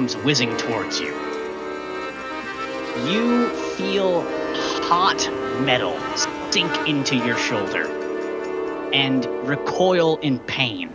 comes 0.00 0.16
whizzing 0.24 0.56
towards 0.56 0.98
you. 0.98 1.08
You 3.04 3.50
feel 3.76 4.22
hot 4.88 5.28
metal 5.60 5.94
sink 6.50 6.74
into 6.88 7.16
your 7.16 7.36
shoulder 7.36 7.84
and 8.94 9.26
recoil 9.46 10.16
in 10.22 10.38
pain 10.38 10.90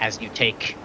as 0.00 0.18
you 0.18 0.30
take 0.30 0.78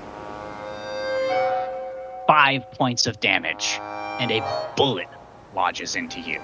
five 2.28 2.70
points 2.74 3.08
of 3.08 3.22
damage 3.22 3.78
and 4.20 4.30
a 4.30 4.74
bullet 4.76 5.08
lodges 5.56 5.96
into 5.96 6.20
you. 6.20 6.42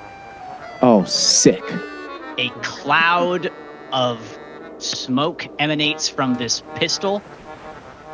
Oh, 0.81 1.03
sick. 1.03 1.63
A 2.37 2.47
cloud 2.61 3.51
of 3.91 4.39
smoke 4.77 5.47
emanates 5.59 6.07
from 6.07 6.35
this 6.35 6.63
pistol, 6.75 7.21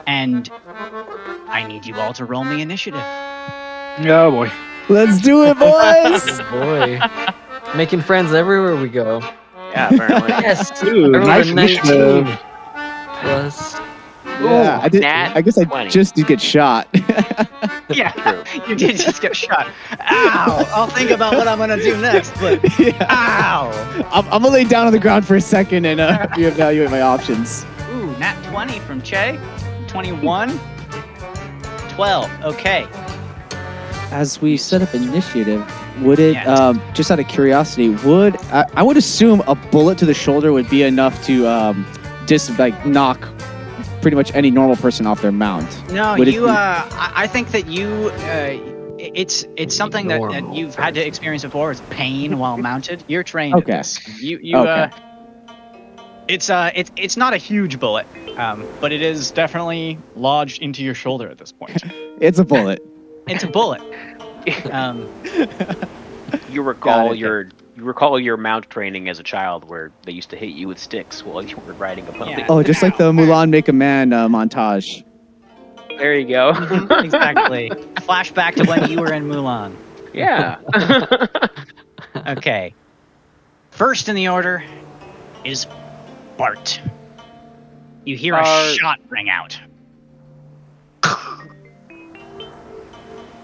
and 0.08 0.50
I 1.62 1.68
need 1.68 1.86
you 1.86 1.96
all 1.96 2.12
to 2.14 2.26
roll 2.26 2.44
me 2.44 2.62
initiative. 2.62 3.02
Oh 3.04 4.32
boy. 4.32 4.52
Let's 4.90 5.22
do 5.22 5.44
it, 5.44 5.60
boys. 5.60 6.40
Oh 6.40 6.50
boy. 6.52 7.78
Making 7.78 8.02
friends 8.02 8.34
everywhere 8.34 8.76
we 8.76 8.90
go. 8.90 9.20
Yeah, 9.56 9.94
apparently. 9.94 10.30
Yes. 10.42 10.84
Ooh, 10.84 11.08
nice 11.10 11.48
19 11.48 11.60
initiative. 11.60 12.40
Plus. 13.22 13.76
yeah, 14.26 14.80
I 14.82 14.90
did. 14.90 15.04
I 15.04 15.42
guess 15.42 15.58
I 15.60 15.66
20. 15.66 15.90
just 15.92 16.16
did 16.16 16.26
get 16.28 16.42
shot. 16.42 16.88
Yeah, 17.90 18.12
True. 18.14 18.44
you 18.70 18.76
did 18.76 18.96
just 18.96 19.22
get 19.22 19.36
shot. 19.36 19.68
Ow! 20.00 20.66
I'll 20.74 20.88
think 20.88 21.12
about 21.12 21.36
what 21.36 21.46
I'm 21.46 21.58
gonna 21.58 21.76
do 21.76 22.00
next, 22.00 22.32
but 22.40 22.62
yeah. 22.80 23.06
ow! 23.10 23.70
I'm, 24.14 24.26
I'm 24.28 24.42
gonna 24.42 24.48
lay 24.48 24.64
down 24.64 24.88
on 24.88 24.94
the 24.94 25.00
ground 25.00 25.28
for 25.28 25.36
a 25.36 25.42
second 25.42 25.84
and 25.86 26.00
uh, 26.00 26.26
reevaluate 26.28 26.90
my 26.90 27.02
options. 27.02 27.66
Ooh, 27.92 28.18
nat 28.18 28.42
20 28.50 28.80
from 28.80 29.02
Che. 29.02 29.38
21. 29.88 30.58
12. 31.96 32.30
Okay. 32.46 32.88
As 34.12 34.42
we 34.42 34.58
set 34.58 34.82
up 34.82 34.94
initiative, 34.94 35.64
would 36.02 36.20
it 36.20 36.34
Yes. 36.34 36.48
um, 36.60 36.82
just 36.94 37.12
out 37.12 37.20
of 37.20 37.28
curiosity, 37.28 37.90
would 37.90 38.36
I, 38.48 38.66
I 38.76 38.84
would 38.84 38.98
assume 38.98 39.42
a 39.48 39.56
bullet 39.56 39.98
to 40.00 40.06
the 40.06 40.14
shoulder 40.14 40.52
would 40.52 40.70
be 40.70 40.84
enough 40.84 41.24
to 41.26 41.48
um, 41.48 41.86
dis 42.26 42.50
like 42.60 42.86
knock 42.86 43.22
pretty 44.02 44.16
much 44.16 44.34
any 44.36 44.52
normal 44.52 44.76
person 44.76 45.06
off 45.06 45.22
their 45.22 45.32
mount. 45.32 45.70
No, 45.92 46.16
Would 46.18 46.28
you. 46.34 46.42
be- 46.42 46.50
Uh, 46.50 46.54
I, 46.54 47.12
I 47.16 47.28
think 47.28 47.52
that 47.52 47.68
you. 47.68 48.12
Uh, 48.16 48.58
it's 49.00 49.46
it's 49.56 49.76
something 49.76 50.08
that, 50.10 50.22
that 50.30 50.54
you've 50.54 50.76
had 50.76 50.94
to 50.96 51.06
experience 51.06 51.44
before. 51.44 51.72
It's 51.72 51.82
pain 51.90 52.38
while 52.38 52.58
mounted. 52.58 53.04
You're 53.08 53.24
trained. 53.24 53.56
Okay. 53.56 53.72
At 53.74 53.78
this. 53.80 54.22
You 54.22 54.40
you. 54.44 54.58
Okay. 54.58 54.70
Uh, 54.70 54.90
it's 56.28 56.50
uh 56.50 56.72
it's 56.76 56.92
it's 56.96 57.18
not 57.18 57.34
a 57.34 57.38
huge 57.38 57.80
bullet, 57.80 58.06
um, 58.38 58.66
but 58.80 58.92
it 58.92 59.02
is 59.02 59.32
definitely 59.32 59.98
lodged 60.16 60.62
into 60.62 60.84
your 60.84 60.96
shoulder 60.96 61.30
at 61.30 61.38
this 61.38 61.52
point. 61.52 61.82
It's 62.22 62.38
a 62.38 62.46
bullet. 62.46 62.86
It's 63.28 63.44
a 63.44 63.48
bullet. 63.48 63.82
Um, 64.72 65.08
You 66.50 66.62
recall 66.62 67.12
it. 67.12 67.18
your 67.18 67.50
you 67.76 67.84
recall 67.84 68.20
your 68.20 68.38
mount 68.38 68.70
training 68.70 69.10
as 69.10 69.20
a 69.20 69.24
child, 69.24 69.68
where 69.70 69.92
they 70.04 70.12
used 70.12 70.30
to 70.32 70.36
hit 70.36 70.50
you 70.50 70.68
with 70.68 70.78
sticks 70.80 71.24
while 71.26 71.44
you 71.44 71.58
were 71.58 71.74
riding 71.74 72.08
a 72.08 72.12
pony. 72.12 72.32
Yeah. 72.32 72.46
Oh, 72.50 72.62
just 72.64 72.82
like 72.84 72.98
the 72.98 73.12
Mulan 73.12 73.50
Make 73.50 73.68
a 73.70 73.74
Man 73.74 74.14
uh, 74.14 74.28
montage. 74.28 75.04
There 75.98 76.14
you 76.14 76.28
go. 76.28 76.50
exactly. 77.04 77.70
Flashback 77.96 78.56
to 78.56 78.66
when 78.66 78.90
you 78.90 79.00
were 79.00 79.14
in 79.14 79.28
Mulan. 79.28 79.76
yeah. 80.14 80.58
Okay. 82.28 82.74
First 83.72 84.10
in 84.10 84.16
the 84.16 84.28
order 84.28 84.64
is 85.44 85.66
Bart. 86.42 86.82
You 88.04 88.18
hear 88.18 88.34
a 88.34 88.42
Bart. 88.42 88.76
shot 88.76 89.00
ring 89.10 89.30
out. 89.30 89.60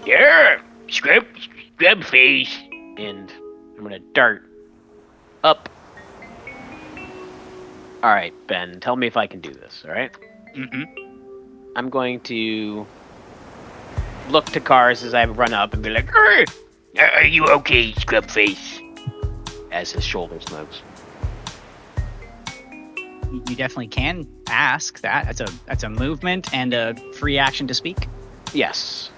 yeah. 0.04 0.60
Scrub 0.88 1.24
scrub 1.76 2.02
face. 2.02 2.58
And 2.96 3.32
I'm 3.76 3.84
gonna 3.84 4.00
dart 4.00 4.42
up. 5.44 5.68
All 8.02 8.10
right, 8.10 8.34
Ben. 8.48 8.80
Tell 8.80 8.96
me 8.96 9.06
if 9.06 9.16
I 9.16 9.28
can 9.28 9.40
do 9.40 9.52
this. 9.54 9.84
All 9.86 9.92
right. 9.92 10.10
hmm 10.56 10.82
I'm 11.76 11.90
going 11.90 12.18
to 12.22 12.84
look 14.28 14.46
to 14.46 14.58
cars 14.60 15.04
as 15.04 15.14
I 15.14 15.24
run 15.26 15.54
up 15.54 15.72
and 15.72 15.84
be 15.84 15.90
like, 15.90 16.12
"Er, 16.12 16.44
"Are 16.98 17.22
you 17.22 17.44
okay, 17.46 17.92
scrub 17.92 18.28
face?" 18.28 18.80
As 19.70 19.92
his 19.92 20.02
shoulder 20.02 20.40
moves. 20.50 20.82
You 23.30 23.56
definitely 23.56 23.88
can 23.88 24.26
ask 24.48 25.00
that. 25.00 25.26
That's 25.26 25.40
a 25.40 25.48
that's 25.66 25.82
a 25.82 25.90
movement 25.90 26.52
and 26.54 26.72
a 26.72 26.94
free 27.14 27.38
action 27.38 27.66
to 27.66 27.74
speak. 27.74 28.08
Yes. 28.54 29.10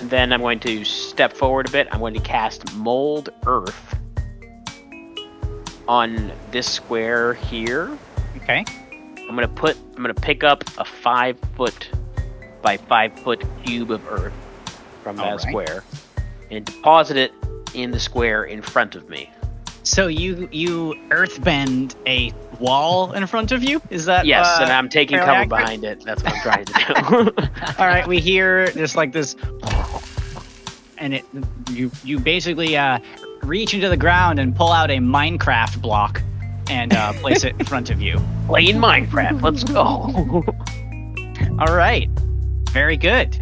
And 0.00 0.10
then 0.10 0.32
I'm 0.32 0.40
going 0.40 0.60
to 0.60 0.84
step 0.84 1.32
forward 1.32 1.68
a 1.68 1.72
bit. 1.72 1.88
I'm 1.90 1.98
going 2.00 2.14
to 2.14 2.20
cast 2.20 2.72
Mold 2.74 3.30
Earth 3.46 3.96
on 5.88 6.30
this 6.50 6.70
square 6.70 7.34
here. 7.34 7.98
Okay. 8.36 8.64
I'm 9.28 9.34
gonna 9.34 9.48
put. 9.48 9.76
I'm 9.96 10.02
gonna 10.02 10.14
pick 10.14 10.44
up 10.44 10.64
a 10.78 10.84
five 10.84 11.38
foot 11.56 11.90
by 12.62 12.76
five 12.76 13.18
foot 13.20 13.44
cube 13.64 13.90
of 13.90 14.06
Earth 14.08 14.32
from 15.02 15.16
that 15.16 15.26
Alright. 15.26 15.40
square 15.40 15.84
and 16.50 16.64
deposit 16.64 17.16
it 17.16 17.32
in 17.74 17.90
the 17.90 18.00
square 18.00 18.44
in 18.44 18.62
front 18.62 18.94
of 18.94 19.08
me. 19.08 19.30
So 19.88 20.06
you 20.06 20.50
you 20.52 20.94
earthbend 21.08 21.94
a 22.06 22.30
wall 22.60 23.12
in 23.14 23.26
front 23.26 23.52
of 23.52 23.64
you? 23.64 23.80
Is 23.88 24.04
that 24.04 24.26
Yes, 24.26 24.46
uh, 24.46 24.64
and 24.64 24.70
I'm 24.70 24.90
taking 24.90 25.16
cover 25.16 25.30
accurate? 25.30 25.48
behind 25.48 25.82
it. 25.84 26.04
That's 26.04 26.22
what 26.22 26.34
I'm 26.34 26.40
trying 26.42 26.64
to 26.66 27.32
do. 27.34 27.48
All 27.78 27.86
right, 27.88 28.06
we 28.06 28.20
hear 28.20 28.66
just 28.72 28.96
like 28.96 29.12
this, 29.12 29.34
and 30.98 31.14
it 31.14 31.24
you 31.70 31.90
you 32.04 32.18
basically 32.18 32.76
uh, 32.76 32.98
reach 33.42 33.72
into 33.72 33.88
the 33.88 33.96
ground 33.96 34.38
and 34.38 34.54
pull 34.54 34.70
out 34.72 34.90
a 34.90 34.98
Minecraft 34.98 35.80
block 35.80 36.22
and 36.68 36.92
uh, 36.92 37.14
place 37.14 37.42
it 37.44 37.54
in 37.58 37.64
front 37.72 37.88
of 37.88 38.02
you. 38.02 38.20
Playing 38.46 38.76
Minecraft. 38.76 39.40
Let's 39.42 39.64
go. 39.64 40.44
All 41.58 41.74
right, 41.74 42.10
very 42.72 42.98
good. 42.98 43.34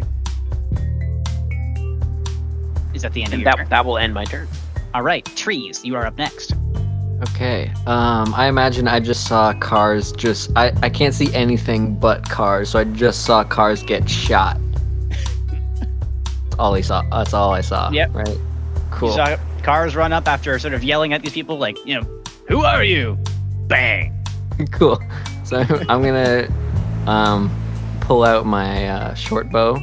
Is 2.93 3.01
that 3.01 3.11
the 3.11 3.21
end 3.21 3.33
of 3.33 3.33
and 3.33 3.41
your 3.41 3.51
that 3.51 3.57
turn? 3.57 3.69
that 3.69 3.85
will 3.85 3.97
end 3.97 4.13
my 4.13 4.23
turn. 4.23 4.47
All 4.93 5.03
right, 5.03 5.25
trees. 5.35 5.83
You 5.83 5.95
are 5.95 6.05
up 6.05 6.17
next. 6.17 6.53
Okay. 7.29 7.71
Um, 7.87 8.33
I 8.35 8.47
imagine 8.47 8.87
I 8.87 8.99
just 8.99 9.27
saw 9.27 9.53
cars 9.53 10.11
just 10.11 10.51
I, 10.55 10.71
I 10.83 10.89
can't 10.89 11.13
see 11.13 11.33
anything 11.33 11.95
but 11.95 12.27
cars, 12.29 12.69
so 12.69 12.79
I 12.79 12.83
just 12.83 13.25
saw 13.25 13.43
cars 13.43 13.83
get 13.83 14.09
shot. 14.09 14.57
That's 15.09 16.55
all 16.59 16.75
I 16.75 16.81
saw. 16.81 17.01
That's 17.09 17.33
all 17.33 17.53
I 17.53 17.61
saw. 17.61 17.89
Yep. 17.91 18.13
Right. 18.13 18.37
Cool. 18.91 19.09
You 19.09 19.15
saw 19.15 19.37
cars 19.63 19.95
run 19.95 20.13
up 20.13 20.27
after 20.27 20.57
sort 20.59 20.73
of 20.73 20.83
yelling 20.83 21.13
at 21.13 21.21
these 21.23 21.33
people, 21.33 21.57
like 21.57 21.77
you 21.85 21.95
know, 21.95 22.23
who 22.47 22.63
are 22.63 22.83
you? 22.83 23.17
Bang. 23.67 24.13
cool. 24.71 24.99
So 25.43 25.65
I'm 25.89 26.01
gonna 26.03 26.47
um 27.07 27.51
pull 28.01 28.23
out 28.23 28.45
my 28.45 28.87
uh, 28.87 29.13
short 29.15 29.49
bow 29.51 29.75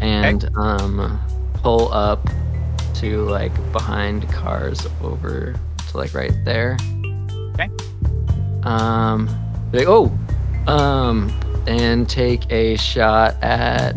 and 0.00 0.48
um 0.56 1.20
pull 1.54 1.92
up 1.92 2.28
to 3.00 3.22
like 3.22 3.52
behind 3.72 4.28
cars 4.30 4.86
over 5.02 5.54
to 5.88 5.96
like 5.96 6.14
right 6.14 6.32
there. 6.44 6.76
Okay. 7.54 7.70
Um. 8.62 9.28
Like, 9.72 9.86
oh. 9.88 10.16
Um. 10.66 11.32
And 11.66 12.08
take 12.08 12.50
a 12.50 12.76
shot 12.76 13.42
at 13.42 13.92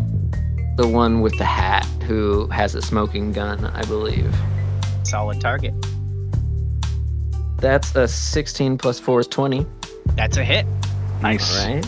the 0.76 0.86
one 0.86 1.20
with 1.20 1.36
the 1.38 1.44
hat 1.44 1.86
who 2.02 2.46
has 2.48 2.74
a 2.74 2.82
smoking 2.82 3.32
gun, 3.32 3.64
I 3.64 3.82
believe. 3.84 4.34
Solid 5.02 5.40
target. 5.40 5.74
That's 7.56 7.94
a 7.94 8.06
16 8.06 8.76
plus 8.76 8.98
4 8.98 9.20
is 9.20 9.26
20. 9.28 9.66
That's 10.16 10.36
a 10.36 10.44
hit. 10.44 10.66
Nice. 11.22 11.64
All 11.64 11.74
right. 11.74 11.86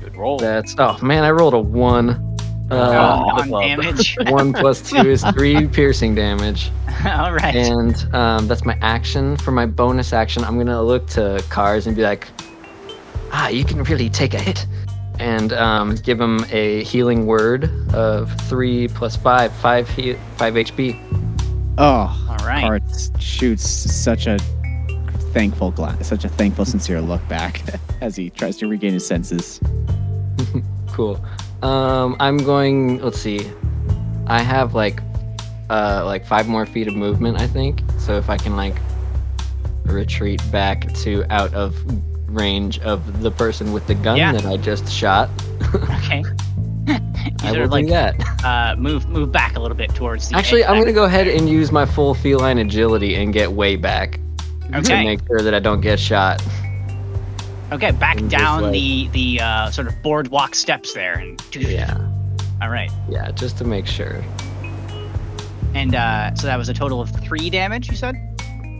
Good 0.00 0.16
roll. 0.16 0.38
That's 0.38 0.74
oh 0.78 0.98
man, 1.02 1.24
I 1.24 1.30
rolled 1.30 1.54
a 1.54 1.58
one. 1.58 2.29
Uh, 2.70 3.24
on 3.50 3.50
damage. 3.50 4.16
one 4.28 4.52
plus 4.52 4.80
two 4.88 5.08
is 5.10 5.24
three 5.32 5.66
piercing 5.72 6.14
damage, 6.14 6.70
All 7.04 7.32
right. 7.32 7.54
and 7.56 8.14
um, 8.14 8.46
that's 8.46 8.64
my 8.64 8.78
action. 8.80 9.36
For 9.38 9.50
my 9.50 9.66
bonus 9.66 10.12
action, 10.12 10.44
I'm 10.44 10.56
gonna 10.56 10.82
look 10.82 11.06
to 11.08 11.42
Cars 11.48 11.86
and 11.86 11.96
be 11.96 12.02
like, 12.02 12.28
"Ah, 13.32 13.48
you 13.48 13.64
can 13.64 13.82
really 13.84 14.08
take 14.08 14.34
a 14.34 14.38
hit," 14.38 14.66
and 15.18 15.52
um, 15.52 15.94
give 15.96 16.20
him 16.20 16.44
a 16.50 16.84
healing 16.84 17.26
word 17.26 17.70
of 17.94 18.32
three 18.42 18.86
plus 18.88 19.16
five, 19.16 19.52
five 19.54 19.88
he- 19.90 20.16
five 20.36 20.54
HP. 20.54 20.96
Oh, 21.78 22.26
All 22.30 22.46
right. 22.46 22.62
Art 22.64 22.82
shoots 23.18 23.68
such 23.68 24.26
a 24.26 24.38
thankful 25.32 25.70
glance, 25.70 26.06
such 26.08 26.24
a 26.24 26.28
thankful, 26.28 26.64
sincere 26.64 27.00
look 27.00 27.26
back 27.28 27.62
as 28.00 28.16
he 28.16 28.30
tries 28.30 28.56
to 28.58 28.66
regain 28.68 28.92
his 28.92 29.06
senses. 29.06 29.60
Cool. 30.92 31.24
Um, 31.62 32.16
I'm 32.20 32.38
going. 32.38 33.00
Let's 33.02 33.18
see. 33.20 33.50
I 34.26 34.42
have 34.42 34.74
like, 34.74 35.00
uh, 35.68 36.02
like 36.04 36.24
five 36.24 36.48
more 36.48 36.64
feet 36.66 36.86
of 36.88 36.94
movement, 36.94 37.38
I 37.40 37.46
think. 37.46 37.82
So 37.98 38.16
if 38.16 38.30
I 38.30 38.36
can 38.36 38.56
like 38.56 38.76
retreat 39.84 40.40
back 40.52 40.92
to 40.94 41.24
out 41.30 41.52
of 41.54 41.76
range 42.28 42.78
of 42.80 43.22
the 43.22 43.30
person 43.30 43.72
with 43.72 43.86
the 43.88 43.94
gun 43.94 44.16
Yeah. 44.16 44.32
that 44.32 44.46
I 44.46 44.56
just 44.56 44.90
shot. 44.92 45.28
Okay. 45.74 46.24
I 47.44 47.52
will 47.52 47.68
like 47.68 47.84
do 47.86 47.90
that. 47.92 48.44
uh, 48.44 48.74
move 48.76 49.06
move 49.08 49.30
back 49.30 49.56
a 49.56 49.60
little 49.60 49.76
bit 49.76 49.94
towards 49.94 50.28
the. 50.28 50.36
Actually, 50.36 50.64
I'm 50.64 50.78
gonna 50.80 50.92
go 50.92 51.04
ahead 51.04 51.28
and 51.28 51.48
use 51.48 51.70
my 51.70 51.84
full 51.84 52.14
feline 52.14 52.58
agility 52.58 53.14
and 53.16 53.32
get 53.32 53.52
way 53.52 53.76
back 53.76 54.18
to 54.72 54.80
make 55.04 55.20
sure 55.26 55.40
that 55.42 55.54
I 55.54 55.58
don't 55.60 55.80
get 55.80 56.00
shot. 56.00 56.42
Okay, 57.72 57.92
back 57.92 58.18
in 58.18 58.28
down 58.28 58.64
way. 58.64 58.72
the 58.72 59.08
the 59.08 59.40
uh, 59.40 59.70
sort 59.70 59.86
of 59.86 60.02
boardwalk 60.02 60.54
steps 60.54 60.92
there, 60.92 61.14
and 61.18 61.40
Yeah, 61.54 61.96
all 62.60 62.68
right, 62.70 62.90
yeah, 63.08 63.30
just 63.30 63.58
to 63.58 63.64
make 63.64 63.86
sure. 63.86 64.22
and 65.74 65.94
uh, 65.94 66.34
so 66.34 66.46
that 66.48 66.56
was 66.58 66.68
a 66.68 66.74
total 66.74 67.00
of 67.00 67.10
three 67.22 67.48
damage. 67.50 67.88
You 67.88 67.96
said. 67.96 68.16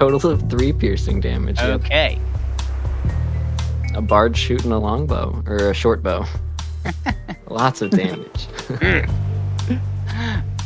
Total 0.01 0.31
of 0.31 0.49
three 0.51 0.73
piercing 0.73 1.21
damage. 1.21 1.59
yep. 1.61 1.81
Okay. 1.85 2.19
A 3.95 4.01
bard 4.01 4.37
shooting 4.37 4.73
a 4.73 4.79
longbow 4.79 5.43
or 5.47 5.57
a 5.71 5.75
short 5.75 6.03
bow. 6.03 6.25
Lots 7.49 7.83
of 7.83 7.91
damage. 7.91 8.47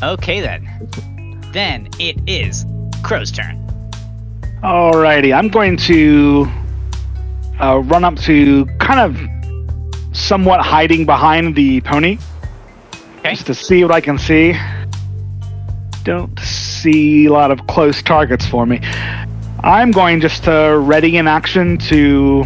Okay 0.03 0.41
then. 0.41 0.69
then 1.53 1.89
it 1.99 2.17
is 2.27 2.67
Crow's 3.03 3.31
turn. 3.31 3.57
Alrighty, 4.63 5.35
I'm 5.35 5.49
going 5.49 5.77
to 5.79 6.45
uh, 7.61 7.79
run 7.85 8.05
up 8.05 8.17
to 8.21 8.67
kind 8.79 9.01
of 9.01 10.17
somewhat 10.17 10.61
hiding 10.61 11.05
behind 11.05 11.55
the 11.55 11.81
pony. 11.83 12.19
Okay. 13.19 13.35
Just 13.35 13.47
to 13.47 13.55
see 13.55 13.83
what 13.83 13.93
I 13.93 14.01
can 14.01 14.19
see. 14.19 14.55
Don't 16.05 16.39
see 16.41 17.27
a 17.27 17.33
lot 17.33 17.51
of 17.51 17.67
close 17.67 18.03
targets 18.03 18.47
for 18.47 18.67
me. 18.67 18.81
I'm 19.63 19.91
going 19.91 20.21
just 20.21 20.45
to 20.45 20.79
ready 20.79 21.17
in 21.17 21.27
action 21.27 21.79
to 21.79 22.45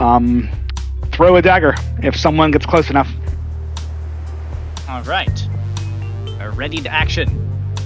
um, 0.00 0.48
throw 1.12 1.36
a 1.36 1.42
dagger 1.42 1.74
if 2.02 2.16
someone 2.16 2.50
gets 2.50 2.64
close 2.64 2.88
enough. 2.88 3.10
All 4.88 5.02
right. 5.02 5.46
A 6.40 6.50
ready 6.50 6.78
to 6.78 6.88
action 6.88 7.28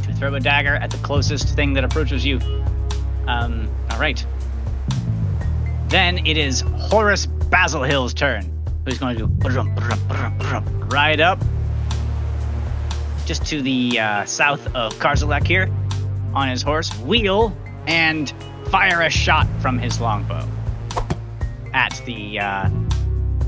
to 0.05 0.15
throw 0.15 0.35
a 0.35 0.41
dagger 0.41 0.77
at 0.77 0.91
the 0.91 0.99
closest 0.99 1.57
thing 1.57 1.73
that 1.73 1.83
approaches 1.83 2.25
you. 2.25 2.39
Um. 3.27 3.69
All 3.91 3.99
right. 3.99 4.25
Then 5.93 6.27
it 6.27 6.39
is 6.39 6.63
Horace 6.63 7.27
Basilhill's 7.27 8.15
turn. 8.15 8.51
Who's 8.87 8.97
going 8.97 9.19
to 9.19 9.27
brum, 9.27 9.77
ride 10.89 11.21
up 11.21 11.39
just 13.27 13.45
to 13.49 13.61
the 13.61 14.01
uh, 14.01 14.25
south 14.25 14.75
of 14.75 14.95
Karzalek 14.95 15.47
here 15.47 15.71
on 16.33 16.49
his 16.49 16.63
horse, 16.63 16.91
wheel 17.01 17.55
and 17.87 18.33
fire 18.71 19.03
a 19.03 19.11
shot 19.11 19.47
from 19.61 19.79
his 19.79 20.01
longbow 20.01 20.49
at 21.75 22.01
the 22.07 22.41
uh, 22.41 22.71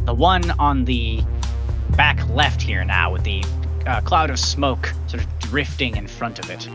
the 0.05 0.13
one 0.13 0.51
on 0.61 0.85
the 0.85 1.23
back 1.97 2.29
left 2.29 2.61
here 2.61 2.85
now 2.85 3.11
with 3.11 3.25
the 3.25 3.43
uh, 3.87 4.03
cloud 4.03 4.29
of 4.29 4.39
smoke 4.39 4.93
sort 5.07 5.23
of 5.23 5.39
drifting 5.39 5.97
in 5.97 6.07
front 6.07 6.39
of 6.39 6.51
it. 6.51 6.69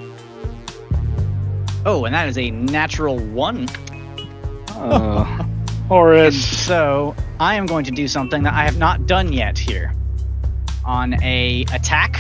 Oh, 1.86 2.06
and 2.06 2.16
that 2.16 2.28
is 2.28 2.40
a 2.40 2.50
natural 2.50 3.20
one. 3.20 3.68
Uh, 5.90 6.30
And 6.30 6.34
so 6.34 7.16
I 7.40 7.56
am 7.56 7.66
going 7.66 7.84
to 7.86 7.92
do 7.92 8.08
something 8.08 8.44
that 8.44 8.54
I 8.54 8.64
have 8.64 8.78
not 8.78 9.08
done 9.08 9.34
yet 9.34 9.58
here. 9.58 9.94
On 10.86 11.16
a 11.24 11.66
attack 11.74 12.20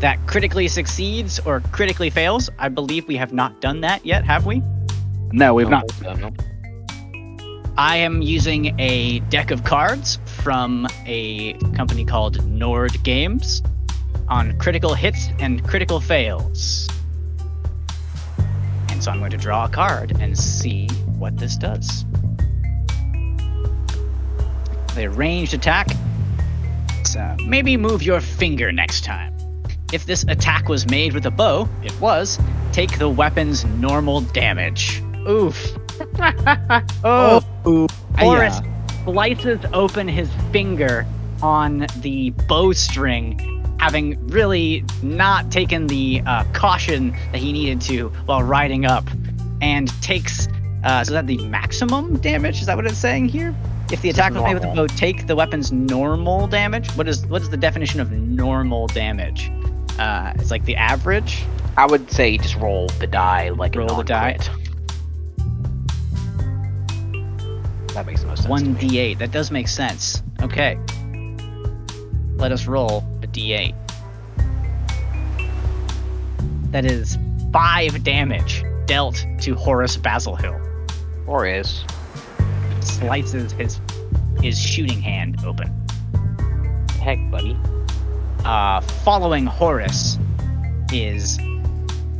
that 0.00 0.24
critically 0.26 0.68
succeeds 0.68 1.40
or 1.40 1.60
critically 1.72 2.10
fails, 2.10 2.48
I 2.58 2.68
believe 2.68 3.08
we 3.08 3.16
have 3.16 3.32
not 3.32 3.60
done 3.60 3.80
that 3.80 4.06
yet, 4.06 4.24
have 4.24 4.46
we? 4.46 4.62
No, 5.32 5.54
we've 5.54 5.68
not. 5.68 5.84
I 7.76 7.96
am 7.96 8.22
using 8.22 8.78
a 8.78 9.20
deck 9.30 9.50
of 9.50 9.64
cards 9.64 10.18
from 10.42 10.86
a 11.06 11.54
company 11.74 12.04
called 12.04 12.44
Nord 12.46 13.02
Games 13.02 13.62
on 14.28 14.56
critical 14.58 14.94
hits 14.94 15.28
and 15.38 15.66
critical 15.66 16.00
fails. 16.00 16.88
And 18.88 19.02
so 19.02 19.10
I'm 19.10 19.18
going 19.18 19.30
to 19.32 19.36
draw 19.36 19.64
a 19.64 19.68
card 19.68 20.16
and 20.20 20.38
see 20.38 20.86
what 21.18 21.36
this 21.38 21.56
does. 21.56 22.04
The 24.94 25.08
ranged 25.08 25.54
attack. 25.54 25.88
So 27.04 27.36
maybe 27.46 27.76
move 27.76 28.02
your 28.02 28.20
finger 28.20 28.72
next 28.72 29.04
time. 29.04 29.34
If 29.92 30.06
this 30.06 30.24
attack 30.28 30.68
was 30.68 30.88
made 30.88 31.12
with 31.14 31.26
a 31.26 31.30
bow, 31.30 31.68
it 31.82 31.98
was, 32.00 32.38
take 32.72 32.98
the 32.98 33.08
weapon's 33.08 33.64
normal 33.64 34.20
damage. 34.20 35.02
Oof. 35.28 35.76
oh, 37.04 37.42
ooh. 37.66 37.86
Horace 38.16 38.60
slices 39.04 39.60
open 39.72 40.06
his 40.08 40.30
finger 40.52 41.06
on 41.42 41.86
the 41.96 42.30
bowstring, 42.46 43.38
having 43.78 44.24
really 44.28 44.84
not 45.02 45.50
taken 45.50 45.86
the 45.86 46.22
uh, 46.26 46.44
caution 46.52 47.10
that 47.32 47.38
he 47.38 47.52
needed 47.52 47.80
to 47.80 48.08
while 48.26 48.42
riding 48.42 48.84
up, 48.84 49.08
and 49.60 49.88
takes. 50.02 50.48
Uh, 50.82 51.04
so 51.04 51.12
that 51.12 51.26
the 51.26 51.36
maximum 51.46 52.16
damage 52.20 52.60
is 52.60 52.66
that 52.66 52.76
what 52.76 52.86
it's 52.86 52.96
saying 52.96 53.28
here? 53.28 53.54
If 53.92 54.02
the 54.02 54.10
attack 54.10 54.32
was 54.34 54.42
made 54.44 54.54
with 54.54 54.64
a 54.64 54.68
bow, 54.68 54.86
take 54.86 55.26
the 55.26 55.34
weapon's 55.34 55.72
normal 55.72 56.46
damage. 56.46 56.88
What 56.92 57.08
is 57.08 57.26
what 57.26 57.42
is 57.42 57.50
the 57.50 57.56
definition 57.56 58.00
of 58.00 58.12
normal 58.12 58.86
damage? 58.86 59.50
Uh, 59.98 60.32
it's 60.36 60.52
like 60.52 60.64
the 60.64 60.76
average. 60.76 61.42
I 61.76 61.86
would 61.86 62.10
say 62.10 62.38
just 62.38 62.54
roll 62.56 62.86
the 63.00 63.06
die 63.06 63.48
like 63.48 63.74
Roll 63.74 63.92
a 63.92 63.96
the 63.96 64.04
die. 64.04 64.38
That 67.94 68.06
makes 68.06 68.20
the 68.20 68.28
most 68.28 68.42
sense. 68.42 68.48
One 68.48 68.76
d8. 68.76 69.18
That 69.18 69.32
does 69.32 69.50
make 69.50 69.66
sense. 69.66 70.22
Okay. 70.40 70.78
Let 72.36 72.52
us 72.52 72.66
roll 72.66 72.98
a 73.22 73.26
d8. 73.26 73.74
That 76.70 76.84
is 76.84 77.18
five 77.52 78.04
damage 78.04 78.64
dealt 78.86 79.26
to 79.40 79.56
Horace 79.56 79.96
Basilhill. 79.96 80.58
Or 81.26 81.44
is. 81.44 81.84
Slices 82.82 83.52
his 83.52 83.80
his 84.42 84.58
shooting 84.58 85.00
hand 85.00 85.36
open. 85.44 85.68
Heck, 87.00 87.18
buddy. 87.30 87.56
Uh, 88.44 88.80
following 88.80 89.44
Horace 89.46 90.18
is 90.92 91.36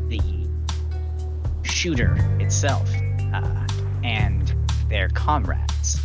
the 0.09 0.21
shooter 1.63 2.15
itself 2.41 2.91
uh, 3.33 3.67
and 4.05 4.55
their 4.89 5.09
comrades. 5.11 6.01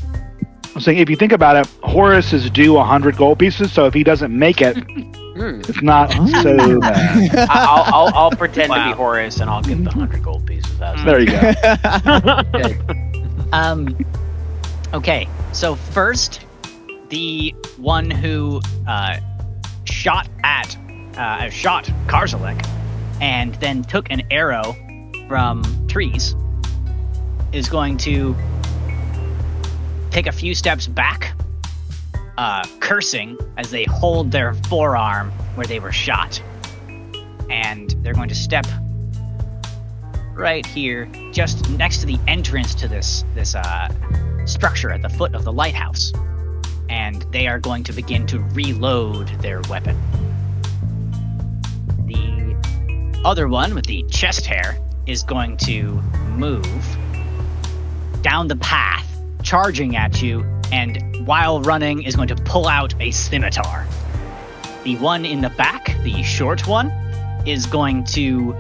I'm 0.73 0.81
saying 0.81 0.97
if 0.99 1.09
you 1.09 1.15
think 1.15 1.31
about 1.31 1.55
it, 1.57 1.67
Horace 1.83 2.33
is 2.33 2.49
due 2.49 2.73
100 2.73 3.17
gold 3.17 3.39
pieces, 3.39 3.71
so 3.71 3.85
if 3.85 3.93
he 3.93 4.03
doesn't 4.03 4.37
make 4.37 4.61
it, 4.61 4.77
Hmm. 5.35 5.59
it's 5.67 5.81
not 5.81 6.13
so 6.13 6.79
bad. 6.79 7.35
I- 7.35 7.45
I'll, 7.49 7.93
I'll, 8.07 8.13
I'll 8.15 8.31
pretend 8.31 8.71
to 8.71 8.85
be 8.85 8.91
Horace 8.93 9.41
and 9.41 9.49
I'll 9.49 9.61
get 9.61 9.77
the 9.79 9.89
100 9.89 10.23
gold 10.23 10.45
pieces. 10.45 10.77
That's 10.79 11.03
There 11.03 11.19
you 11.19 11.27
go. 11.27 13.11
Um, 13.53 13.95
okay, 14.95 15.27
so 15.51 15.75
first, 15.75 16.45
the 17.09 17.53
one 17.75 18.09
who 18.09 18.61
uh, 18.87 19.17
shot 19.83 20.29
at, 20.41 20.77
uh, 21.17 21.49
shot 21.49 21.83
Karzalek 22.07 22.65
and 23.19 23.55
then 23.55 23.83
took 23.83 24.09
an 24.09 24.21
arrow 24.31 24.73
from 25.27 25.63
trees 25.89 26.33
is 27.51 27.67
going 27.67 27.97
to 27.97 28.35
take 30.11 30.27
a 30.27 30.31
few 30.31 30.55
steps 30.55 30.87
back, 30.87 31.33
uh, 32.37 32.65
cursing 32.79 33.37
as 33.57 33.71
they 33.71 33.83
hold 33.83 34.31
their 34.31 34.53
forearm 34.69 35.29
where 35.55 35.67
they 35.67 35.79
were 35.79 35.91
shot. 35.91 36.41
And 37.49 37.91
they're 38.01 38.13
going 38.13 38.29
to 38.29 38.35
step 38.35 38.65
right 40.35 40.65
here, 40.65 41.05
just 41.31 41.69
next 41.71 41.99
to 41.99 42.05
the 42.05 42.19
entrance 42.27 42.75
to 42.75 42.87
this 42.87 43.23
this 43.33 43.55
uh, 43.55 43.89
structure 44.45 44.91
at 44.91 45.01
the 45.01 45.09
foot 45.09 45.33
of 45.33 45.43
the 45.43 45.53
lighthouse, 45.53 46.11
and 46.89 47.25
they 47.31 47.47
are 47.47 47.59
going 47.59 47.83
to 47.83 47.93
begin 47.93 48.27
to 48.27 48.39
reload 48.39 49.29
their 49.41 49.61
weapon. 49.69 49.97
The 52.05 53.21
other 53.23 53.47
one 53.47 53.73
with 53.73 53.85
the 53.85 54.03
chest 54.03 54.45
hair 54.45 54.77
is 55.07 55.23
going 55.23 55.57
to 55.57 56.01
move 56.35 56.97
down 58.21 58.47
the 58.47 58.57
path, 58.57 59.07
charging 59.43 59.95
at 59.95 60.21
you, 60.21 60.43
and 60.71 61.25
while 61.25 61.61
running 61.61 62.03
is 62.03 62.15
going 62.15 62.27
to 62.27 62.35
pull 62.35 62.67
out 62.67 62.93
a 62.99 63.11
scimitar. 63.11 63.87
The 64.83 64.97
one 64.97 65.25
in 65.25 65.41
the 65.41 65.49
back, 65.51 65.95
the 66.03 66.21
short 66.23 66.67
one, 66.67 66.89
is 67.45 67.65
going 67.65 68.03
to 68.05 68.55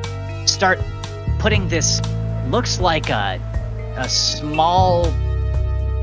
start 0.45 0.79
putting 1.45 1.67
this 1.67 2.01
looks 2.47 2.79
like 2.79 3.11
a 3.11 3.39
a 3.97 4.09
small 4.09 5.11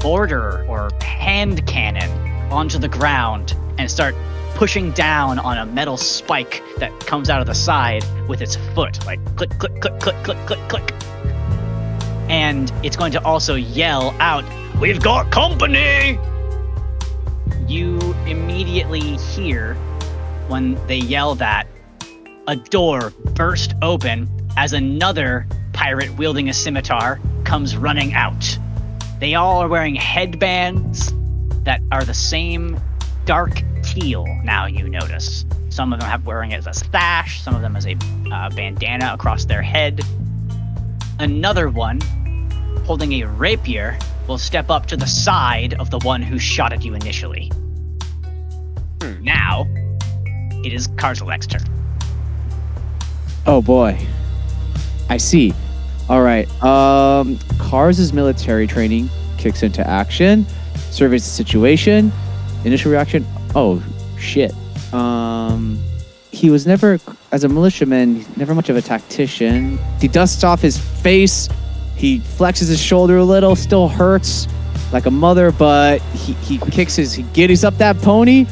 mortar 0.04 0.64
or 0.68 0.88
hand 1.02 1.66
cannon 1.66 2.08
onto 2.52 2.78
the 2.78 2.87
ground 2.87 3.56
and 3.76 3.90
start 3.90 4.14
pushing 4.54 4.92
down 4.92 5.40
on 5.40 5.58
a 5.58 5.66
metal 5.66 5.96
spike 5.96 6.62
that 6.78 6.92
comes 7.06 7.28
out 7.28 7.40
of 7.40 7.49
the 7.49 7.54
side 7.56 8.04
with 8.28 8.40
its 8.40 8.54
foot 8.72 9.04
like 9.04 9.18
click 9.34 9.50
click 9.58 9.80
click 9.80 9.99
click 9.99 10.14
click 10.22 10.38
click 10.46 10.68
click 10.68 10.94
and 12.28 12.72
it's 12.84 12.96
going 12.96 13.11
to 13.11 13.20
also 13.25 13.56
yell 13.56 14.14
out, 14.20 14.44
"We've 14.80 15.02
got 15.02 15.32
company!" 15.32 16.20
You 17.66 17.99
immediately 18.28 19.16
hear 19.16 19.75
when 20.46 20.78
they 20.87 20.99
yell 20.99 21.34
that 21.34 21.66
a 22.46 22.54
door 22.54 23.12
burst 23.34 23.75
open 23.82 24.28
as 24.56 24.73
another 24.73 25.47
pirate 25.73 26.16
wielding 26.16 26.49
a 26.49 26.52
scimitar 26.52 27.21
comes 27.44 27.76
running 27.76 28.14
out. 28.14 28.59
They 29.18 29.35
all 29.35 29.62
are 29.62 29.68
wearing 29.68 29.94
headbands 29.94 31.12
that 31.64 31.80
are 31.92 32.04
the 32.04 32.14
same 32.14 32.80
dark 33.25 33.62
teal 33.82 34.26
now 34.44 34.66
you 34.66 34.88
notice. 34.88 35.44
Some 35.71 35.92
of 35.92 36.00
them 36.00 36.09
have 36.09 36.26
wearing 36.26 36.50
it 36.50 36.59
as 36.59 36.66
a 36.66 36.75
sash, 36.75 37.40
some 37.42 37.54
of 37.54 37.62
them 37.62 37.76
as 37.76 37.87
a 37.87 37.97
uh, 38.32 38.50
bandana 38.50 39.12
across 39.14 39.44
their 39.44 39.62
head. 39.62 40.02
Another 41.18 41.68
one 41.68 42.00
holding 42.85 43.12
a 43.23 43.26
rapier 43.26 43.99
will 44.26 44.38
step 44.38 44.71
up 44.71 44.87
to 44.87 44.97
the 44.97 45.06
side 45.06 45.75
of 45.75 45.90
the 45.90 45.99
one 46.00 46.23
who 46.23 46.38
shot 46.38 46.73
at 46.73 46.85
you 46.85 46.94
initially. 46.94 47.50
Hmm. 49.00 49.23
Now, 49.23 49.66
it 50.64 50.73
is 50.73 50.88
Karzalek's 50.88 51.47
turn. 51.47 51.62
Oh 53.47 53.62
boy. 53.62 53.99
I 55.12 55.19
see. 55.19 55.52
All 56.09 56.23
right. 56.23 56.49
Um 56.62 57.38
Cars' 57.59 58.14
military 58.14 58.66
training 58.66 59.11
kicks 59.37 59.62
into 59.62 59.87
action. 59.87 60.47
Surveys 60.90 61.23
the 61.23 61.31
situation. 61.31 62.11
Initial 62.64 62.90
reaction. 62.90 63.26
Oh 63.54 63.83
shit. 64.19 64.54
Um 64.95 65.78
he 66.31 66.49
was 66.49 66.66
never 66.66 66.99
as 67.31 67.45
a 67.45 67.49
militiaman, 67.50 68.25
never 68.38 68.54
much 68.54 68.71
of 68.71 68.76
a 68.76 68.81
tactician. 68.81 69.78
He 70.00 70.09
dusts 70.09 70.45
off 70.45 70.62
his 70.62 70.78
face. 70.78 71.47
He 71.95 72.21
flexes 72.21 72.69
his 72.71 72.81
shoulder 72.81 73.19
a 73.19 73.25
little, 73.25 73.54
still 73.54 73.88
hurts 73.88 74.49
like 74.95 75.04
a 75.04 75.11
mother, 75.11 75.52
but 75.52 76.00
he, 76.14 76.33
he 76.35 76.57
kicks 76.71 76.97
his 76.97 77.12
he 77.12 77.25
giddies 77.35 77.64
up 77.64 77.76
that 77.76 77.99
pony 77.99 78.47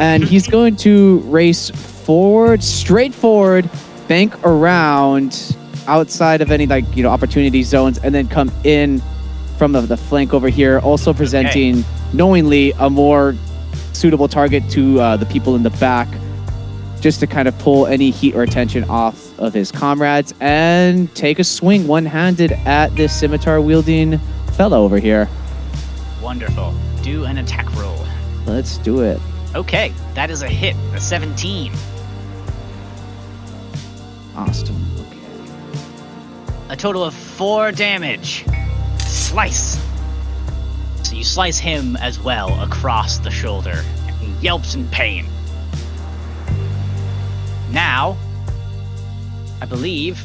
and 0.00 0.24
he's 0.24 0.48
going 0.56 0.74
to 0.78 1.20
race 1.20 1.70
forward, 1.70 2.64
straight 2.64 3.14
forward, 3.14 3.70
bank 4.08 4.34
around 4.44 5.56
outside 5.86 6.40
of 6.40 6.50
any 6.50 6.66
like 6.66 6.84
you 6.96 7.02
know 7.02 7.10
opportunity 7.10 7.62
zones 7.62 7.98
and 7.98 8.14
then 8.14 8.28
come 8.28 8.50
in 8.64 9.02
from 9.58 9.72
the, 9.72 9.80
the 9.82 9.96
flank 9.96 10.32
over 10.32 10.48
here 10.48 10.78
also 10.80 11.12
presenting 11.12 11.84
knowingly 12.12 12.72
a 12.78 12.88
more 12.90 13.34
suitable 13.92 14.28
target 14.28 14.68
to 14.70 14.98
uh, 15.00 15.16
the 15.16 15.26
people 15.26 15.54
in 15.56 15.62
the 15.62 15.70
back 15.70 16.08
just 17.00 17.20
to 17.20 17.26
kind 17.26 17.48
of 17.48 17.58
pull 17.58 17.86
any 17.86 18.10
heat 18.10 18.34
or 18.34 18.42
attention 18.42 18.84
off 18.84 19.38
of 19.38 19.54
his 19.54 19.70
comrades 19.72 20.34
and 20.40 21.14
take 21.14 21.38
a 21.38 21.44
swing 21.44 21.86
one-handed 21.86 22.52
at 22.66 22.94
this 22.96 23.18
scimitar 23.18 23.60
wielding 23.60 24.18
fellow 24.52 24.82
over 24.84 24.98
here 24.98 25.28
Wonderful. 26.22 26.74
Do 27.02 27.24
an 27.24 27.38
attack 27.38 27.70
roll. 27.76 27.98
let's 28.46 28.78
do 28.78 29.00
it 29.02 29.20
Okay, 29.54 29.92
that 30.14 30.30
is 30.30 30.42
a 30.42 30.48
hit, 30.48 30.76
a 30.94 31.00
17. 31.00 31.72
awesome 34.36 34.76
okay 34.76 34.89
A 36.70 36.76
total 36.76 37.02
of 37.02 37.12
four 37.12 37.72
damage. 37.72 38.44
Slice. 39.00 39.76
So 41.02 41.16
you 41.16 41.24
slice 41.24 41.58
him 41.58 41.96
as 41.96 42.20
well 42.20 42.62
across 42.62 43.18
the 43.18 43.30
shoulder. 43.30 43.84
And 44.06 44.16
he 44.16 44.30
yelps 44.40 44.76
in 44.76 44.86
pain. 44.88 45.26
Now, 47.72 48.16
I 49.60 49.66
believe 49.66 50.24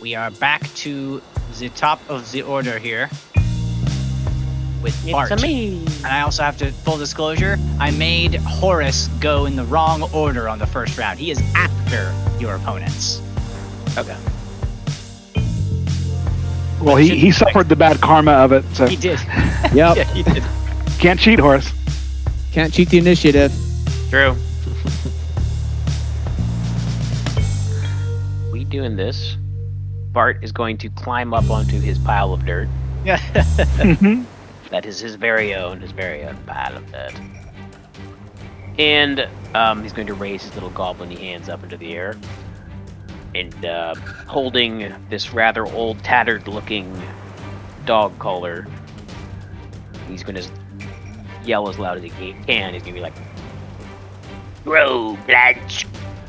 we 0.00 0.14
are 0.14 0.30
back 0.30 0.62
to 0.76 1.20
the 1.58 1.70
top 1.70 2.00
of 2.08 2.30
the 2.30 2.42
order 2.42 2.78
here 2.78 3.10
with 4.80 5.10
Bart. 5.10 5.32
It's 5.32 5.42
a 5.42 5.44
me. 5.44 5.84
And 5.98 6.06
I 6.06 6.20
also 6.20 6.44
have 6.44 6.56
to 6.58 6.70
full 6.70 6.98
disclosure, 6.98 7.58
I 7.80 7.90
made 7.90 8.36
Horace 8.36 9.08
go 9.18 9.46
in 9.46 9.56
the 9.56 9.64
wrong 9.64 10.04
order 10.14 10.48
on 10.48 10.60
the 10.60 10.66
first 10.68 10.96
round. 10.96 11.18
He 11.18 11.32
is 11.32 11.40
after 11.56 12.14
your 12.38 12.54
opponents. 12.54 13.20
Okay. 13.96 14.16
Well, 16.80 16.96
he, 16.96 17.18
he 17.18 17.32
suffered 17.32 17.68
the 17.68 17.76
bad 17.76 18.00
karma 18.00 18.32
of 18.32 18.52
it, 18.52 18.64
so 18.72 18.86
He 18.86 18.96
did. 18.96 19.18
yep 19.74 19.96
yeah, 19.96 20.04
he 20.14 20.22
did. 20.22 20.42
can't 20.98 21.18
cheat, 21.18 21.38
Horace. 21.38 21.72
can't 22.52 22.72
cheat 22.72 22.88
the 22.90 22.98
initiative 22.98 23.52
True. 24.10 24.32
we 28.52 28.64
doing 28.64 28.96
this. 28.96 29.36
Bart 30.12 30.42
is 30.42 30.52
going 30.52 30.78
to 30.78 30.88
climb 30.90 31.34
up 31.34 31.50
onto 31.50 31.78
his 31.78 31.98
pile 31.98 32.32
of 32.32 32.44
dirt. 32.46 32.68
Yeah. 33.04 33.20
That 34.70 34.84
is 34.84 35.00
his 35.00 35.14
very 35.14 35.54
own, 35.54 35.80
his 35.80 35.92
very 35.92 36.24
own 36.24 36.36
pile 36.44 36.76
of 36.76 36.92
dirt. 36.92 37.14
And 38.78 39.26
um, 39.54 39.82
he's 39.82 39.94
going 39.94 40.06
to 40.08 40.14
raise 40.14 40.42
his 40.42 40.52
little 40.54 40.68
goblin 40.70 41.10
hands 41.10 41.48
up 41.48 41.62
into 41.62 41.78
the 41.78 41.94
air. 41.94 42.16
And 43.38 43.64
uh, 43.64 43.94
holding 44.26 44.92
this 45.10 45.32
rather 45.32 45.64
old, 45.64 46.02
tattered 46.02 46.48
looking 46.48 47.00
dog 47.86 48.18
collar, 48.18 48.66
he's 50.08 50.24
going 50.24 50.34
to 50.34 50.48
yell 51.44 51.68
as 51.68 51.78
loud 51.78 51.98
as 51.98 52.02
he 52.02 52.10
can. 52.10 52.74
He's 52.74 52.82
going 52.82 52.94
to 52.94 52.98
be 52.98 53.00
like, 53.00 53.14
Grow, 54.64 55.16
Blanche! 55.26 55.86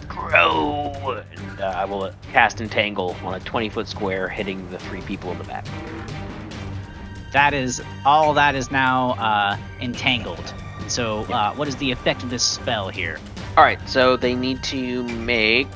Grow! 0.08 1.24
And 1.36 1.60
uh, 1.60 1.74
I 1.76 1.86
will 1.86 2.12
cast 2.32 2.62
Entangle 2.62 3.16
on 3.24 3.34
a 3.34 3.40
20 3.40 3.70
foot 3.70 3.88
square, 3.88 4.28
hitting 4.28 4.70
the 4.70 4.78
three 4.78 5.02
people 5.02 5.32
in 5.32 5.40
the 5.40 5.46
back. 5.46 5.66
that 7.34 7.56
is 7.56 7.82
all 8.06 8.36
that 8.36 8.54
is 8.54 8.70
now 8.70 9.12
uh, 9.14 9.58
entangled. 9.82 10.54
So, 10.88 11.22
uh, 11.24 11.54
what 11.56 11.68
is 11.68 11.76
the 11.78 11.90
effect 11.92 12.22
of 12.22 12.30
this 12.30 12.44
spell 12.44 12.90
here? 12.90 13.20
All 13.58 13.64
right, 13.64 13.80
so 13.90 14.16
they 14.16 14.36
need 14.36 14.64
to 14.66 15.04
make 15.04 15.68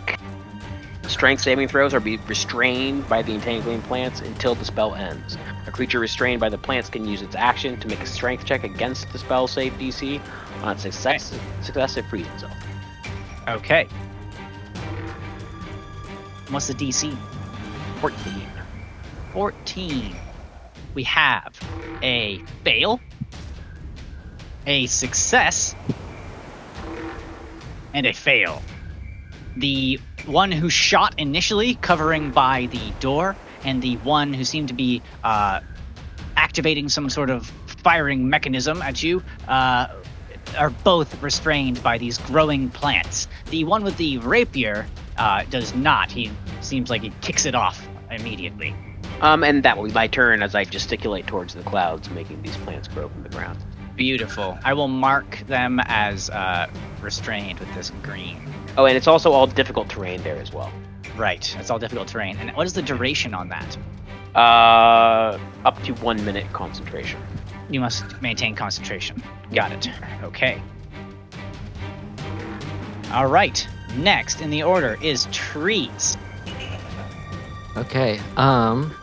strength 1.10 1.42
saving 1.42 1.68
throws 1.68 1.94
are 1.94 2.00
be 2.00 2.18
restrained 2.28 3.08
by 3.08 3.22
the 3.22 3.34
entangling 3.34 3.82
plants 3.84 4.22
until 4.22 4.56
the 4.56 4.66
spell 4.66 4.96
ends. 4.96 5.38
A 5.68 5.72
creature 5.72 6.00
restrained 6.00 6.40
by 6.40 6.50
the 6.50 6.58
plants 6.58 6.90
can 6.90 7.08
use 7.08 7.22
its 7.22 7.36
action 7.36 7.80
to 7.80 7.88
make 7.88 8.02
a 8.02 8.06
strength 8.06 8.46
check 8.46 8.64
against 8.64 9.12
the 9.12 9.20
spell 9.20 9.48
save 9.48 9.74
DC. 9.74 10.22
On 10.62 10.74
its 10.74 10.84
success, 10.84 11.38
success 11.62 11.98
it 11.98 12.06
frees 12.06 12.28
itself. 12.28 12.54
Okay. 13.48 13.88
What's 16.50 16.68
the 16.68 16.74
DC? 16.74 17.18
14. 18.00 18.48
14. 19.34 20.16
We 20.94 21.04
have 21.04 21.60
a 22.02 22.44
fail, 22.64 23.00
a 24.68 24.86
success, 24.86 25.76
and 27.94 28.06
a 28.06 28.14
fail. 28.14 28.62
The 29.58 30.00
one 30.26 30.52
who 30.52 30.70
shot 30.70 31.16
initially, 31.20 31.76
covering 31.76 32.32
by 32.32 32.68
the 32.68 32.92
door, 33.00 33.36
and 33.64 33.82
the 33.82 33.98
one 33.98 34.34
who 34.34 34.44
seemed 34.44 34.70
to 34.70 34.74
be 34.74 35.02
uh, 35.24 35.62
activating 36.36 36.90
some 36.90 37.10
sort 37.10 37.30
of 37.30 37.52
firing 37.84 38.30
mechanism 38.30 38.82
at 38.82 39.04
you, 39.04 39.24
uh, 39.48 39.88
are 40.58 40.70
both 40.70 41.22
restrained 41.22 41.82
by 41.84 41.98
these 41.98 42.18
growing 42.20 42.70
plants. 42.70 43.28
The 43.50 43.64
one 43.64 43.84
with 43.84 43.98
the 43.98 44.18
rapier 44.20 44.86
uh, 45.18 45.44
does 45.50 45.74
not. 45.76 46.12
He 46.12 46.32
seems 46.62 46.90
like 46.90 47.02
he 47.02 47.12
kicks 47.22 47.46
it 47.46 47.56
off 47.56 47.88
immediately. 48.12 48.76
Um, 49.22 49.44
and 49.44 49.64
that 49.64 49.78
will 49.78 49.86
be 49.86 49.94
my 49.94 50.08
turn 50.08 50.44
as 50.44 50.54
I 50.56 50.66
gesticulate 50.66 51.28
towards 51.28 51.54
the 51.54 51.64
clouds, 51.64 52.10
making 52.10 52.42
these 52.42 52.58
plants 52.58 52.88
grow 52.88 53.10
from 53.10 53.24
the 53.24 53.30
ground. 53.30 53.60
Beautiful. 53.96 54.58
I 54.64 54.74
will 54.74 54.88
mark 54.88 55.38
them 55.48 55.80
as 55.86 56.30
uh, 56.30 56.68
restrained 57.02 57.60
with 57.60 57.74
this 57.76 57.92
green. 58.02 58.42
Oh, 58.78 58.86
and 58.86 58.98
it's 58.98 59.08
also 59.08 59.32
all 59.32 59.48
difficult 59.48 59.90
terrain 59.90 60.22
there 60.24 60.38
as 60.38 60.52
well. 60.52 60.72
Right. 61.16 61.54
That's 61.56 61.70
all 61.70 61.80
difficult 61.80 62.08
terrain. 62.08 62.38
And 62.38 62.56
what 62.56 62.66
is 62.66 62.74
the 62.74 62.82
duration 62.82 63.34
on 63.34 63.50
that? 63.50 63.78
Uh, 64.36 65.38
up 65.64 65.82
to 65.84 65.94
one 65.96 66.24
minute 66.26 66.52
concentration. 66.54 67.22
You 67.70 67.80
must 67.80 68.22
maintain 68.22 68.56
concentration. 68.56 69.22
Got 69.54 69.72
it. 69.74 69.90
Okay. 70.24 70.62
All 73.12 73.28
right. 73.28 73.68
Next 73.96 74.42
in 74.42 74.50
the 74.50 74.64
order 74.64 74.98
is 75.04 75.28
trees. 75.32 76.18
Okay. 77.78 78.20
Um 78.38 78.96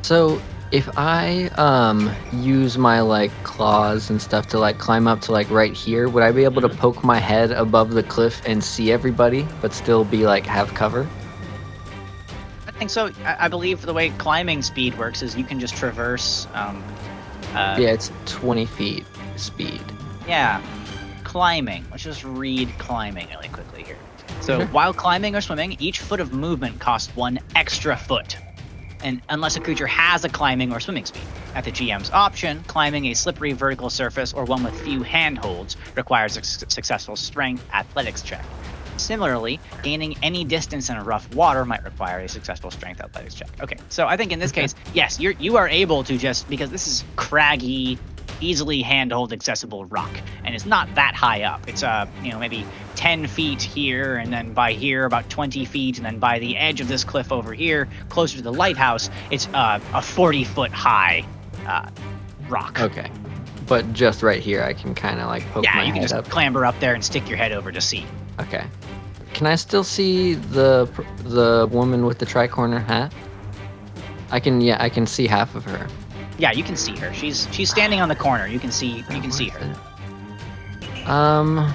so 0.00 0.40
if 0.72 0.88
I 0.96 1.48
um 1.56 2.10
use 2.32 2.78
my 2.78 3.00
like 3.00 3.30
claws 3.44 4.08
and 4.10 4.20
stuff 4.20 4.46
to 4.48 4.58
like 4.58 4.78
climb 4.78 5.06
up 5.06 5.20
to 5.22 5.32
like 5.32 5.48
right 5.50 5.72
here, 5.74 6.08
would 6.08 6.22
I 6.22 6.32
be 6.32 6.44
able 6.44 6.62
to 6.62 6.68
poke 6.68 7.04
my 7.04 7.18
head 7.18 7.52
above 7.52 7.90
the 7.92 8.02
cliff 8.02 8.40
and 8.46 8.64
see 8.64 8.90
everybody 8.90 9.46
but 9.60 9.72
still 9.74 10.04
be 10.04 10.24
like 10.26 10.46
have 10.46 10.72
cover? 10.74 11.06
I 12.66 12.70
think 12.72 12.90
so. 12.90 13.12
I, 13.24 13.36
I 13.40 13.48
believe 13.48 13.82
the 13.82 13.92
way 13.94 14.10
climbing 14.10 14.62
speed 14.62 14.98
works 14.98 15.22
is 15.22 15.36
you 15.36 15.44
can 15.44 15.60
just 15.60 15.76
traverse. 15.76 16.46
Um, 16.54 16.82
uh, 17.54 17.76
yeah, 17.78 17.90
it's 17.90 18.10
20 18.24 18.64
feet 18.64 19.04
speed. 19.36 19.82
Yeah, 20.26 20.62
climbing. 21.22 21.84
Let's 21.90 22.02
just 22.02 22.24
read 22.24 22.70
climbing 22.78 23.28
really 23.28 23.48
quickly 23.48 23.82
here. 23.82 23.98
So 24.40 24.54
Okay. 24.56 24.64
while 24.72 24.94
climbing 24.94 25.36
or 25.36 25.42
swimming, 25.42 25.76
each 25.78 26.00
foot 26.00 26.18
of 26.18 26.32
movement 26.32 26.80
costs 26.80 27.14
one 27.14 27.38
extra 27.54 27.94
foot. 27.96 28.36
And 29.02 29.20
unless 29.28 29.56
a 29.56 29.60
creature 29.60 29.86
has 29.86 30.24
a 30.24 30.28
climbing 30.28 30.72
or 30.72 30.80
swimming 30.80 31.06
speed. 31.06 31.22
At 31.54 31.64
the 31.64 31.72
GM's 31.72 32.10
option, 32.10 32.62
climbing 32.66 33.06
a 33.06 33.14
slippery 33.14 33.52
vertical 33.52 33.90
surface 33.90 34.32
or 34.32 34.44
one 34.44 34.64
with 34.64 34.78
few 34.80 35.02
handholds 35.02 35.76
requires 35.96 36.36
a 36.36 36.44
su- 36.44 36.66
successful 36.68 37.16
strength 37.16 37.64
athletics 37.72 38.22
check. 38.22 38.44
Similarly, 38.96 39.58
gaining 39.82 40.16
any 40.22 40.44
distance 40.44 40.88
in 40.90 40.96
a 40.96 41.02
rough 41.02 41.34
water 41.34 41.64
might 41.64 41.82
require 41.82 42.20
a 42.20 42.28
successful 42.28 42.70
strength 42.70 43.00
athletics 43.00 43.34
check. 43.34 43.48
Okay, 43.60 43.76
so 43.88 44.06
I 44.06 44.16
think 44.16 44.32
in 44.32 44.38
this 44.38 44.52
case, 44.52 44.74
yes, 44.94 45.18
you're 45.18 45.32
you 45.32 45.56
are 45.56 45.68
able 45.68 46.04
to 46.04 46.16
just 46.16 46.48
because 46.48 46.70
this 46.70 46.86
is 46.86 47.04
craggy, 47.16 47.98
easily 48.42 48.82
handhold 48.82 49.32
accessible 49.32 49.84
rock, 49.86 50.10
and 50.44 50.54
it's 50.54 50.66
not 50.66 50.92
that 50.94 51.14
high 51.14 51.42
up. 51.42 51.66
It's 51.68 51.82
uh 51.82 52.06
you 52.22 52.30
know 52.30 52.38
maybe 52.38 52.66
10 52.96 53.26
feet 53.26 53.62
here, 53.62 54.16
and 54.16 54.32
then 54.32 54.52
by 54.52 54.72
here 54.72 55.04
about 55.06 55.28
20 55.30 55.64
feet, 55.64 55.96
and 55.96 56.04
then 56.06 56.18
by 56.18 56.38
the 56.38 56.56
edge 56.56 56.80
of 56.80 56.88
this 56.88 57.04
cliff 57.04 57.32
over 57.32 57.52
here, 57.54 57.88
closer 58.10 58.36
to 58.36 58.42
the 58.42 58.52
lighthouse, 58.52 59.08
it's 59.30 59.48
uh, 59.54 59.80
a 59.94 60.02
40 60.02 60.44
foot 60.44 60.70
high 60.70 61.24
uh, 61.66 61.88
rock. 62.48 62.80
Okay. 62.80 63.10
But 63.66 63.92
just 63.92 64.22
right 64.22 64.40
here, 64.42 64.62
I 64.62 64.72
can 64.74 64.94
kind 64.94 65.20
of 65.20 65.28
like 65.28 65.44
poke 65.52 65.64
Yeah, 65.64 65.76
my 65.76 65.82
you 65.84 65.92
can 65.92 66.02
head 66.02 66.10
just 66.10 66.14
up. 66.14 66.28
clamber 66.28 66.66
up 66.66 66.78
there 66.80 66.94
and 66.94 67.02
stick 67.04 67.28
your 67.28 67.38
head 67.38 67.52
over 67.52 67.72
to 67.72 67.80
see. 67.80 68.04
Okay. 68.40 68.64
Can 69.32 69.46
I 69.46 69.54
still 69.54 69.84
see 69.84 70.34
the 70.34 70.88
the 71.24 71.66
woman 71.72 72.04
with 72.04 72.18
the 72.18 72.26
tricorner 72.26 72.84
hat? 72.84 73.12
I 74.30 74.40
can. 74.40 74.60
Yeah, 74.60 74.76
I 74.80 74.88
can 74.90 75.06
see 75.06 75.26
half 75.26 75.54
of 75.54 75.64
her. 75.64 75.86
Yeah, 76.42 76.50
you 76.50 76.64
can 76.64 76.74
see 76.74 76.96
her. 76.96 77.14
She's 77.14 77.46
she's 77.52 77.70
standing 77.70 78.00
on 78.00 78.08
the 78.08 78.16
corner. 78.16 78.48
You 78.48 78.58
can 78.58 78.72
see 78.72 79.04
you 79.08 79.20
can 79.20 79.30
see 79.30 79.48
her. 79.50 79.62
Um, 81.06 81.72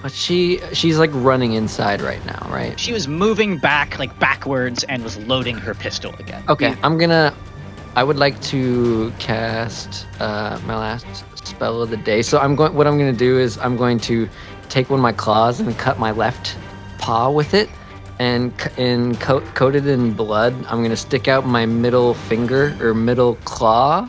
but 0.00 0.10
she 0.10 0.58
she's 0.72 0.98
like 0.98 1.10
running 1.12 1.52
inside 1.52 2.00
right 2.00 2.24
now, 2.24 2.48
right? 2.50 2.80
She 2.80 2.94
was 2.94 3.06
moving 3.06 3.58
back 3.58 3.98
like 3.98 4.18
backwards 4.18 4.84
and 4.84 5.04
was 5.04 5.18
loading 5.18 5.58
her 5.58 5.74
pistol 5.74 6.14
again. 6.18 6.42
Okay, 6.48 6.74
I'm 6.82 6.96
gonna. 6.96 7.34
I 7.94 8.04
would 8.04 8.16
like 8.16 8.40
to 8.44 9.12
cast 9.18 10.06
uh, 10.18 10.58
my 10.64 10.78
last 10.78 11.04
spell 11.46 11.82
of 11.82 11.90
the 11.90 11.98
day. 11.98 12.22
So 12.22 12.38
I'm 12.38 12.56
going. 12.56 12.72
What 12.72 12.86
I'm 12.86 12.96
gonna 12.96 13.12
do 13.12 13.38
is 13.38 13.58
I'm 13.58 13.76
going 13.76 14.00
to 14.00 14.26
take 14.70 14.88
one 14.88 14.98
of 14.98 15.02
my 15.02 15.12
claws 15.12 15.60
and 15.60 15.76
cut 15.76 15.98
my 15.98 16.12
left 16.12 16.56
paw 16.96 17.28
with 17.28 17.52
it, 17.52 17.68
and 18.18 18.52
c- 18.60 18.70
and 18.82 19.20
coat 19.20 19.44
coated 19.54 19.86
in 19.86 20.12
blood. 20.12 20.54
I'm 20.68 20.82
gonna 20.82 20.96
stick 20.96 21.28
out 21.28 21.46
my 21.46 21.66
middle 21.66 22.14
finger 22.14 22.76
or 22.80 22.94
middle 22.94 23.36
claw, 23.44 24.08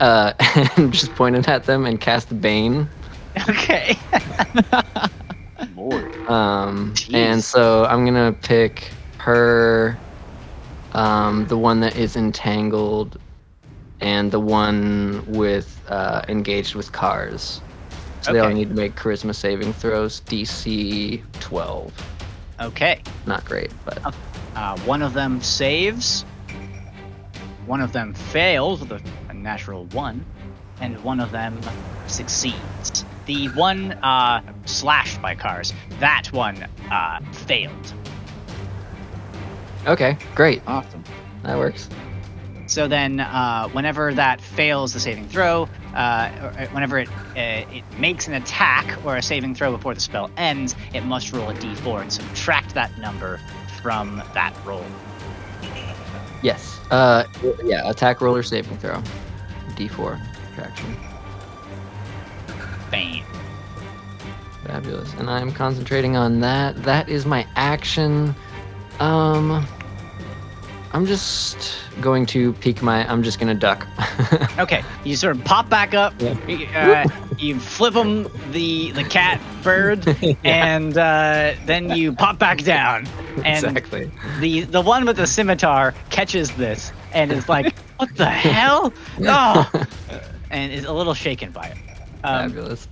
uh, 0.00 0.32
and 0.76 0.92
just 0.92 1.14
point 1.14 1.36
it 1.36 1.48
at 1.48 1.64
them 1.64 1.86
and 1.86 2.00
cast 2.00 2.40
Bane. 2.40 2.88
Okay. 3.48 3.98
Lord. 5.76 6.14
Um, 6.28 6.92
Jeez. 6.94 7.14
and 7.14 7.44
so 7.44 7.84
I'm 7.86 8.04
gonna 8.04 8.32
pick 8.32 8.90
her, 9.18 9.98
um, 10.92 11.46
the 11.46 11.58
one 11.58 11.80
that 11.80 11.96
is 11.96 12.16
entangled, 12.16 13.18
and 14.00 14.30
the 14.30 14.40
one 14.40 15.24
with 15.26 15.80
uh, 15.88 16.22
engaged 16.28 16.74
with 16.74 16.92
cars. 16.92 17.60
So 18.22 18.32
they 18.32 18.38
all 18.38 18.50
need 18.50 18.70
to 18.70 18.74
make 18.74 18.94
charisma 18.96 19.34
saving 19.34 19.74
throws. 19.74 20.20
DC 20.22 21.22
12. 21.40 21.92
Okay. 22.64 23.00
Not 23.26 23.44
great, 23.44 23.70
but 23.84 24.14
Uh, 24.54 24.78
one 24.80 25.02
of 25.02 25.14
them 25.14 25.40
saves. 25.42 26.24
One 27.66 27.80
of 27.80 27.92
them 27.92 28.14
fails 28.14 28.80
with 28.80 28.92
a, 28.92 29.02
a 29.30 29.34
natural 29.34 29.86
one, 29.86 30.24
and 30.80 31.02
one 31.02 31.18
of 31.18 31.32
them 31.32 31.58
succeeds. 32.06 33.04
The 33.26 33.46
one 33.48 33.92
uh, 33.92 34.42
slashed 34.66 35.20
by 35.22 35.34
cars, 35.34 35.72
that 35.98 36.26
one 36.32 36.68
uh, 36.90 37.20
failed. 37.32 37.94
okay, 39.86 40.16
great. 40.34 40.62
Awesome. 40.66 41.02
That 41.42 41.58
works. 41.58 41.88
So 42.66 42.86
then, 42.88 43.20
uh, 43.20 43.68
whenever 43.70 44.14
that 44.14 44.40
fails 44.40 44.92
the 44.92 45.00
saving 45.00 45.28
throw, 45.28 45.68
uh, 45.94 45.96
uh, 45.96 46.66
whenever 46.68 46.98
it 46.98 47.08
uh, 47.36 47.64
it 47.72 47.84
makes 47.98 48.26
an 48.28 48.34
attack 48.34 48.98
or 49.04 49.16
a 49.16 49.22
saving 49.22 49.54
throw 49.54 49.70
before 49.70 49.94
the 49.94 50.00
spell 50.00 50.30
ends, 50.36 50.74
it 50.92 51.02
must 51.04 51.32
roll 51.32 51.48
a 51.50 51.54
d4 51.54 52.02
and 52.02 52.12
subtract 52.12 52.74
that 52.74 52.96
number 52.98 53.40
from 53.82 54.22
that 54.34 54.54
roll. 54.64 54.84
Yes. 56.42 56.78
Uh, 56.90 57.24
yeah. 57.64 57.88
Attack 57.88 58.20
roller 58.20 58.42
saving 58.42 58.76
throw. 58.78 59.02
D4 59.70 60.20
traction. 60.54 60.96
Bane. 62.90 63.24
Fabulous. 64.66 65.12
And 65.14 65.28
I'm 65.28 65.52
concentrating 65.52 66.16
on 66.16 66.40
that. 66.40 66.82
That 66.84 67.08
is 67.08 67.26
my 67.26 67.46
action. 67.56 68.34
Um 69.00 69.66
I'm 70.94 71.06
just 71.06 71.76
going 72.00 72.24
to 72.26 72.52
peek 72.54 72.80
my 72.80 73.04
I'm 73.10 73.24
just 73.24 73.40
gonna 73.40 73.54
duck. 73.54 73.86
Okay, 74.56 74.84
you 75.02 75.16
sort 75.16 75.36
of 75.36 75.44
pop 75.44 75.68
back 75.68 75.94
up. 75.94 76.14
Yeah. 76.20 76.46
You, 76.46 76.66
uh, 76.66 77.08
you 77.38 77.58
flip 77.58 77.92
him 77.92 78.28
the 78.52 78.92
the 78.92 79.02
cat 79.02 79.40
bird, 79.64 80.06
and 80.44 80.96
uh, 80.96 81.54
then 81.66 81.90
you 81.90 82.12
pop 82.12 82.38
back 82.38 82.62
down. 82.62 83.08
And 83.44 83.64
exactly. 83.64 84.12
the 84.38 84.60
the 84.60 84.80
one 84.80 85.04
with 85.06 85.16
the 85.16 85.26
scimitar 85.26 85.92
catches 86.10 86.52
this 86.52 86.92
and 87.12 87.32
is 87.32 87.48
like, 87.48 87.76
"What 87.96 88.14
the 88.16 88.30
hell?" 88.30 88.92
Oh, 89.22 89.86
and 90.50 90.72
is 90.72 90.84
a 90.84 90.92
little 90.92 91.14
shaken 91.14 91.50
by 91.50 91.66
it. 91.66 91.78
Um, 92.22 92.50
Fabulous. 92.50 92.88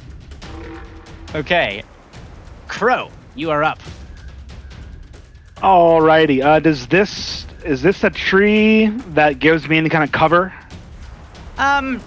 okay, 1.36 1.84
Crow, 2.66 3.08
you 3.36 3.52
are 3.52 3.62
up. 3.62 3.78
Alrighty. 5.58 6.44
Uh, 6.44 6.58
does 6.58 6.88
this 6.88 7.46
is 7.64 7.82
this 7.82 8.02
a 8.04 8.10
tree 8.10 8.86
that 9.14 9.38
gives 9.38 9.68
me 9.68 9.78
any 9.78 9.88
kind 9.88 10.04
of 10.04 10.12
cover? 10.12 10.52
Um, 11.58 12.00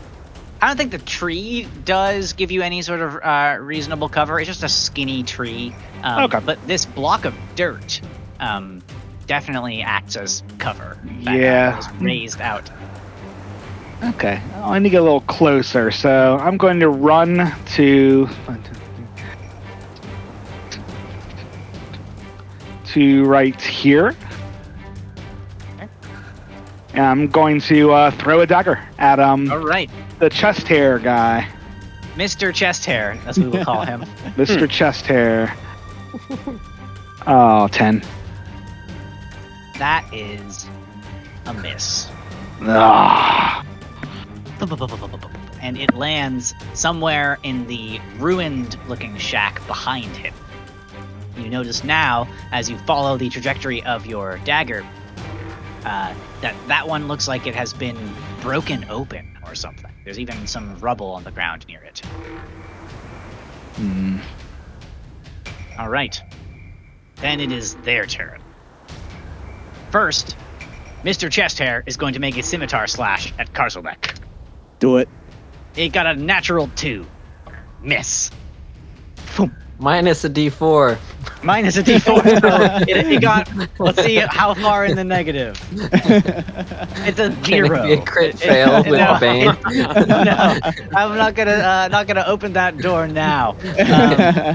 I 0.61 0.67
don't 0.67 0.77
think 0.77 0.91
the 0.91 0.97
tree 0.97 1.67
does 1.83 2.33
give 2.33 2.51
you 2.51 2.61
any 2.61 2.81
sort 2.81 3.01
of 3.01 3.15
uh, 3.23 3.57
reasonable 3.59 4.09
cover. 4.09 4.39
It's 4.39 4.47
just 4.47 4.63
a 4.63 4.69
skinny 4.69 5.23
tree. 5.23 5.75
Um, 6.03 6.23
Okay. 6.25 6.39
But 6.43 6.65
this 6.67 6.85
block 6.85 7.25
of 7.25 7.35
dirt 7.55 8.01
um, 8.39 8.81
definitely 9.27 9.81
acts 9.81 10.15
as 10.15 10.43
cover. 10.57 10.97
That, 11.23 11.35
Yeah. 11.39 11.77
is 11.79 11.87
raised 12.01 12.41
out. 12.41 12.69
Okay. 14.03 14.41
I 14.55 14.77
need 14.79 14.89
to 14.89 14.91
get 14.91 15.01
a 15.01 15.03
little 15.03 15.21
closer, 15.21 15.89
so 15.91 16.37
I'm 16.41 16.57
going 16.57 16.79
to 16.81 16.89
run 16.89 17.53
to 17.75 18.27
to 22.87 23.25
right 23.25 23.59
here. 23.61 24.15
I'm 26.97 27.27
going 27.27 27.59
to 27.61 27.91
uh, 27.91 28.11
throw 28.11 28.41
a 28.41 28.47
dagger 28.47 28.79
at 28.97 29.19
um 29.19 29.51
All 29.51 29.59
right. 29.59 29.89
the 30.19 30.29
chest 30.29 30.67
hair 30.67 30.99
guy, 30.99 31.47
Mr. 32.15 32.53
Chest 32.53 32.85
Hair, 32.85 33.19
that's 33.25 33.37
what 33.37 33.51
we 33.51 33.57
will 33.57 33.65
call 33.65 33.81
him. 33.81 34.01
Mr. 34.37 34.69
Chest 34.69 35.05
Hair. 35.05 35.53
Oh, 37.27 37.67
10. 37.69 38.01
That 39.77 40.07
is 40.13 40.65
a 41.45 41.53
miss. 41.53 42.09
Ah. 42.61 43.65
And 45.61 45.77
it 45.77 45.93
lands 45.93 46.53
somewhere 46.73 47.37
in 47.43 47.67
the 47.67 47.99
ruined 48.17 48.77
looking 48.87 49.17
shack 49.17 49.65
behind 49.67 50.15
him. 50.15 50.33
You 51.37 51.49
notice 51.49 51.83
now, 51.83 52.29
as 52.53 52.69
you 52.69 52.77
follow 52.79 53.17
the 53.17 53.27
trajectory 53.29 53.83
of 53.83 54.05
your 54.05 54.37
dagger, 54.45 54.85
uh, 55.85 56.13
that 56.41 56.55
that 56.67 56.87
one 56.87 57.07
looks 57.07 57.27
like 57.27 57.45
it 57.45 57.55
has 57.55 57.71
been 57.71 57.97
broken 58.41 58.85
open 58.89 59.37
or 59.45 59.53
something. 59.55 59.91
There's 60.03 60.19
even 60.19 60.47
some 60.47 60.77
rubble 60.79 61.11
on 61.11 61.23
the 61.23 61.31
ground 61.31 61.65
near 61.67 61.81
it. 61.81 61.99
Hmm. 63.75 64.17
All 65.77 65.89
right. 65.89 66.21
Then 67.17 67.39
it 67.39 67.51
is 67.51 67.75
their 67.75 68.05
turn. 68.05 68.41
First, 69.91 70.35
Mr. 71.03 71.29
Chesthair 71.29 71.83
is 71.85 71.97
going 71.97 72.13
to 72.13 72.19
make 72.19 72.37
a 72.37 72.43
scimitar 72.43 72.87
slash 72.87 73.33
at 73.37 73.53
Karzalek. 73.53 74.19
Do 74.79 74.97
it. 74.97 75.07
It 75.75 75.89
got 75.89 76.07
a 76.07 76.15
natural 76.15 76.69
two. 76.75 77.05
Miss. 77.81 78.31
Boom. 79.37 79.55
Minus 79.77 80.23
a 80.25 80.29
D4. 80.29 80.97
Minus 81.45 81.77
a 81.77 81.83
d4. 81.83 82.01
so 82.41 82.85
it, 82.89 83.05
it 83.07 83.21
got, 83.21 83.49
let's 83.79 84.01
see 84.03 84.15
how 84.15 84.53
far 84.55 84.85
in 84.85 84.95
the 84.95 85.03
negative. 85.03 85.55
It's 85.71 87.19
a 87.19 87.29
Can 87.29 87.43
zero. 87.43 87.83
it 87.83 87.87
be 87.87 87.93
a 87.93 88.05
crit 88.05 88.35
It- 88.35 88.41
it- 88.41 88.47
fail 88.47 88.83
with 88.83 88.99
no. 88.99 89.17
Bane? 89.19 89.45
no, 90.25 90.59
I'm 90.95 91.15
not 91.17 91.35
gonna 91.35 91.51
uh, 91.51 91.87
not 91.91 92.07
gonna 92.07 92.23
open 92.27 92.53
that 92.53 92.77
door 92.79 93.07
now. 93.07 93.51
Um, 93.51 93.57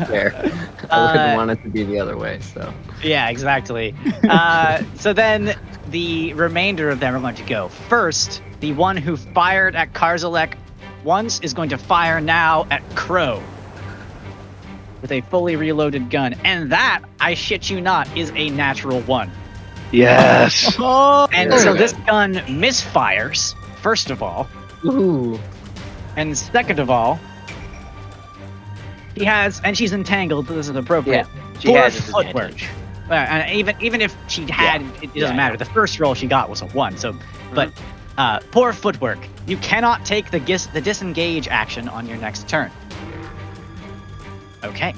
Fair. 0.06 0.32
I 0.90 0.96
Uh, 0.96 1.12
wouldn't 1.12 1.36
want 1.36 1.50
it 1.52 1.62
to 1.62 1.68
be 1.68 1.84
the 1.84 2.00
other 2.00 2.16
way, 2.16 2.40
so. 2.40 2.72
Yeah, 3.04 3.28
exactly. 3.28 3.94
Uh, 4.28 4.82
so 4.96 5.12
then 5.12 5.54
the 5.90 6.32
remainder 6.34 6.90
of 6.90 6.98
them 7.00 7.14
are 7.14 7.20
going 7.20 7.36
to 7.36 7.44
go. 7.44 7.68
First, 7.68 8.42
the 8.60 8.72
one 8.72 8.96
who 8.96 9.16
fired 9.16 9.76
at 9.76 9.92
Karzalek 9.92 10.54
once 11.04 11.38
is 11.40 11.54
going 11.54 11.68
to 11.70 11.78
fire 11.78 12.20
now 12.20 12.66
at 12.70 12.82
Crow 12.96 13.40
with 15.00 15.12
a 15.12 15.20
fully 15.22 15.56
reloaded 15.56 16.10
gun. 16.10 16.34
And 16.44 16.70
that, 16.72 17.02
I 17.20 17.34
shit 17.34 17.70
you 17.70 17.80
not, 17.80 18.14
is 18.16 18.32
a 18.34 18.50
natural 18.50 19.00
one. 19.02 19.30
Yes. 19.92 20.76
And 20.78 21.50
Very 21.50 21.62
so 21.62 21.72
good. 21.72 21.80
this 21.80 21.92
gun 21.92 22.34
misfires, 22.34 23.54
first 23.82 24.10
of 24.10 24.22
all. 24.22 24.48
Ooh. 24.84 25.38
And 26.16 26.36
second 26.36 26.78
of 26.78 26.90
all, 26.90 27.18
she 29.16 29.24
has, 29.24 29.60
and 29.64 29.76
she's 29.76 29.92
entangled, 29.92 30.46
so 30.48 30.54
this 30.54 30.68
is 30.68 30.76
appropriate. 30.76 31.26
She 31.58 31.68
Poor 31.68 31.78
has 31.78 32.00
footwork. 32.00 32.54
Uh, 33.10 33.14
and 33.14 33.52
even 33.58 33.74
even 33.80 34.00
if 34.00 34.16
she 34.28 34.46
had, 34.48 34.82
it, 34.82 34.86
it 34.86 35.00
doesn't 35.06 35.14
Yeah, 35.14 35.32
matter. 35.34 35.56
The 35.56 35.64
first 35.64 35.98
roll 35.98 36.14
she 36.14 36.28
got 36.28 36.48
was 36.48 36.62
a 36.62 36.66
one. 36.68 36.96
So, 36.96 37.14
but 37.52 37.72
uh, 38.16 38.38
poor 38.52 38.72
footwork. 38.72 39.18
You 39.48 39.56
cannot 39.56 40.04
take 40.06 40.30
the 40.30 40.38
gis- 40.38 40.66
the 40.66 40.80
disengage 40.80 41.48
action 41.48 41.88
on 41.88 42.06
your 42.06 42.18
next 42.18 42.48
turn. 42.48 42.70
Okay. 44.64 44.94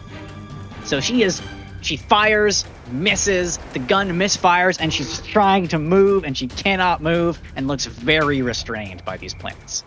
So 0.85 1.01
she 1.01 1.23
is. 1.23 1.41
She 1.81 1.97
fires, 1.97 2.65
misses. 2.93 3.59
The 3.73 3.81
gun 3.81 4.11
misfires, 4.11 4.77
and 4.81 4.93
she's 4.93 5.21
trying 5.23 5.67
to 5.69 5.79
move, 5.79 6.25
and 6.25 6.37
she 6.37 6.47
cannot 6.47 7.03
move, 7.03 7.41
and 7.57 7.67
looks 7.67 7.87
very 7.87 8.41
restrained 8.41 9.05
by 9.05 9.17
these 9.17 9.35
plants. 9.35 9.83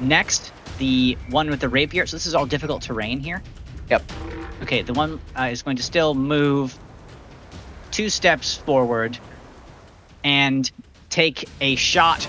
Next, 0.00 0.52
the 0.78 1.16
one 1.30 1.48
with 1.48 1.60
the 1.60 1.68
rapier. 1.68 2.06
So 2.06 2.16
this 2.16 2.26
is 2.26 2.34
all 2.34 2.46
difficult 2.46 2.82
terrain 2.82 3.18
here. 3.20 3.42
Yep. 3.88 4.02
Okay, 4.62 4.82
the 4.82 4.92
one 4.92 5.20
uh, 5.38 5.44
is 5.44 5.62
going 5.62 5.76
to 5.76 5.82
still 5.82 6.14
move 6.14 6.78
two 7.90 8.10
steps 8.10 8.56
forward 8.56 9.18
and 10.22 10.70
take 11.10 11.48
a 11.60 11.76
shot 11.76 12.26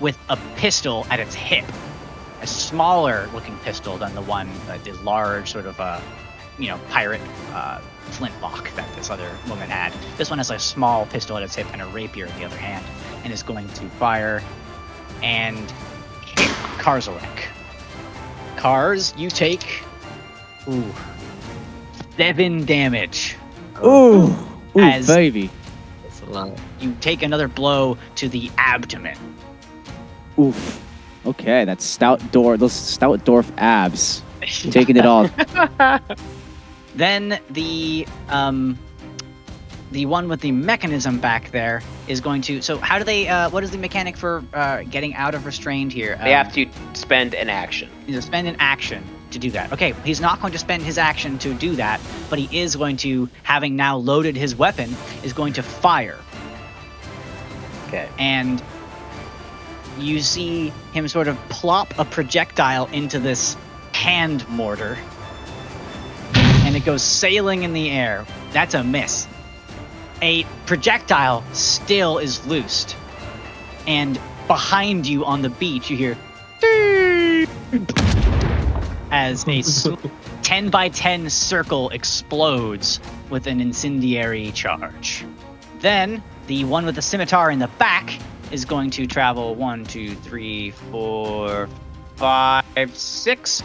with 0.00 0.16
a 0.28 0.38
pistol 0.56 1.06
at 1.10 1.20
its 1.20 1.34
hip. 1.34 1.64
A 2.40 2.46
smaller 2.46 3.28
looking 3.34 3.56
pistol 3.58 3.98
than 3.98 4.14
the 4.14 4.22
one, 4.22 4.48
uh, 4.68 4.78
the 4.82 4.92
large 5.02 5.50
sort 5.50 5.66
of, 5.66 5.78
uh, 5.78 6.00
you 6.58 6.68
know, 6.68 6.78
pirate 6.88 7.20
uh, 7.52 7.80
flintlock 8.10 8.74
that 8.74 8.92
this 8.94 9.10
other 9.10 9.30
woman 9.48 9.68
had. 9.68 9.92
This 10.16 10.30
one 10.30 10.38
has 10.38 10.50
a 10.50 10.58
small 10.58 11.06
pistol 11.06 11.36
at 11.36 11.42
its 11.42 11.54
hip 11.54 11.66
and 11.72 11.82
a 11.82 11.86
rapier 11.86 12.26
in 12.26 12.36
the 12.38 12.44
other 12.44 12.56
hand, 12.56 12.84
and 13.24 13.32
is 13.32 13.42
going 13.42 13.68
to 13.68 13.88
fire 13.90 14.42
and 15.22 15.70
hit 16.36 16.50
Karzalek. 16.78 17.44
Cars, 18.56 19.14
you 19.16 19.30
take 19.30 19.82
ooh, 20.68 20.94
seven 22.16 22.64
damage. 22.64 23.36
Ooh, 23.84 24.26
ooh, 24.76 24.80
As- 24.80 25.06
baby. 25.06 25.50
That's 26.02 26.20
a 26.22 26.26
lot. 26.26 26.58
You 26.80 26.96
take 27.00 27.22
another 27.22 27.48
blow 27.48 27.98
to 28.16 28.28
the 28.28 28.50
abdomen. 28.58 29.16
Oof. 30.38 30.82
Okay, 31.26 31.64
that's 31.64 31.84
stout 31.84 32.32
door. 32.32 32.56
Those 32.56 32.72
stout 32.72 33.24
dwarf 33.24 33.50
abs 33.58 34.22
taking 34.70 34.96
it 34.96 35.06
all. 35.06 35.28
Then 36.94 37.40
the 37.50 38.06
um, 38.28 38.76
the 39.92 40.06
one 40.06 40.28
with 40.28 40.40
the 40.40 40.50
mechanism 40.52 41.18
back 41.18 41.50
there 41.50 41.82
is 42.08 42.20
going 42.20 42.42
to. 42.42 42.60
So 42.62 42.78
how 42.78 42.98
do 42.98 43.04
they? 43.04 43.28
Uh, 43.28 43.48
what 43.50 43.62
is 43.62 43.70
the 43.70 43.78
mechanic 43.78 44.16
for 44.16 44.44
uh, 44.52 44.82
getting 44.82 45.14
out 45.14 45.34
of 45.34 45.46
restrained 45.46 45.92
here? 45.92 46.16
They 46.22 46.34
Um, 46.34 46.44
have 46.44 46.52
to 46.54 46.66
spend 46.94 47.34
an 47.34 47.48
action. 47.48 47.88
He's 48.06 48.16
to 48.16 48.22
spend 48.22 48.48
an 48.48 48.56
action 48.58 49.04
to 49.30 49.38
do 49.38 49.50
that. 49.52 49.72
Okay, 49.72 49.94
he's 50.04 50.20
not 50.20 50.40
going 50.40 50.52
to 50.52 50.58
spend 50.58 50.82
his 50.82 50.98
action 50.98 51.38
to 51.38 51.54
do 51.54 51.76
that, 51.76 52.00
but 52.28 52.38
he 52.40 52.58
is 52.58 52.74
going 52.74 52.96
to, 52.98 53.28
having 53.44 53.76
now 53.76 53.96
loaded 53.96 54.36
his 54.36 54.56
weapon, 54.56 54.94
is 55.22 55.32
going 55.32 55.52
to 55.54 55.62
fire. 55.62 56.18
Okay. 57.86 58.08
And 58.18 58.60
you 60.00 60.20
see 60.20 60.72
him 60.92 61.08
sort 61.08 61.28
of 61.28 61.36
plop 61.48 61.98
a 61.98 62.04
projectile 62.04 62.86
into 62.86 63.18
this 63.18 63.56
hand 63.92 64.48
mortar. 64.48 64.98
And 66.34 66.76
it 66.76 66.84
goes 66.84 67.02
sailing 67.02 67.62
in 67.62 67.72
the 67.72 67.90
air. 67.90 68.26
That's 68.52 68.74
a 68.74 68.84
miss. 68.84 69.26
A 70.22 70.44
projectile 70.66 71.42
still 71.52 72.18
is 72.18 72.46
loosed. 72.46 72.96
And 73.86 74.20
behind 74.46 75.06
you 75.06 75.24
on 75.24 75.42
the 75.42 75.48
beach, 75.50 75.90
you 75.90 75.96
hear 75.96 76.16
as 79.10 79.46
a 79.48 79.58
s- 79.60 79.88
10 80.42 80.70
by 80.70 80.88
10 80.88 81.30
circle 81.30 81.90
explodes 81.90 83.00
with 83.30 83.46
an 83.46 83.60
incendiary 83.60 84.50
charge. 84.52 85.24
Then 85.80 86.22
the 86.46 86.64
one 86.64 86.84
with 86.84 86.96
the 86.96 87.02
scimitar 87.02 87.50
in 87.50 87.58
the 87.58 87.68
back 87.78 88.18
is 88.50 88.64
going 88.64 88.90
to 88.90 89.06
travel 89.06 89.54
one, 89.54 89.84
two, 89.84 90.14
three, 90.16 90.70
four, 90.70 91.68
five, 92.16 92.64
six, 92.94 93.62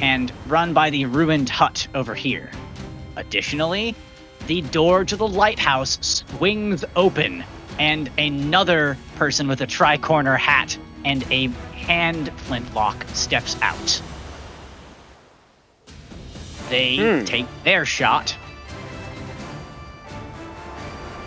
and 0.00 0.32
run 0.46 0.72
by 0.72 0.90
the 0.90 1.04
ruined 1.06 1.48
hut 1.48 1.86
over 1.94 2.14
here. 2.14 2.50
Additionally, 3.16 3.94
the 4.46 4.62
door 4.62 5.04
to 5.04 5.16
the 5.16 5.26
lighthouse 5.26 5.98
swings 6.00 6.84
open, 6.94 7.44
and 7.78 8.10
another 8.18 8.96
person 9.16 9.48
with 9.48 9.60
a 9.60 9.66
tricorner 9.66 10.38
hat 10.38 10.78
and 11.04 11.24
a 11.30 11.48
hand 11.74 12.30
flintlock 12.40 13.04
steps 13.12 13.56
out. 13.62 14.02
They 16.68 16.96
Hmm. 16.96 17.24
take 17.24 17.46
their 17.64 17.84
shot 17.84 18.36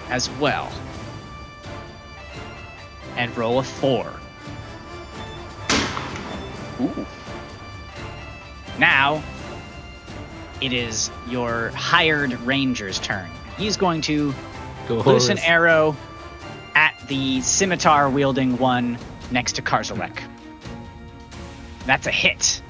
as 0.09 0.29
well. 0.31 0.71
And 3.17 3.35
roll 3.37 3.59
a 3.59 3.63
four. 3.63 4.13
Ooh. 6.81 7.05
Now, 8.77 9.21
it 10.61 10.71
is 10.73 11.11
your 11.27 11.69
hired 11.69 12.33
ranger's 12.41 12.99
turn. 12.99 13.29
He's 13.57 13.75
going 13.77 14.01
to 14.01 14.33
Go 14.87 14.95
loose 14.95 15.29
an 15.29 15.37
arrow 15.39 15.95
at 16.75 16.95
the 17.07 17.41
scimitar 17.41 18.09
wielding 18.09 18.57
one 18.57 18.97
next 19.31 19.53
to 19.53 19.61
Karzalek. 19.61 20.21
That's 21.85 22.07
a 22.07 22.11
hit. 22.11 22.61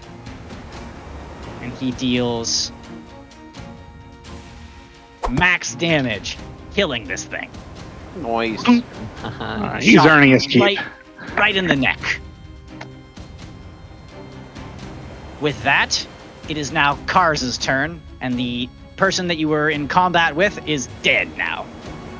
And 1.61 1.73
he 1.73 1.91
deals 1.91 2.71
max 5.29 5.75
damage, 5.75 6.37
killing 6.73 7.05
this 7.05 7.23
thing. 7.23 7.49
Noise. 8.17 8.63
Haha. 8.63 9.43
Uh, 9.43 9.81
he's 9.81 9.95
Shot 9.95 10.09
earning 10.09 10.31
his 10.31 10.45
keep. 10.45 10.61
Right, 10.61 10.79
right 11.35 11.55
in 11.55 11.67
the 11.67 11.75
neck. 11.75 12.19
With 15.41 15.61
that, 15.63 16.05
it 16.49 16.57
is 16.57 16.71
now 16.71 16.97
Kars's 17.05 17.57
turn, 17.57 18.01
and 18.21 18.37
the 18.37 18.67
person 18.97 19.27
that 19.27 19.37
you 19.37 19.47
were 19.47 19.69
in 19.69 19.87
combat 19.87 20.35
with 20.35 20.67
is 20.67 20.87
dead 21.03 21.35
now. 21.37 21.65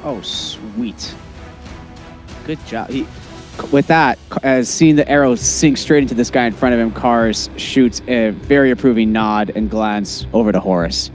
Oh, 0.03 0.21
sweet. 0.21 1.13
Good 2.45 2.65
job. 2.65 2.89
He, 2.89 3.05
with 3.71 3.87
that, 3.87 4.17
as 4.43 4.69
seeing 4.69 4.95
the 4.95 5.07
arrow 5.09 5.35
sink 5.35 5.77
straight 5.77 6.03
into 6.03 6.15
this 6.15 6.29
guy 6.29 6.45
in 6.45 6.53
front 6.53 6.73
of 6.73 6.79
him, 6.79 6.91
Cars 6.91 7.49
shoots 7.57 8.01
a 8.07 8.29
very 8.29 8.71
approving 8.71 9.11
nod 9.11 9.51
and 9.53 9.69
glance 9.69 10.25
over 10.31 10.53
to 10.53 10.59
Horace. 10.61 11.11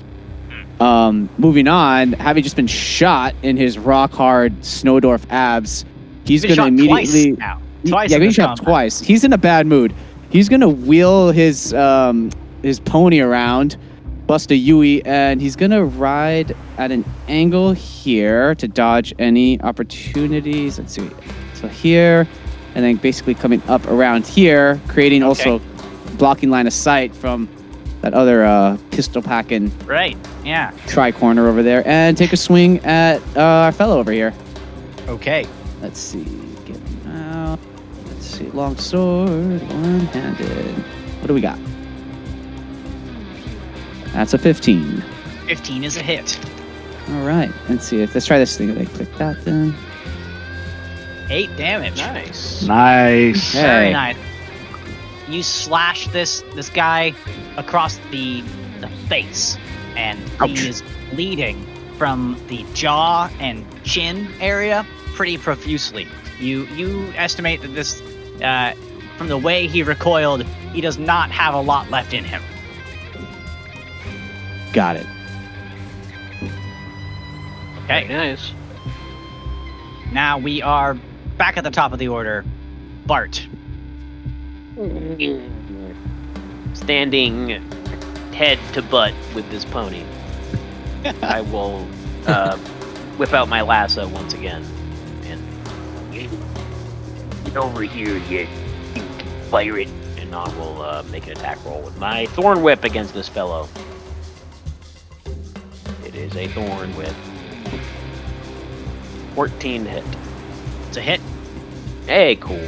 Um, 0.81 1.29
moving 1.39 1.69
on, 1.69 2.13
having 2.15 2.43
just 2.43 2.57
been 2.57 2.67
shot 2.67 3.35
in 3.43 3.57
his 3.57 3.79
rock 3.79 4.13
hard 4.13 4.53
Snowdorf 4.61 5.25
abs, 5.31 5.85
he's 6.25 6.43
going 6.43 6.57
to 6.57 6.57
shot 6.57 6.87
twice 6.87 7.15
immediately. 7.15 7.33
now. 7.39 7.61
Twice 7.87 8.11
yeah, 8.11 8.17
in 8.17 8.23
he 8.23 8.29
this 8.29 8.37
shot 8.37 8.57
combat. 8.59 8.65
twice. 8.65 9.01
He's 9.01 9.25
in 9.25 9.33
a 9.33 9.39
bad 9.39 9.67
mood. 9.67 9.95
He's 10.31 10.49
gonna 10.49 10.69
wheel 10.69 11.31
his 11.31 11.73
um 11.75 12.31
his 12.63 12.81
pony 12.81 13.21
around, 13.21 13.77
bust 14.27 14.51
a 14.51 14.57
Yui, 14.57 15.05
and 15.05 15.41
he's 15.41 15.55
gonna 15.55 15.85
ride 15.85 16.57
at 16.79 16.91
an 16.91 17.05
angle 17.29 17.73
here 17.73 18.55
to 18.57 18.67
dodge 18.67 19.15
any 19.19 19.61
opportunities. 19.61 20.79
Let's 20.79 20.95
see. 20.95 21.09
So 21.53 21.69
here, 21.69 22.27
and 22.75 22.85
then 22.85 22.97
basically 22.97 23.35
coming 23.35 23.63
up 23.69 23.87
around 23.87 24.27
here, 24.27 24.81
creating 24.89 25.23
also 25.23 25.61
blocking 26.17 26.51
line 26.51 26.67
of 26.67 26.73
sight 26.73 27.15
from 27.15 27.49
that 28.05 28.13
other 28.13 28.45
uh, 28.45 28.77
pistol 28.91 29.23
packing 29.23 29.73
Right. 29.87 30.15
Yeah. 30.45 30.73
tri 30.87 31.11
corner 31.11 31.49
over 31.49 31.63
there, 31.63 31.83
and 31.89 32.19
take 32.19 32.35
a 32.35 32.37
swing 32.37 32.85
at 32.85 33.23
uh, 33.35 33.41
our 33.41 33.73
fellow 33.73 33.99
over 33.99 34.13
here. 34.13 34.35
Okay. 35.09 35.47
Let's 35.81 35.99
see. 36.01 36.25
Get 36.67 36.77
him 36.77 37.17
out. 37.17 37.59
Let's 38.09 38.27
see. 38.27 38.45
Long 38.51 38.77
sword, 38.77 39.63
one 39.63 40.01
handed. 40.01 40.75
What 41.21 41.29
do 41.29 41.35
we 41.35 41.41
got? 41.41 41.59
That's 44.13 44.35
a 44.35 44.39
15. 44.39 45.01
15 45.49 45.85
is 45.85 45.97
a 45.97 46.03
hit. 46.03 46.39
All 47.11 47.27
right. 47.27 47.51
Let's 47.71 47.87
see. 47.87 48.03
If 48.03 48.15
let's 48.15 48.27
try 48.27 48.39
this 48.39 48.57
thing. 48.59 48.75
They 48.75 48.85
click 48.85 49.13
that 49.17 49.43
then. 49.47 49.75
Eight 51.31 51.55
damage. 51.57 51.97
Nice. 51.97 52.65
Nice. 52.65 53.53
Hey. 53.53 53.63
Very 53.63 53.93
nice. 53.93 54.17
You 55.29 55.43
slash 55.43 56.09
this 56.09 56.43
this 56.55 56.69
guy 56.71 57.15
across 57.57 57.97
the 58.11 58.43
the 58.81 58.89
face, 59.09 59.57
and 59.97 60.19
Ouch. 60.41 60.51
he 60.51 60.69
is 60.69 60.83
bleeding 61.11 61.67
from 61.97 62.41
the 62.49 62.65
jaw 62.75 63.31
and 63.39 63.65
chin 63.85 64.29
area 64.41 64.87
pretty 65.15 65.39
profusely. 65.39 66.07
You 66.39 66.67
you 66.67 67.13
estimate 67.17 67.63
that 67.63 67.69
this, 67.69 68.03
uh, 68.43 68.75
from 69.17 69.29
the 69.29 69.39
way 69.39 69.67
he 69.67 69.83
recoiled, 69.83 70.43
he 70.73 70.81
does 70.81 70.99
not 70.99 71.31
have 71.31 71.55
a 71.55 71.61
lot 71.61 71.91
left 71.91 72.13
in 72.13 72.25
him. 72.25 72.43
Got 74.73 74.97
it. 74.97 75.07
Okay. 77.85 78.07
Very 78.07 78.09
nice. 78.09 78.53
now 80.13 80.39
we 80.39 80.63
are 80.63 80.95
back 81.39 81.57
at 81.57 81.65
the 81.65 81.71
top 81.71 81.93
of 81.93 81.99
the 81.99 82.09
order. 82.09 82.45
Bart. 83.07 83.47
Standing 86.75 87.49
head 88.33 88.59
to 88.73 88.83
butt 88.83 89.15
with 89.33 89.49
this 89.49 89.65
pony, 89.65 90.05
I 91.23 91.41
will 91.53 91.87
uh, 92.27 92.57
whip 93.17 93.33
out 93.33 93.49
my 93.49 93.63
lasso 93.63 94.09
once 94.09 94.35
again. 94.35 94.65
And 95.27 96.13
get 97.45 97.57
over 97.57 97.83
here, 97.83 98.17
you 98.17 98.49
pirate. 99.49 99.89
And 100.17 100.35
I 100.35 100.49
will 100.57 100.83
uh, 100.83 101.05
make 101.05 101.27
an 101.27 101.33
attack 101.35 101.65
roll 101.65 101.81
with 101.83 101.97
my 101.99 102.27
thorn 102.27 102.61
whip 102.65 102.83
against 102.83 103.15
this 103.15 103.29
fellow. 103.29 103.69
It 106.05 106.17
is 106.17 106.35
a 106.35 106.49
thorn 106.49 106.97
whip. 106.97 107.15
14 109.37 109.85
hit. 109.85 110.05
It's 110.89 110.97
a 110.97 111.01
hit. 111.01 111.21
Hey, 112.07 112.35
cool. 112.35 112.59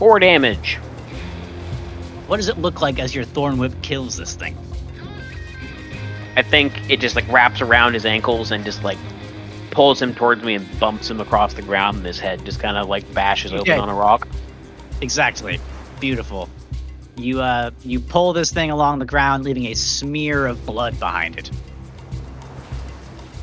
Four 0.00 0.18
damage. 0.18 0.76
What 2.26 2.38
does 2.38 2.48
it 2.48 2.56
look 2.56 2.80
like 2.80 2.98
as 2.98 3.14
your 3.14 3.24
thorn 3.24 3.58
whip 3.58 3.74
kills 3.82 4.16
this 4.16 4.34
thing? 4.34 4.56
I 6.36 6.42
think 6.42 6.72
it 6.90 7.00
just 7.00 7.16
like 7.16 7.28
wraps 7.30 7.60
around 7.60 7.92
his 7.92 8.06
ankles 8.06 8.50
and 8.50 8.64
just 8.64 8.82
like 8.82 8.96
pulls 9.72 10.00
him 10.00 10.14
towards 10.14 10.42
me 10.42 10.54
and 10.54 10.80
bumps 10.80 11.10
him 11.10 11.20
across 11.20 11.52
the 11.52 11.60
ground, 11.60 11.98
and 11.98 12.06
his 12.06 12.18
head 12.18 12.42
just 12.46 12.60
kind 12.60 12.78
of 12.78 12.88
like 12.88 13.12
bashes 13.12 13.52
Okay. 13.52 13.72
open 13.72 13.78
on 13.82 13.88
a 13.90 13.94
rock. 13.94 14.26
Exactly. 15.02 15.60
Beautiful. 16.00 16.48
You 17.16 17.42
uh 17.42 17.70
you 17.82 18.00
pull 18.00 18.32
this 18.32 18.50
thing 18.52 18.70
along 18.70 19.00
the 19.00 19.04
ground, 19.04 19.44
leaving 19.44 19.66
a 19.66 19.74
smear 19.74 20.46
of 20.46 20.64
blood 20.64 20.98
behind 20.98 21.36
it. 21.38 21.50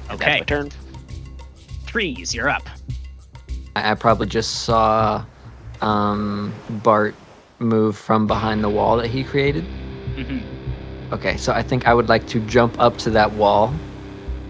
Okay. 0.09 0.25
That's 0.25 0.39
my 0.39 0.45
turn. 0.45 0.71
Trees, 1.85 2.33
you're 2.33 2.49
up. 2.49 2.67
I, 3.75 3.91
I 3.91 3.93
probably 3.93 4.25
just 4.25 4.63
saw 4.63 5.23
um, 5.81 6.53
Bart 6.69 7.15
move 7.59 7.97
from 7.97 8.27
behind 8.27 8.63
the 8.63 8.69
wall 8.69 8.97
that 8.97 9.07
he 9.07 9.23
created. 9.23 9.65
hmm 10.15 10.39
Okay, 11.11 11.37
so 11.37 11.53
I 11.53 11.63
think 11.63 11.87
I 11.87 11.93
would 11.93 12.09
like 12.09 12.27
to 12.27 12.39
jump 12.41 12.75
up 12.79 12.97
to 12.99 13.11
that 13.11 13.31
wall, 13.33 13.73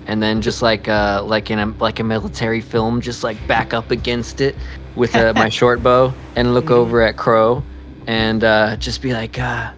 and 0.08 0.22
then 0.22 0.42
just 0.42 0.62
like 0.62 0.88
uh, 0.88 1.22
like 1.24 1.52
in 1.52 1.60
a 1.60 1.68
like 1.80 2.00
a 2.00 2.04
military 2.04 2.62
film, 2.62 3.02
just 3.02 3.24
like 3.24 3.46
back 3.48 3.74
up 3.74 3.92
against 3.92 4.42
it 4.42 4.56
with 4.96 5.16
uh, 5.16 5.34
my 5.36 5.50
short 5.60 5.84
bow 5.84 6.16
and 6.36 6.54
look 6.54 6.72
over 6.72 7.02
at 7.02 7.18
Crow, 7.18 7.64
and 8.08 8.44
uh, 8.44 8.76
just 8.78 9.02
be 9.02 9.14
like, 9.14 9.38
uh, 9.40 9.72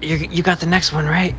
"You 0.00 0.16
you 0.16 0.42
got 0.42 0.60
the 0.60 0.66
next 0.66 0.92
one 0.92 1.06
right?" 1.06 1.38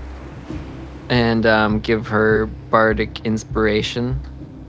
And 1.09 1.45
um, 1.45 1.79
give 1.79 2.07
her 2.07 2.47
bardic 2.69 3.21
inspiration 3.25 4.21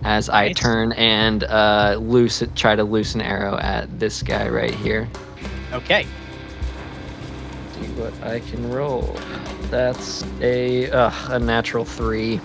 as 0.04 0.28
I 0.28 0.48
Nice. 0.48 0.56
turn 0.56 0.92
and 0.92 1.44
uh, 1.44 1.96
loose 2.00 2.42
try 2.56 2.74
to 2.76 2.84
loose 2.84 3.14
an 3.14 3.20
arrow 3.20 3.56
at 3.58 3.98
this 3.98 4.22
guy 4.22 4.48
right 4.48 4.74
here. 4.74 5.08
Okay. 5.72 6.06
See 7.74 7.86
what 7.92 8.12
I 8.22 8.40
can 8.40 8.70
roll. 8.70 9.16
That's 9.70 10.24
a 10.40 10.90
uh, 10.90 11.10
a 11.30 11.38
natural 11.38 11.84
three. 11.84 12.40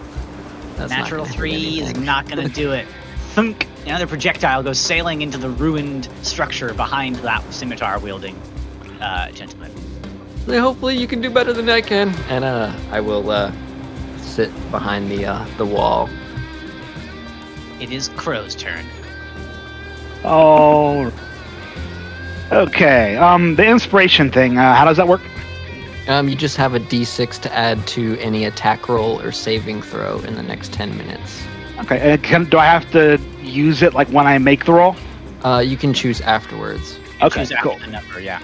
That's 0.76 0.91
Natural 0.91 1.26
three 1.26 1.80
is 1.82 1.98
not 1.98 2.28
gonna 2.30 2.48
do 2.50 2.72
it. 2.72 2.88
Thunk! 3.34 3.67
Another 3.86 4.06
projectile 4.08 4.62
goes 4.63 4.80
sailing 4.80 5.22
into 5.22 5.38
the 5.38 5.50
ruined 5.50 6.08
structure 6.22 6.74
behind 6.74 7.15
that 7.17 7.43
scimitar 7.54 8.00
wielding 8.00 8.36
uh, 9.02 9.32
gentleman. 9.32 9.72
Hopefully 10.48 10.96
you 10.96 11.08
can 11.08 11.20
do 11.22 11.30
better 11.30 11.52
than 11.54 11.67
I 11.70 11.82
can. 11.82 12.10
And 12.30 12.43
uh, 12.46 12.72
I 12.91 13.00
will 13.02 13.30
uh, 13.32 13.52
sit 14.22 14.52
behind 14.72 15.10
the 15.12 15.26
uh, 15.26 15.46
the 15.58 15.65
wall. 15.65 16.10
It 17.79 17.91
is 17.91 18.09
Crow's 18.09 18.55
turn. 18.55 18.85
Oh. 20.23 21.11
Okay. 22.51 23.17
Um, 23.17 23.55
the 23.55 23.65
inspiration 23.65 24.31
thing. 24.31 24.57
Uh, 24.57 24.73
how 24.75 24.85
does 24.85 24.97
that 24.97 25.07
work? 25.07 25.21
Um, 26.07 26.29
you 26.29 26.35
just 26.35 26.55
have 26.55 26.73
a 26.73 26.79
d6 26.79 27.41
to 27.41 27.53
add 27.53 27.85
to 27.87 28.17
any 28.19 28.45
attack 28.45 28.87
roll 28.87 29.21
or 29.21 29.31
saving 29.31 29.81
throw 29.81 30.19
in 30.19 30.35
the 30.35 30.43
next 30.43 30.71
10 30.71 30.97
minutes. 30.97 31.43
Okay. 31.79 32.13
And 32.13 32.23
can, 32.23 32.45
do 32.45 32.57
I 32.57 32.65
have 32.65 32.89
to 32.91 33.19
use 33.41 33.81
it 33.81 33.93
like 33.93 34.07
when 34.09 34.25
I 34.25 34.37
make 34.37 34.65
the 34.65 34.73
roll? 34.73 34.95
Uh, 35.43 35.59
you 35.59 35.77
can 35.77 35.93
choose 35.93 36.21
afterwards. 36.21 36.97
Okay. 37.21 37.41
Choose 37.41 37.51
after 37.51 37.69
Cool. 37.69 37.79
the 37.79 37.87
number, 37.87 38.19
yeah. 38.21 38.41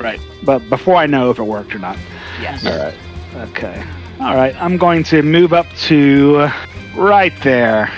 Right. 0.00 0.20
But 0.42 0.68
before 0.68 0.96
I 0.96 1.06
know 1.06 1.30
if 1.30 1.38
it 1.38 1.44
worked 1.44 1.74
or 1.74 1.78
not. 1.78 1.96
Yes. 2.40 2.66
All 2.66 2.76
right. 2.76 3.48
Okay. 3.50 3.84
All 4.20 4.34
right. 4.34 4.54
I'm 4.60 4.76
going 4.76 5.02
to 5.04 5.22
move 5.22 5.52
up 5.52 5.66
to 5.84 6.48
right 6.96 7.32
there. 7.42 7.90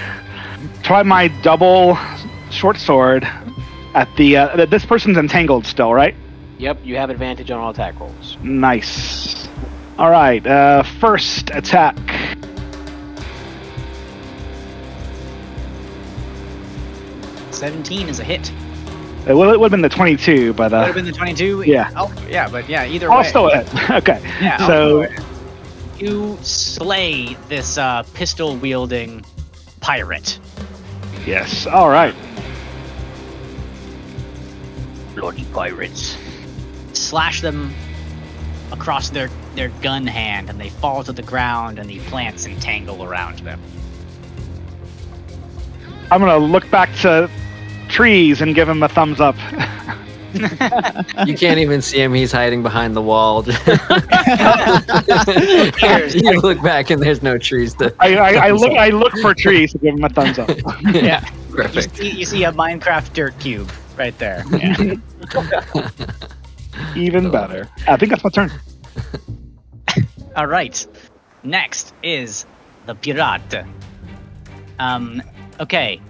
Try 0.88 1.02
my 1.02 1.28
double 1.42 1.98
short 2.50 2.78
sword 2.78 3.22
at 3.94 4.08
the. 4.16 4.38
Uh, 4.38 4.64
this 4.64 4.86
person's 4.86 5.18
entangled 5.18 5.66
still, 5.66 5.92
right? 5.92 6.14
Yep. 6.56 6.78
You 6.82 6.96
have 6.96 7.10
advantage 7.10 7.50
on 7.50 7.60
all 7.60 7.68
attack 7.68 8.00
rolls. 8.00 8.38
Nice. 8.42 9.50
All 9.98 10.08
right. 10.10 10.46
Uh, 10.46 10.82
first 10.82 11.50
attack. 11.52 11.94
Seventeen 17.50 18.08
is 18.08 18.18
a 18.20 18.24
hit. 18.24 18.50
It 19.26 19.34
would, 19.34 19.52
it 19.52 19.60
would 19.60 19.66
have 19.66 19.70
been 19.72 19.82
the 19.82 19.90
22, 19.90 20.54
but 20.54 20.72
It 20.72 20.76
Would 20.76 20.80
have 20.80 20.90
uh, 20.90 20.92
been 20.94 21.04
the 21.04 21.12
twenty-two. 21.12 21.64
yeah. 21.66 21.90
Oh, 21.96 22.10
yeah, 22.30 22.48
but 22.48 22.66
yeah, 22.66 22.86
either 22.86 23.12
I'll 23.12 23.18
way. 23.20 23.28
still 23.28 23.50
hit. 23.50 23.90
okay. 23.90 24.22
Yeah. 24.40 24.66
So 24.66 25.06
you 25.98 26.38
slay 26.40 27.34
this 27.48 27.76
uh, 27.76 28.04
pistol 28.14 28.56
wielding 28.56 29.22
pirate. 29.80 30.38
Yes. 31.28 31.66
All 31.66 31.88
right. 31.88 32.14
Bloody 35.14 35.44
pirates. 35.52 36.16
Slash 36.92 37.42
them 37.42 37.74
across 38.72 39.10
their 39.10 39.28
their 39.54 39.68
gun 39.82 40.06
hand, 40.06 40.48
and 40.48 40.60
they 40.60 40.70
fall 40.70 41.04
to 41.04 41.12
the 41.12 41.22
ground, 41.22 41.78
and 41.78 41.88
the 41.88 41.98
plants 42.00 42.46
entangle 42.46 43.04
around 43.04 43.40
them. 43.40 43.60
I'm 46.10 46.20
gonna 46.20 46.38
look 46.38 46.68
back 46.70 46.94
to 47.02 47.30
trees 47.88 48.40
and 48.40 48.54
give 48.54 48.68
him 48.68 48.82
a 48.82 48.88
thumbs 48.88 49.20
up. 49.20 49.36
You 50.34 51.36
can't 51.36 51.58
even 51.58 51.82
see 51.82 52.00
him; 52.02 52.14
he's 52.14 52.32
hiding 52.32 52.62
behind 52.62 52.94
the 52.94 53.02
wall. 53.02 53.44
you 56.14 56.40
look 56.40 56.62
back, 56.62 56.90
and 56.90 57.02
there's 57.02 57.22
no 57.22 57.38
trees 57.38 57.74
to. 57.74 57.94
I, 57.98 58.16
I, 58.16 58.30
I 58.48 58.50
look. 58.50 58.72
I 58.72 58.88
look 58.90 59.12
for 59.18 59.34
trees 59.34 59.72
to 59.72 59.78
give 59.78 59.94
him 59.94 60.04
a 60.04 60.08
thumbs 60.08 60.38
up. 60.38 60.48
yeah. 60.92 61.28
You 61.72 61.82
see, 61.82 62.10
you 62.10 62.24
see 62.24 62.44
a 62.44 62.52
Minecraft 62.52 63.12
dirt 63.12 63.38
cube 63.38 63.70
right 63.96 64.16
there. 64.18 64.44
Yeah. 64.52 64.96
Even 66.94 67.30
better. 67.30 67.68
I 67.86 67.96
think 67.96 68.10
that's 68.10 68.22
my 68.22 68.30
turn. 68.30 68.52
All 70.36 70.46
right. 70.46 70.86
Next 71.42 71.94
is 72.02 72.46
the 72.86 72.94
pirate. 72.94 73.64
Um, 74.78 75.22
okay. 75.60 76.00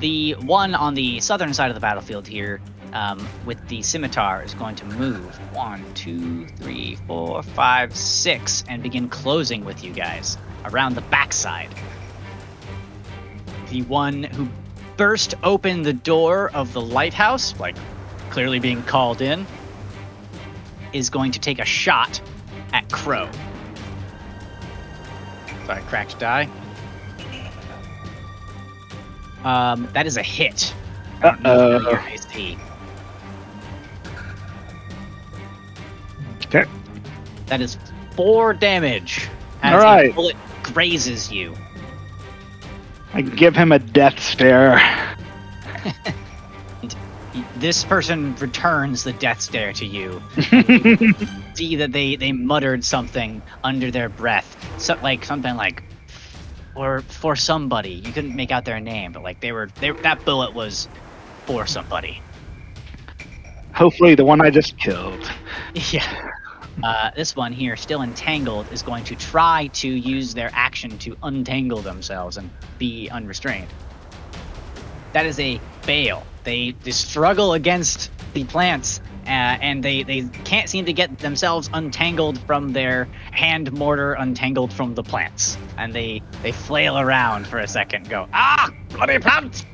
The 0.00 0.32
one 0.40 0.74
on 0.74 0.94
the 0.94 1.20
southern 1.20 1.54
side 1.54 1.70
of 1.70 1.74
the 1.74 1.80
battlefield 1.80 2.26
here, 2.26 2.60
um, 2.94 3.28
with 3.44 3.66
the 3.68 3.82
scimitar, 3.82 4.42
is 4.42 4.54
going 4.54 4.76
to 4.76 4.86
move 4.86 5.36
one, 5.52 5.84
two, 5.94 6.46
three, 6.46 6.96
four, 7.06 7.42
five, 7.42 7.94
six, 7.94 8.64
and 8.68 8.82
begin 8.82 9.08
closing 9.08 9.64
with 9.64 9.84
you 9.84 9.92
guys 9.92 10.38
around 10.64 10.94
the 10.94 11.02
backside. 11.02 11.68
The 13.70 13.82
one 13.82 14.22
who 14.22 14.48
burst 14.96 15.34
open 15.42 15.82
the 15.82 15.92
door 15.92 16.50
of 16.54 16.72
the 16.72 16.80
lighthouse, 16.80 17.58
like 17.58 17.76
clearly 18.30 18.60
being 18.60 18.82
called 18.84 19.20
in, 19.20 19.46
is 20.92 21.10
going 21.10 21.32
to 21.32 21.40
take 21.40 21.58
a 21.58 21.64
shot 21.64 22.20
at 22.72 22.88
Crow. 22.90 23.28
So 25.66 25.72
I 25.72 25.80
cracked 25.80 26.18
die. 26.18 26.48
Um, 29.42 29.88
that 29.92 30.06
is 30.06 30.16
a 30.16 30.22
hit. 30.22 30.74
I 31.20 31.30
don't 31.30 31.42
know 31.42 31.76
if 31.76 31.82
you 31.82 31.84
know 31.84 31.90
your 31.90 32.00
AC. 32.00 32.58
That 37.46 37.60
is 37.60 37.78
four 38.12 38.54
damage. 38.54 39.28
As 39.62 39.82
All 39.82 39.98
a 39.98 40.10
bullet 40.12 40.36
grazes 40.62 41.32
you. 41.32 41.54
I 43.12 43.22
give 43.22 43.54
him 43.54 43.72
a 43.72 43.78
death 43.78 44.20
stare. 44.20 44.80
This 47.56 47.82
person 47.82 48.36
returns 48.36 49.02
the 49.02 49.12
death 49.12 49.40
stare 49.40 49.72
to 49.74 49.86
you. 49.86 50.22
See 51.54 51.76
that 51.76 51.90
they 51.92 52.14
they 52.14 52.30
muttered 52.30 52.84
something 52.84 53.42
under 53.64 53.90
their 53.90 54.08
breath, 54.08 54.56
so 54.78 54.96
like 55.02 55.24
something 55.24 55.56
like, 55.56 55.82
or 56.76 57.00
for 57.00 57.34
somebody. 57.34 57.94
You 57.94 58.12
couldn't 58.12 58.36
make 58.36 58.52
out 58.52 58.64
their 58.64 58.80
name, 58.80 59.12
but 59.12 59.22
like 59.24 59.40
they 59.40 59.50
were 59.50 59.68
they 59.80 59.90
that 59.90 60.24
bullet 60.24 60.54
was 60.54 60.88
for 61.46 61.66
somebody. 61.66 62.22
Hopefully, 63.72 64.14
the 64.14 64.24
one 64.24 64.40
I 64.40 64.50
just 64.50 64.78
killed. 64.78 65.30
Yeah. 65.90 66.28
Uh, 66.82 67.10
this 67.16 67.36
one 67.36 67.52
here, 67.52 67.76
still 67.76 68.02
entangled, 68.02 68.70
is 68.72 68.82
going 68.82 69.04
to 69.04 69.16
try 69.16 69.68
to 69.74 69.88
use 69.88 70.34
their 70.34 70.50
action 70.52 70.98
to 70.98 71.16
untangle 71.22 71.80
themselves 71.80 72.36
and 72.36 72.50
be 72.78 73.08
unrestrained. 73.10 73.68
That 75.12 75.26
is 75.26 75.38
a 75.38 75.60
fail. 75.82 76.24
They, 76.42 76.74
they 76.82 76.90
struggle 76.90 77.52
against 77.52 78.10
the 78.34 78.44
plants, 78.44 79.00
uh, 79.26 79.28
and 79.28 79.82
they, 79.82 80.02
they 80.02 80.22
can't 80.44 80.68
seem 80.68 80.86
to 80.86 80.92
get 80.92 81.18
themselves 81.18 81.70
untangled 81.72 82.38
from 82.40 82.72
their 82.72 83.04
hand 83.30 83.72
mortar, 83.72 84.14
untangled 84.14 84.72
from 84.72 84.94
the 84.94 85.02
plants. 85.02 85.56
And 85.78 85.94
they, 85.94 86.22
they 86.42 86.52
flail 86.52 86.98
around 86.98 87.46
for 87.46 87.58
a 87.58 87.68
second, 87.68 88.10
go, 88.10 88.28
ah, 88.32 88.70
bloody 88.90 89.18
plants! 89.18 89.64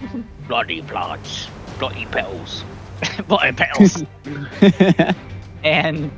Bloody 0.48 0.82
plants. 0.82 1.48
Bloody 1.78 2.06
petals. 2.06 2.64
bloody 3.28 3.52
petals. 3.52 4.04
and 5.68 6.10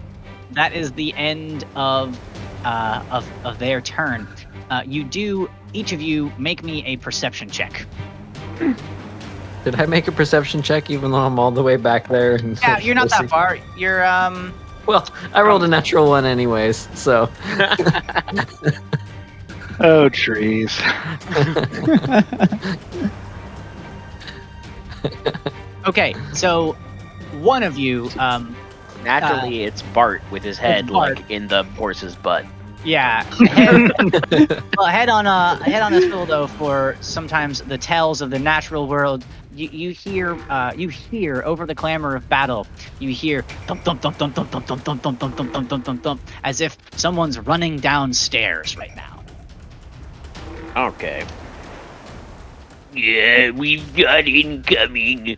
that 0.52 0.72
is 0.72 0.92
the 0.92 1.12
end 1.14 1.64
of 1.74 2.18
uh, 2.64 3.02
of, 3.10 3.28
of 3.44 3.58
their 3.58 3.80
turn. 3.80 4.28
Uh, 4.70 4.82
you 4.86 5.02
do 5.04 5.50
each 5.72 5.92
of 5.92 6.00
you 6.00 6.32
make 6.38 6.62
me 6.62 6.84
a 6.86 6.96
perception 6.96 7.50
check. 7.50 7.86
Did 9.64 9.80
I 9.80 9.86
make 9.86 10.08
a 10.08 10.12
perception 10.12 10.62
check 10.62 10.90
even 10.90 11.10
though 11.10 11.18
I'm 11.18 11.38
all 11.38 11.50
the 11.50 11.62
way 11.62 11.76
back 11.76 12.08
there? 12.08 12.36
And 12.36 12.58
Yeah, 12.60 12.78
you're 12.78 12.94
not 12.94 13.10
that 13.10 13.28
far. 13.36 13.58
You're 13.76 14.04
um 14.04 14.54
Well, 14.86 15.08
I 15.34 15.42
rolled 15.42 15.64
a 15.64 15.68
natural 15.68 16.08
one 16.08 16.24
anyways, 16.24 16.88
so. 16.94 17.28
Oh, 19.82 20.10
trees. 20.10 20.78
okay. 25.86 26.14
So 26.34 26.72
one 27.40 27.62
of 27.62 27.78
you 27.78 28.10
um 28.18 28.54
Naturally, 29.04 29.64
it's 29.64 29.82
Bart 29.82 30.22
with 30.30 30.42
his 30.42 30.58
head 30.58 30.90
like 30.90 31.30
in 31.30 31.48
the 31.48 31.64
horse's 31.64 32.14
butt. 32.14 32.44
yeah 32.82 33.24
head, 33.48 33.92
well, 34.76 34.86
head 34.86 35.10
on 35.10 35.26
a 35.26 35.62
head 35.64 35.82
on 35.82 35.92
a 35.92 36.00
swivel 36.00 36.24
though 36.24 36.46
for 36.46 36.96
sometimes 37.00 37.60
the 37.62 37.76
tales 37.76 38.22
of 38.22 38.30
the 38.30 38.38
natural 38.38 38.86
world. 38.88 39.24
You, 39.54 39.68
you 39.68 39.90
hear 39.90 40.34
uh, 40.48 40.72
you 40.76 40.88
hear 40.88 41.42
over 41.44 41.66
the 41.66 41.74
clamor 41.74 42.14
of 42.14 42.28
battle. 42.28 42.66
You 42.98 43.10
hear 43.10 43.42
thump 43.66 43.82
thump 43.84 44.00
thump 44.00 44.16
thump 44.16 44.34
thump 44.34 44.50
thump 44.50 44.66
thump 44.66 44.84
thump 44.84 45.02
thump 45.02 45.20
thump 45.20 45.36
thump 45.36 45.52
thump 45.52 45.68
thump 45.68 45.84
thump 45.84 46.02
thump 46.02 46.20
as 46.44 46.60
if 46.60 46.78
someone's 46.96 47.38
running 47.38 47.78
downstairs 47.78 48.76
right 48.76 48.94
now. 48.96 49.22
Okay. 50.76 51.24
Yeah, 52.94 53.50
we've 53.50 53.94
got 53.96 54.26
incoming. 54.26 55.36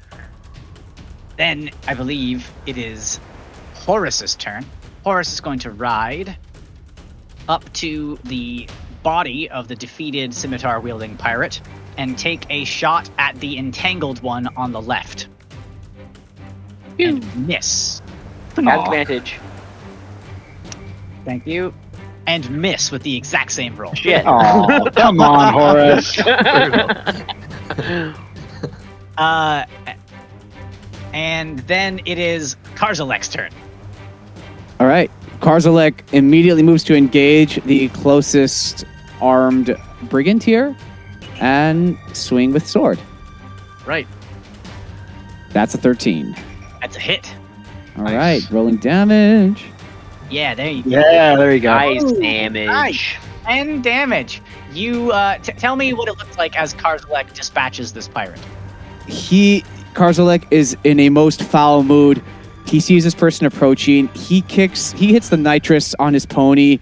Then 1.37 1.71
I 1.89 1.95
believe 1.95 2.51
it 2.67 2.77
is 2.79 3.19
Horace's 3.83 4.35
turn. 4.37 4.65
Horace 5.05 5.33
is 5.33 5.41
going 5.41 5.59
to 5.61 5.71
ride 5.71 6.37
up 7.49 7.71
to 7.75 8.19
the 8.25 8.69
body 9.03 9.51
of 9.51 9.67
the 9.67 9.75
defeated 9.75 10.33
scimitar 10.33 10.81
wielding 10.81 11.17
pirate 11.17 11.61
and 11.99 12.17
take 12.17 12.47
a 12.49 12.65
shot 12.65 13.11
at 13.19 13.35
the 13.41 13.59
entangled 13.59 14.23
one 14.23 14.49
on 14.57 14.71
the 14.71 14.81
left. 14.81 15.27
And 16.99 17.47
miss. 17.47 18.01
Advantage. 18.57 19.41
Thank 21.25 21.47
you. 21.47 21.75
And 22.27 22.49
miss 22.51 22.93
with 22.93 23.03
the 23.03 23.17
exact 23.17 23.51
same 23.51 23.75
roll. 23.75 23.95
Shit. 23.95 24.23
Oh, 24.27 24.89
come 24.95 25.21
on, 25.21 25.53
Horace. 25.53 26.19
Uh, 29.19 29.67
and 31.13 31.59
then 31.61 32.01
it 32.07 32.19
is 32.19 32.57
Karzalek's 32.75 33.29
turn. 33.29 33.51
All 34.83 34.89
right. 34.89 35.13
Karzalek 35.39 36.01
immediately 36.13 36.65
moves 36.65 36.83
to 36.85 36.97
engage 36.97 37.63
the 37.67 37.87
closest 37.91 38.85
armed 39.21 39.77
brigand 40.11 40.43
here 40.43 40.77
and 41.41 41.97
swing 42.15 42.53
with 42.53 42.67
sword. 42.67 42.99
Right. 43.87 44.09
That's 45.51 45.73
a 45.77 45.79
13. 45.79 46.35
That's 46.81 46.97
a 46.97 46.99
hit. 46.99 47.33
All 47.97 48.03
Nice. 48.03 48.43
right, 48.43 48.51
rolling 48.51 48.79
damage. 48.79 49.67
Yeah, 50.33 50.53
there 50.57 50.73
you 50.73 50.83
go. 50.83 50.91
Yeah, 50.91 51.37
there 51.37 51.55
you 51.55 51.61
go. 51.61 51.73
Nice 51.75 52.03
Ooh, 52.03 52.21
damage. 52.21 52.67
nice. 52.67 53.15
10 53.45 53.83
damage. 53.83 54.43
You 54.73 55.13
uh, 55.13 55.39
t- 55.39 55.53
tell 55.53 55.77
me 55.77 55.93
what 55.93 56.09
it 56.09 56.19
looks 56.19 56.37
like 56.37 56.59
as 56.59 56.75
Karzalek 56.75 57.33
dispatches 57.35 57.93
this 57.93 58.09
pirate. 58.09 58.41
He 59.07 59.63
Karzalek 59.95 60.45
is 60.51 60.77
in 60.83 60.99
a 60.99 61.09
most 61.09 61.41
foul 61.45 61.85
mood. 61.85 62.21
He 62.73 62.81
sees 62.81 63.05
this 63.05 63.15
person 63.15 63.45
approaching. 63.45 64.09
He 64.15 64.41
kicks. 64.41 64.93
He 64.93 65.13
hits 65.13 65.29
the 65.29 65.37
nitrous 65.37 65.95
on 65.99 66.15
his 66.15 66.25
pony, 66.25 66.79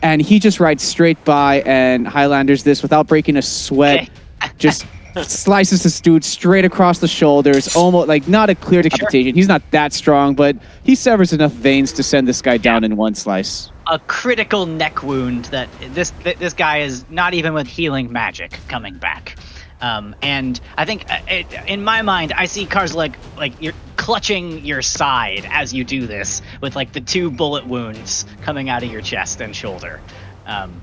and 0.00 0.22
he 0.22 0.38
just 0.38 0.58
rides 0.58 0.82
straight 0.82 1.22
by 1.22 1.60
and 1.66 2.08
Highlanders 2.08 2.64
this 2.64 2.80
without 2.80 3.06
breaking 3.06 3.36
a 3.36 3.42
sweat. 3.42 4.08
just 4.58 4.86
slices 5.22 5.82
this 5.82 6.00
dude 6.00 6.24
straight 6.24 6.64
across 6.64 7.00
the 7.00 7.08
shoulders, 7.08 7.76
almost 7.76 8.08
like 8.08 8.26
not 8.26 8.48
a 8.48 8.54
clear 8.54 8.80
decapitation. 8.80 9.34
He's 9.34 9.46
not 9.46 9.60
that 9.70 9.92
strong, 9.92 10.34
but 10.34 10.56
he 10.82 10.94
severs 10.94 11.34
enough 11.34 11.52
veins 11.52 11.92
to 11.92 12.02
send 12.02 12.26
this 12.26 12.40
guy 12.40 12.56
down 12.56 12.82
in 12.82 12.96
one 12.96 13.14
slice. 13.14 13.70
A 13.86 13.98
critical 13.98 14.64
neck 14.64 15.02
wound 15.02 15.44
that 15.46 15.68
this 15.90 16.10
this 16.38 16.54
guy 16.54 16.78
is 16.78 17.04
not 17.10 17.34
even 17.34 17.52
with 17.52 17.66
healing 17.66 18.10
magic 18.10 18.58
coming 18.68 18.96
back. 18.96 19.36
Um, 19.84 20.16
and 20.22 20.58
I 20.78 20.86
think 20.86 21.10
uh, 21.10 21.18
it, 21.28 21.46
in 21.66 21.84
my 21.84 22.00
mind, 22.00 22.32
I 22.32 22.46
see 22.46 22.64
Karzalek 22.64 22.96
like 22.96 23.18
like 23.36 23.52
you're 23.60 23.74
clutching 23.96 24.64
your 24.64 24.80
side 24.80 25.46
as 25.50 25.74
you 25.74 25.84
do 25.84 26.06
this, 26.06 26.40
with 26.62 26.74
like 26.74 26.94
the 26.94 27.02
two 27.02 27.30
bullet 27.30 27.66
wounds 27.66 28.24
coming 28.40 28.70
out 28.70 28.82
of 28.82 28.90
your 28.90 29.02
chest 29.02 29.42
and 29.42 29.54
shoulder. 29.54 30.00
Um, 30.46 30.80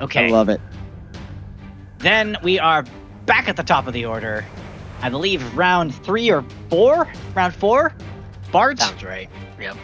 okay. 0.00 0.26
I 0.26 0.30
love 0.30 0.48
it. 0.50 0.60
Then 1.98 2.36
we 2.44 2.60
are 2.60 2.84
back 3.26 3.48
at 3.48 3.56
the 3.56 3.64
top 3.64 3.88
of 3.88 3.92
the 3.92 4.04
order. 4.04 4.44
I 5.02 5.08
believe 5.08 5.56
round 5.56 5.92
three 5.92 6.30
or 6.30 6.44
four. 6.68 7.12
Round 7.34 7.52
four. 7.52 7.92
Bart. 8.52 8.78
Sounds 8.78 9.02
right. 9.02 9.28
Yep. 9.60 9.76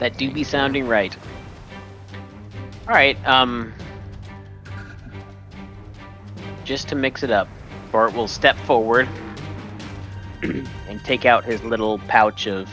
That 0.00 0.18
do 0.18 0.30
be 0.30 0.44
sounding 0.44 0.86
right. 0.86 1.16
All 2.86 2.94
right. 2.94 3.16
Um. 3.26 3.72
Just 6.64 6.88
to 6.88 6.94
mix 6.94 7.22
it 7.22 7.30
up, 7.30 7.48
Bart 7.92 8.14
will 8.14 8.28
step 8.28 8.56
forward 8.58 9.08
and 10.42 11.04
take 11.04 11.24
out 11.26 11.44
his 11.44 11.62
little 11.62 11.98
pouch 12.00 12.46
of 12.46 12.68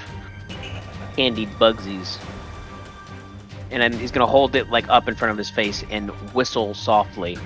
candied 1.15 1.49
bugsies, 1.59 2.17
and 3.69 3.81
then 3.81 3.93
he's 3.93 4.11
gonna 4.11 4.25
hold 4.27 4.55
it 4.55 4.69
like 4.69 4.87
up 4.89 5.07
in 5.07 5.15
front 5.15 5.31
of 5.31 5.37
his 5.37 5.49
face 5.49 5.83
and 5.89 6.09
whistle 6.33 6.73
softly, 6.73 7.37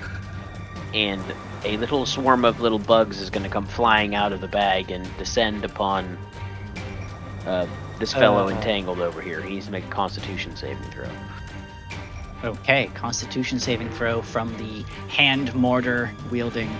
and 0.94 1.22
a 1.64 1.76
little 1.78 2.06
swarm 2.06 2.44
of 2.44 2.60
little 2.60 2.78
bugs 2.78 3.20
is 3.20 3.28
gonna 3.28 3.48
come 3.48 3.66
flying 3.66 4.14
out 4.14 4.32
of 4.32 4.40
the 4.40 4.48
bag 4.48 4.90
and 4.90 5.04
descend 5.18 5.64
upon 5.64 6.16
uh, 7.44 7.66
this 7.98 8.12
fellow 8.12 8.46
Uh. 8.46 8.50
entangled 8.50 9.00
over 9.00 9.20
here. 9.20 9.42
He 9.42 9.50
needs 9.54 9.66
to 9.66 9.72
make 9.72 9.84
a 9.84 9.88
Constitution 9.90 10.54
saving 10.56 10.82
throw. 10.90 11.08
Okay. 12.44 12.90
Constitution 12.94 13.58
saving 13.58 13.90
throw 13.90 14.22
from 14.22 14.56
the 14.58 14.82
hand 15.08 15.54
mortar 15.54 16.10
wielding 16.30 16.70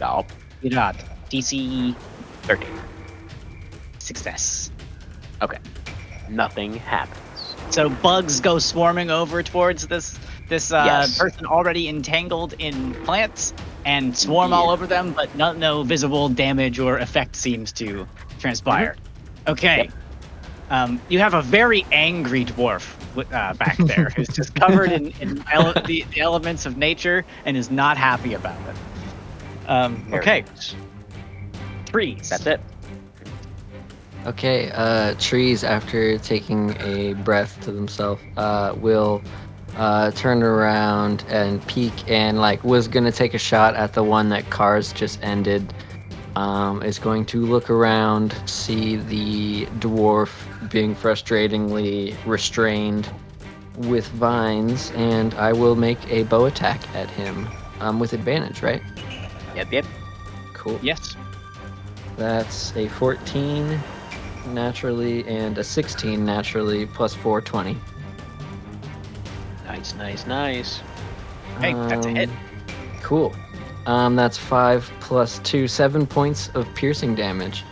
No, 0.00 0.26
Pirat. 0.62 0.96
DC 1.30 1.94
thirteen. 2.42 2.80
success. 3.98 4.70
Okay. 5.40 5.58
Nothing 6.28 6.74
happens. 6.74 7.18
So 7.70 7.88
bugs 7.88 8.40
go 8.40 8.58
swarming 8.58 9.10
over 9.10 9.42
towards 9.42 9.86
this 9.86 10.18
this 10.48 10.72
uh, 10.72 10.82
Yes. 10.84 11.18
person 11.18 11.46
already 11.46 11.88
entangled 11.88 12.54
in 12.58 12.92
plants 13.04 13.54
and 13.84 14.16
swarm 14.16 14.52
all 14.52 14.70
over 14.70 14.86
them, 14.86 15.12
but 15.12 15.34
no, 15.34 15.52
no 15.52 15.82
visible 15.82 16.28
damage 16.28 16.78
or 16.78 16.98
effect 16.98 17.34
seems 17.36 17.72
to 17.72 18.06
transpire. 18.38 18.96
Okay. 19.48 19.90
Um, 20.70 21.00
you 21.08 21.18
have 21.18 21.34
a 21.34 21.42
very 21.42 21.84
angry 21.92 22.44
dwarf 22.44 22.94
uh, 23.16 23.54
back 23.54 23.76
there 23.78 24.10
who's 24.16 24.28
just 24.28 24.54
covered 24.54 24.92
in, 24.92 25.08
in 25.20 25.42
ele- 25.52 25.72
the, 25.86 26.04
the 26.14 26.20
elements 26.20 26.66
of 26.66 26.76
nature 26.76 27.24
and 27.44 27.56
is 27.56 27.70
not 27.70 27.96
happy 27.96 28.34
about 28.34 28.58
it. 28.68 28.76
Um, 29.68 30.06
okay, 30.12 30.44
trees. 31.86 32.28
That's 32.28 32.46
it. 32.46 32.60
Okay, 34.24 34.70
uh, 34.72 35.14
trees, 35.18 35.64
after 35.64 36.16
taking 36.18 36.76
a 36.80 37.14
breath 37.14 37.60
to 37.62 37.72
themselves, 37.72 38.22
uh, 38.36 38.72
will 38.76 39.20
uh, 39.76 40.12
turn 40.12 40.42
around 40.42 41.24
and 41.28 41.64
peek 41.66 41.92
and, 42.08 42.38
like, 42.38 42.62
was 42.62 42.86
gonna 42.86 43.10
take 43.10 43.34
a 43.34 43.38
shot 43.38 43.74
at 43.74 43.94
the 43.94 44.02
one 44.02 44.28
that 44.28 44.48
Cars 44.50 44.92
just 44.92 45.22
ended. 45.22 45.74
Um, 46.36 46.82
is 46.82 46.98
going 46.98 47.26
to 47.26 47.44
look 47.44 47.68
around, 47.68 48.34
see 48.46 48.96
the 48.96 49.66
dwarf 49.80 50.30
being 50.72 50.96
frustratingly 50.96 52.16
restrained 52.26 53.08
with 53.76 54.08
vines, 54.08 54.90
and 54.96 55.34
I 55.34 55.52
will 55.52 55.76
make 55.76 55.98
a 56.10 56.24
bow 56.24 56.46
attack 56.46 56.82
at 56.94 57.08
him 57.10 57.48
um, 57.80 58.00
with 58.00 58.12
advantage, 58.14 58.62
right? 58.62 58.82
Yep, 59.54 59.72
yep. 59.72 59.84
Cool. 60.54 60.78
Yes. 60.82 61.16
That's 62.16 62.74
a 62.76 62.88
14 62.88 63.78
naturally 64.48 65.26
and 65.26 65.56
a 65.58 65.64
16 65.64 66.24
naturally 66.24 66.86
plus 66.86 67.14
420. 67.14 67.76
Nice, 69.64 69.94
nice, 69.94 70.26
nice. 70.26 70.80
Hey, 71.60 71.74
that's 71.74 72.06
a 72.06 72.10
hit. 72.10 72.28
Um, 72.28 72.36
Cool. 73.02 73.34
Um, 73.86 74.14
that's 74.14 74.38
5 74.38 74.90
plus 75.00 75.40
2, 75.40 75.66
7 75.66 76.06
points 76.06 76.48
of 76.54 76.72
piercing 76.74 77.14
damage. 77.14 77.64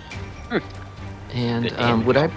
Hmm. 0.51 0.59
And 1.33 1.73
um, 1.79 2.05
would 2.05 2.17
I. 2.17 2.31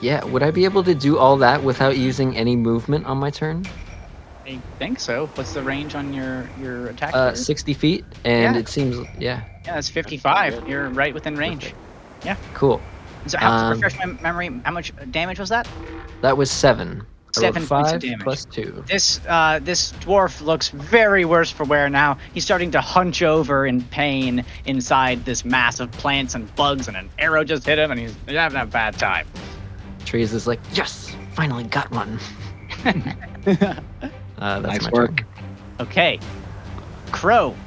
damage. 0.00 0.04
Yeah, 0.04 0.24
would 0.24 0.42
I 0.42 0.50
be 0.50 0.64
able 0.64 0.84
to 0.84 0.94
do 0.94 1.18
all 1.18 1.36
that 1.38 1.62
without 1.62 1.96
using 1.96 2.36
any 2.36 2.56
movement 2.56 3.06
on 3.06 3.18
my 3.18 3.30
turn? 3.30 3.64
I 4.46 4.58
think 4.78 4.98
so. 4.98 5.26
What's 5.34 5.52
the 5.52 5.62
range 5.62 5.94
on 5.94 6.12
your 6.14 6.48
your 6.60 6.86
attack? 6.88 7.14
Uh, 7.14 7.26
here? 7.28 7.36
60 7.36 7.74
feet, 7.74 8.04
and 8.24 8.54
Yeah. 8.54 8.60
it 8.60 8.68
seems. 8.68 8.96
Yeah, 9.18 9.42
yeah, 9.66 9.74
that's 9.74 9.90
55. 9.90 10.66
You're 10.66 10.88
right 10.88 11.12
within 11.12 11.36
range. 11.36 11.74
Yeah. 12.24 12.36
Cool. 12.54 12.80
So, 13.26 13.36
how, 13.38 13.52
Um, 13.52 13.72
refresh 13.74 13.98
my 13.98 14.06
memory. 14.06 14.50
How 14.64 14.72
much 14.72 14.92
damage 15.10 15.38
was 15.38 15.50
that? 15.50 15.68
That 16.22 16.36
was 16.36 16.50
7. 16.50 17.02
Seven 17.32 17.66
points 17.66 17.92
of 17.92 18.00
damage. 18.00 18.20
plus 18.20 18.46
2. 18.46 18.84
This 18.88 19.20
uh, 19.28 19.60
this 19.62 19.92
dwarf 20.00 20.40
looks 20.40 20.70
very 20.70 21.26
worse 21.26 21.50
for 21.50 21.64
wear 21.64 21.90
now. 21.90 22.16
He's 22.32 22.42
starting 22.42 22.70
to 22.70 22.80
hunch 22.80 23.22
over 23.22 23.66
in 23.66 23.82
pain 23.82 24.44
inside 24.64 25.26
this 25.26 25.44
mass 25.44 25.78
of 25.78 25.90
plants 25.92 26.34
and 26.34 26.52
bugs, 26.56 26.88
and 26.88 26.96
an 26.96 27.10
arrow 27.18 27.44
just 27.44 27.66
hit 27.66 27.78
him, 27.78 27.90
and 27.90 28.00
he's 28.00 28.14
having 28.26 28.58
a 28.58 28.64
bad 28.64 28.98
time. 28.98 29.26
Trees 30.08 30.32
is 30.34 30.46
like, 30.46 30.60
yes, 30.72 31.16
finally 31.32 31.64
got 31.64 31.90
one. 31.90 32.18
uh, 34.38 34.60
that's 34.60 34.80
Nice 34.80 34.80
my 34.80 34.90
work. 34.92 35.10
turn. 35.10 35.26
Okay, 35.80 36.22
Crow. 37.12 37.60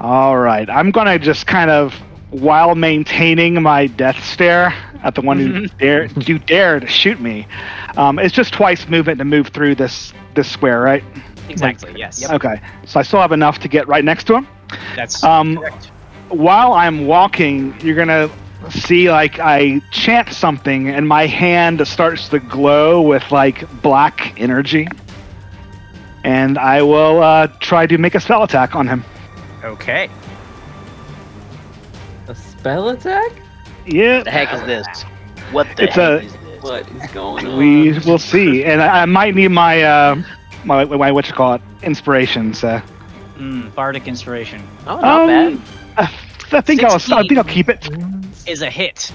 All 0.00 0.38
right. 0.38 0.68
I'm 0.68 0.90
going 0.90 1.06
to 1.06 1.18
just 1.18 1.46
kind 1.46 1.70
of, 1.70 1.94
while 2.30 2.74
maintaining 2.74 3.60
my 3.62 3.86
death 3.86 4.22
stare 4.22 4.74
at 5.02 5.14
the 5.14 5.22
one 5.22 5.38
who 5.38 5.68
dare 5.78 6.06
you 6.26 6.38
dare 6.38 6.80
to 6.80 6.86
shoot 6.86 7.20
me, 7.20 7.46
um, 7.96 8.18
it's 8.18 8.34
just 8.34 8.52
twice 8.52 8.88
movement 8.88 9.18
to 9.18 9.24
move 9.24 9.48
through 9.48 9.74
this 9.76 10.12
this 10.34 10.50
square, 10.50 10.80
right? 10.80 11.04
Exactly. 11.48 11.92
yes. 11.96 12.30
Okay. 12.30 12.60
So 12.86 12.98
I 13.00 13.02
still 13.02 13.20
have 13.20 13.32
enough 13.32 13.58
to 13.60 13.68
get 13.68 13.86
right 13.88 14.04
next 14.04 14.24
to 14.28 14.36
him. 14.36 14.48
That's 14.94 15.22
Um, 15.22 15.56
correct. 15.56 15.92
While 16.28 16.72
I'm 16.72 17.06
walking, 17.06 17.78
you're 17.80 17.96
gonna 17.96 18.30
see 18.70 19.10
like 19.10 19.38
I 19.40 19.80
chant 19.90 20.32
something, 20.32 20.88
and 20.88 21.06
my 21.08 21.26
hand 21.26 21.86
starts 21.86 22.28
to 22.30 22.38
glow 22.38 23.02
with 23.02 23.30
like 23.30 23.64
black 23.82 24.38
energy. 24.40 24.88
And 26.24 26.56
I 26.58 26.82
will 26.82 27.22
uh, 27.22 27.48
try 27.58 27.86
to 27.86 27.98
make 27.98 28.14
a 28.14 28.20
spell 28.20 28.44
attack 28.44 28.76
on 28.76 28.86
him. 28.86 29.04
Okay. 29.64 30.08
A 32.28 32.34
spell 32.34 32.90
attack? 32.90 33.32
Yeah. 33.86 34.18
What 34.18 34.24
the 34.24 34.30
heck 34.30 34.54
is 34.54 34.62
this? 34.62 35.02
What 35.50 35.66
the 35.76 35.84
It's 35.84 35.94
heck 35.96 36.22
a- 36.22 36.24
is 36.26 36.32
this? 36.32 36.42
What 36.62 36.88
is 36.92 37.10
going 37.10 37.46
on? 37.48 37.58
We 37.58 37.98
will 38.06 38.18
see, 38.20 38.64
and 38.64 38.80
I, 38.80 39.02
I 39.02 39.04
might 39.06 39.34
need 39.34 39.48
my 39.48 39.82
uh, 39.82 40.22
my, 40.64 40.84
my 40.84 41.10
what 41.10 41.26
you 41.26 41.34
call 41.34 41.54
it 41.54 41.62
inspiration. 41.82 42.54
So 42.54 42.80
Mm, 43.36 43.74
Bardic 43.74 44.06
inspiration 44.06 44.62
Oh, 44.86 45.00
not 45.00 45.22
Um, 45.22 45.26
bad. 45.26 45.60
I, 46.52 46.58
I 46.58 46.60
think 46.60 46.84
I'll 46.84 46.94
I 46.94 47.26
think 47.26 47.36
I'll 47.38 47.42
keep 47.44 47.68
it. 47.68 47.88
Is 48.46 48.62
a 48.62 48.70
hit. 48.70 49.12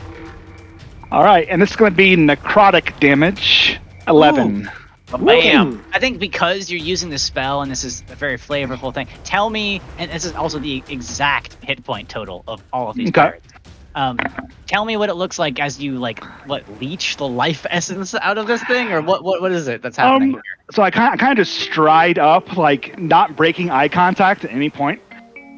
All 1.12 1.24
right, 1.24 1.48
and 1.50 1.62
this 1.62 1.72
is 1.72 1.76
going 1.76 1.92
to 1.92 1.96
be 1.98 2.16
necrotic 2.16 3.00
damage, 3.00 3.80
eleven. 4.08 4.70
Bam. 5.10 5.86
I 5.94 6.00
think 6.00 6.20
because 6.20 6.70
you're 6.70 6.82
using 6.82 7.10
the 7.10 7.18
spell 7.18 7.62
and 7.62 7.72
this 7.72 7.86
is 7.86 8.04
a 8.10 8.16
very 8.16 8.38
flavorful 8.38 8.94
thing. 8.94 9.08
Tell 9.24 9.50
me, 9.50 9.80
and 9.98 10.12
this 10.12 10.26
is 10.26 10.34
also 10.34 10.60
the 10.60 10.84
exact 10.90 11.56
hit 11.64 11.82
point 11.86 12.10
total 12.10 12.44
of 12.46 12.62
all 12.74 12.90
of 12.90 12.98
these 12.98 13.08
Okay. 13.10 13.22
pirates. 13.22 13.48
Um, 13.96 14.20
tell 14.68 14.84
me 14.84 14.98
what 14.98 15.08
it 15.10 15.14
looks 15.16 15.40
like 15.40 15.62
as 15.62 15.80
you 15.82 15.98
like 15.98 16.22
what 16.46 16.64
leech 16.82 17.16
the 17.16 17.28
life 17.28 17.66
essence 17.70 18.14
out 18.16 18.38
of 18.38 18.48
this 18.48 18.62
thing, 18.66 18.92
or 18.92 19.02
what 19.02 19.24
what, 19.24 19.42
what 19.42 19.54
is 19.54 19.70
it 19.70 19.82
that's 19.82 19.96
happening 19.96 20.36
Um, 20.36 20.42
so 20.72 20.84
I 20.84 20.92
kind 20.92 21.14
of, 21.14 21.20
kind 21.22 21.32
of 21.32 21.38
just 21.48 21.58
stride 21.62 22.20
up, 22.20 22.58
like 22.58 23.00
not 23.00 23.38
breaking 23.38 23.72
eye 23.72 23.88
contact 23.88 24.44
at 24.44 24.52
any 24.52 24.70
point. 24.70 25.02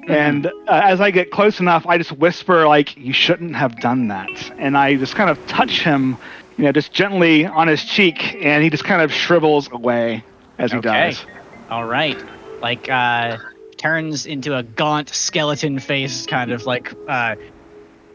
And 0.10 0.48
uh, 0.48 0.52
as 0.68 1.00
I 1.02 1.12
get 1.12 1.32
close 1.32 1.60
enough, 1.60 1.86
I 1.86 1.98
just 1.98 2.12
whisper, 2.14 2.68
like, 2.68 2.98
"You 2.98 3.14
shouldn't 3.14 3.56
have 3.56 3.80
done 3.80 4.08
that." 4.08 4.52
And 4.58 4.78
I 4.78 4.96
just 4.96 5.16
kind 5.16 5.30
of 5.30 5.46
touch 5.48 5.82
him, 5.82 6.18
you 6.58 6.64
know, 6.66 6.72
just 6.72 6.92
gently 6.92 7.46
on 7.46 7.68
his 7.68 7.84
cheek, 7.84 8.36
and 8.42 8.64
he 8.64 8.70
just 8.70 8.84
kind 8.84 9.02
of 9.02 9.12
shrivels 9.14 9.70
away 9.72 10.24
as 10.58 10.72
he 10.72 10.78
Okay. 10.80 10.90
does. 10.90 11.24
All 11.70 11.86
right, 11.86 12.18
like 12.62 12.90
uh, 12.90 13.38
turns 13.78 14.26
into 14.26 14.56
a 14.58 14.64
gaunt 14.64 15.10
skeleton 15.10 15.80
face, 15.80 16.26
kind 16.26 16.52
of 16.52 16.66
like 16.66 16.92
uh, 17.08 17.36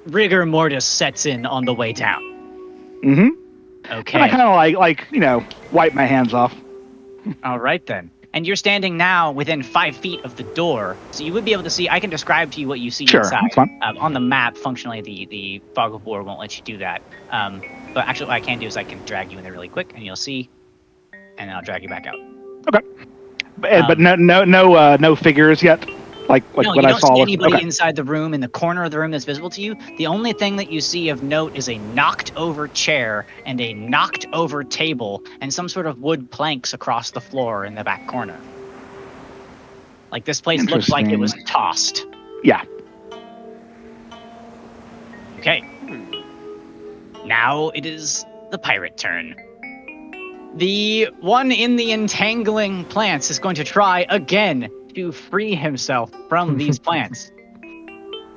rigor 0.07 0.45
mortis 0.45 0.85
sets 0.85 1.27
in 1.27 1.47
on 1.47 1.65
the 1.65 1.75
way 1.75 1.93
down. 1.93 2.21
Mm-hmm. 3.05 3.29
Okay. 3.93 4.15
And 4.15 4.23
I 4.23 4.29
kind 4.29 4.43
of 4.43 4.55
like, 4.55 4.77
like, 4.77 5.07
you 5.13 5.21
know, 5.21 5.45
wipe 5.71 5.93
my 5.93 6.07
hands 6.07 6.33
off. 6.33 6.55
All 7.45 7.59
right 7.59 7.85
then. 7.87 8.11
And 8.35 8.47
you're 8.47 8.57
standing 8.57 8.97
now 8.97 9.31
within 9.33 9.63
five 9.63 9.97
feet 9.97 10.21
of 10.25 10.35
the 10.37 10.43
door, 10.43 10.97
so 11.13 11.23
you 11.23 11.33
would 11.33 11.45
be 11.45 11.53
able 11.53 11.63
to 11.63 11.71
see. 11.71 11.89
I 11.89 12.01
can 12.01 12.11
describe 12.11 12.51
to 12.53 12.61
you 12.61 12.69
what 12.69 12.81
you 12.81 12.91
see 12.91 13.07
Sure, 13.07 13.21
inside. 13.21 13.43
that's 13.45 13.55
fine. 13.55 13.79
Um, 13.83 13.97
on 13.99 14.13
the 14.13 14.21
map, 14.21 14.57
functionally, 14.57 15.01
the 15.03 15.27
the 15.27 15.63
fog 15.75 15.95
of 15.95 16.05
war 16.05 16.23
won't 16.25 16.41
let 16.41 16.57
you 16.59 16.65
do 16.65 16.79
that. 16.79 17.03
Um, 17.31 17.63
but 17.95 18.09
actually, 18.09 18.27
what 18.27 18.35
I 18.35 18.41
can 18.41 18.59
do 18.59 18.67
is 18.67 18.77
I 18.77 18.85
can 18.85 19.03
drag 19.05 19.31
you 19.31 19.39
in 19.39 19.45
there 19.45 19.53
really 19.53 19.69
quick, 19.69 19.93
and 19.95 20.05
you'll 20.05 20.17
see, 20.17 20.51
and 21.39 21.49
then 21.49 21.57
I'll 21.57 21.63
drag 21.63 21.85
you 21.85 21.89
back 21.89 22.07
out. 22.07 22.17
Okay, 22.69 22.85
but 23.57 23.99
Um, 23.99 24.03
no, 24.03 24.17
no, 24.17 24.45
no, 24.45 24.75
uh, 24.75 24.97
no 25.01 25.15
figures 25.15 25.63
yet. 25.63 25.87
Like, 26.29 26.45
like 26.57 26.65
no, 26.65 26.71
what 26.71 26.83
you 26.83 26.89
I 26.89 26.91
don't 26.91 27.01
saw. 27.01 27.15
see 27.15 27.21
anybody 27.21 27.55
okay. 27.55 27.65
inside 27.65 27.97
the 27.97 28.05
room. 28.05 28.33
In 28.33 28.41
the 28.41 28.49
corner 28.49 28.85
of 28.85 28.91
the 28.91 28.99
room 28.99 29.11
that's 29.11 29.25
visible 29.25 29.51
to 29.51 29.61
you, 29.61 29.77
the 29.99 30.07
only 30.07 30.33
thing 30.33 30.57
that 30.57 30.71
you 30.73 30.81
see 30.81 31.11
of 31.11 31.23
note 31.23 31.57
is 31.57 31.69
a 31.69 31.77
knocked-over 31.79 32.69
chair 32.69 33.27
and 33.45 33.61
a 33.61 33.75
knocked-over 33.75 34.65
table, 34.65 35.23
and 35.41 35.53
some 35.53 35.69
sort 35.69 35.87
of 35.87 36.01
wood 36.01 36.31
planks 36.31 36.73
across 36.73 37.11
the 37.11 37.21
floor 37.21 37.65
in 37.65 37.75
the 37.75 37.85
back 37.85 38.07
corner. 38.07 38.39
Like 40.11 40.25
this 40.25 40.41
place 40.41 40.65
looks 40.65 40.89
like 40.89 41.07
it 41.07 41.19
was 41.19 41.35
tossed. 41.47 42.07
Yeah. 42.43 42.65
Okay. 45.41 45.63
Now 47.27 47.71
it 47.71 47.85
is 47.85 48.25
the 48.51 48.59
pirate 48.59 48.97
turn. 48.97 49.35
The 50.55 51.09
one 51.21 51.51
in 51.51 51.77
the 51.77 51.91
entangling 51.93 52.85
plants 52.85 53.31
is 53.31 53.39
going 53.41 53.57
to 53.57 53.65
try 53.65 54.07
again 54.09 54.71
to 54.95 55.13
free 55.13 55.55
himself 55.55 56.11
from 56.29 56.57
these 56.57 56.79
plants. 56.81 57.31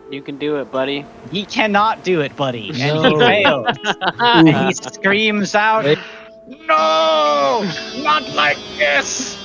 You 0.10 0.22
can 0.22 0.38
do 0.38 0.58
it, 0.58 0.72
buddy. 0.72 1.06
He 1.32 1.46
cannot 1.46 2.04
do 2.04 2.22
it, 2.22 2.36
buddy, 2.36 2.70
and 2.70 3.06
he 3.06 3.18
fails. 3.18 3.68
and 4.20 4.48
he 4.48 4.74
screams 4.74 5.54
out, 5.54 5.84
Wait. 5.84 6.00
"No, 6.48 7.70
not 7.98 8.28
like 8.34 8.58
this!" 8.78 9.38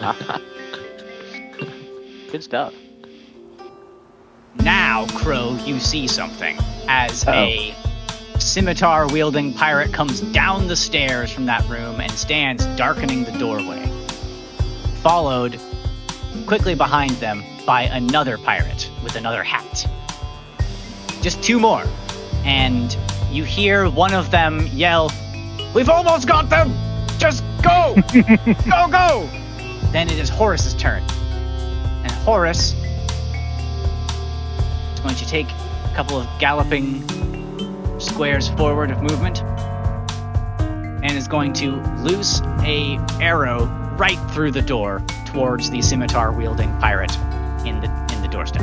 Good 2.30 2.44
stuff. 2.44 2.72
Now, 4.62 5.06
Crow, 5.08 5.58
you 5.64 5.80
see 5.80 6.06
something 6.06 6.56
as 6.86 7.26
a 7.26 7.74
scimitar 8.38 9.08
wielding 9.08 9.52
pirate 9.54 9.92
comes 9.92 10.20
down 10.20 10.68
the 10.68 10.76
stairs 10.76 11.30
from 11.32 11.46
that 11.46 11.68
room 11.68 12.00
and 12.00 12.10
stands 12.12 12.64
darkening 12.76 13.24
the 13.24 13.32
doorway. 13.32 13.84
Followed 15.02 15.58
quickly 16.46 16.74
behind 16.74 17.10
them 17.12 17.42
by 17.66 17.82
another 17.82 18.38
pirate 18.38 18.90
with 19.02 19.16
another 19.16 19.42
hat. 19.42 19.86
Just 21.22 21.42
two 21.42 21.60
more. 21.60 21.84
And 22.44 22.96
you 23.30 23.44
hear 23.44 23.88
one 23.88 24.14
of 24.14 24.30
them 24.30 24.66
yell, 24.68 25.10
We've 25.74 25.88
almost 25.88 26.26
got 26.26 26.50
them! 26.50 26.74
Just 27.18 27.44
go! 27.62 27.94
go, 28.68 28.88
go! 28.88 29.28
Then 29.92 30.08
it 30.08 30.18
is 30.18 30.28
Horace's 30.28 30.74
turn. 30.74 31.02
And 32.02 32.10
Horace 32.10 32.74
is 34.94 35.00
going 35.00 35.14
to 35.14 35.26
take 35.26 35.46
a 35.48 35.92
couple 35.94 36.18
of 36.18 36.26
galloping 36.40 37.06
squares 38.00 38.48
forward 38.48 38.90
of 38.90 39.00
movement 39.02 39.44
and 41.02 41.12
is 41.16 41.26
going 41.28 41.52
to 41.54 41.76
loose 41.98 42.40
a 42.62 42.96
arrow 43.20 43.66
right 43.96 44.18
through 44.32 44.50
the 44.52 44.62
door 44.62 45.02
towards 45.26 45.70
the 45.70 45.80
scimitar 45.82 46.32
wielding 46.32 46.70
pirate 46.78 47.14
in 47.66 47.80
the 47.80 47.86
in 48.14 48.22
the 48.22 48.28
doorstep 48.30 48.62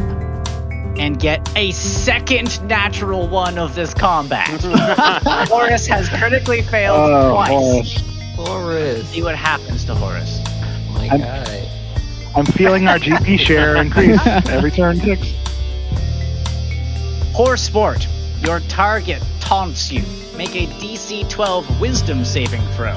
and 0.97 1.19
get 1.19 1.47
a 1.55 1.71
second 1.71 2.59
natural 2.67 3.27
one 3.27 3.59
of 3.59 3.75
this 3.75 3.93
combat. 3.93 4.47
Horace 5.47 5.85
has 5.85 6.09
critically 6.09 6.63
failed 6.63 6.97
Oh, 7.11 7.31
twice. 7.33 7.49
Horace. 7.51 8.01
Horace. 8.35 9.09
See 9.09 9.21
what 9.21 9.35
happens 9.35 9.85
to 9.85 9.93
Horace. 9.95 10.39
My 10.93 11.07
I'm- 11.09 11.19
guy. 11.19 11.69
I'm 12.35 12.45
feeling 12.45 12.87
our 12.87 12.97
GP 12.99 13.39
share 13.45 13.75
increase 13.77 14.19
every 14.47 14.69
turn 14.71 14.99
ticks. 14.99 15.31
Horse 17.33 17.61
Sport, 17.61 18.07
your 18.41 18.59
target 18.61 19.23
taunts 19.39 19.91
you. 19.91 20.03
Make 20.37 20.55
a 20.55 20.67
DC 20.67 21.27
12 21.31 21.81
Wisdom 21.81 22.23
saving 22.23 22.61
throw. 22.75 22.93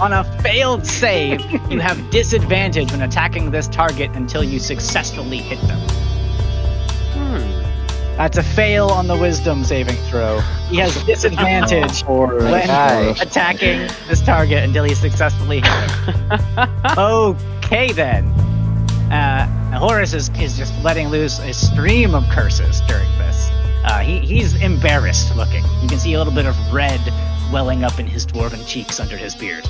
On 0.00 0.14
a 0.14 0.24
failed 0.42 0.86
save, 0.86 1.42
you 1.70 1.78
have 1.80 2.10
disadvantage 2.10 2.90
when 2.90 3.02
attacking 3.02 3.50
this 3.50 3.68
target 3.68 4.10
until 4.14 4.42
you 4.42 4.58
successfully 4.58 5.36
hit 5.36 5.60
them. 5.68 5.78
Hmm. 7.12 8.16
That's 8.16 8.38
a 8.38 8.42
fail 8.42 8.88
on 8.88 9.08
the 9.08 9.16
wisdom 9.16 9.62
saving 9.62 9.96
throw. 10.08 10.40
He 10.70 10.78
has 10.78 11.04
disadvantage 11.04 12.02
when 12.08 12.66
Guy. 12.66 13.14
attacking 13.20 13.90
this 14.08 14.22
target 14.22 14.64
until 14.64 14.84
he 14.84 14.94
successfully 14.94 15.60
hits 15.60 15.94
him. 16.06 16.98
okay 16.98 17.92
then. 17.92 18.24
Uh, 19.12 19.78
Horace 19.78 20.14
is, 20.14 20.30
is 20.40 20.56
just 20.56 20.72
letting 20.82 21.08
loose 21.08 21.40
a 21.40 21.52
stream 21.52 22.14
of 22.14 22.24
curses 22.30 22.80
during 22.88 23.10
this. 23.18 23.29
Uh, 23.84 24.00
he, 24.00 24.18
he's 24.20 24.54
embarrassed 24.62 25.34
looking. 25.36 25.64
You 25.82 25.88
can 25.88 25.98
see 25.98 26.14
a 26.14 26.18
little 26.18 26.34
bit 26.34 26.46
of 26.46 26.56
red 26.72 27.00
welling 27.52 27.82
up 27.84 27.98
in 27.98 28.06
his 28.06 28.26
dwarven 28.26 28.66
cheeks 28.66 29.00
under 29.00 29.16
his 29.16 29.34
beard. 29.34 29.66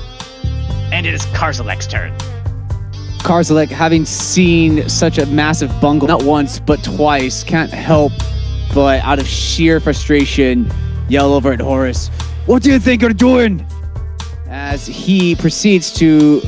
And 0.91 1.05
it 1.05 1.13
is 1.13 1.21
Karzalek's 1.27 1.87
turn. 1.87 2.13
Karzalek, 3.19 3.69
having 3.69 4.03
seen 4.03 4.89
such 4.89 5.17
a 5.17 5.25
massive 5.27 5.71
bungle, 5.79 6.07
not 6.07 6.23
once, 6.23 6.59
but 6.59 6.83
twice, 6.83 7.43
can't 7.43 7.71
help 7.71 8.11
but, 8.73 9.01
out 9.03 9.19
of 9.19 9.27
sheer 9.27 9.79
frustration, 9.79 10.69
yell 11.07 11.33
over 11.33 11.51
at 11.53 11.59
Horace, 11.59 12.09
What 12.45 12.63
do 12.63 12.71
you 12.71 12.79
think 12.79 13.01
you're 13.01 13.13
doing? 13.13 13.65
As 14.47 14.87
he 14.87 15.35
proceeds 15.35 15.93
to 15.93 16.41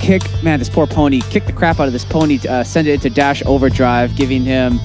kick, 0.00 0.22
man, 0.42 0.58
this 0.58 0.68
poor 0.68 0.86
pony, 0.86 1.20
kick 1.22 1.46
the 1.46 1.52
crap 1.52 1.80
out 1.80 1.86
of 1.86 1.92
this 1.92 2.04
pony, 2.04 2.38
uh, 2.48 2.62
send 2.62 2.88
it 2.88 2.94
into 2.94 3.10
dash 3.10 3.42
overdrive, 3.44 4.14
giving 4.16 4.42
him 4.42 4.78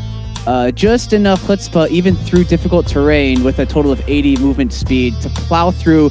uh, 0.48 0.72
just 0.72 1.14
enough 1.14 1.42
chutzpah, 1.44 1.90
even 1.90 2.16
through 2.16 2.46
difficult 2.46 2.88
terrain, 2.88 3.44
with 3.44 3.60
a 3.60 3.66
total 3.66 3.92
of 3.92 4.02
80 4.08 4.38
movement 4.38 4.72
speed, 4.74 5.20
to 5.22 5.30
plow 5.30 5.72
through, 5.72 6.10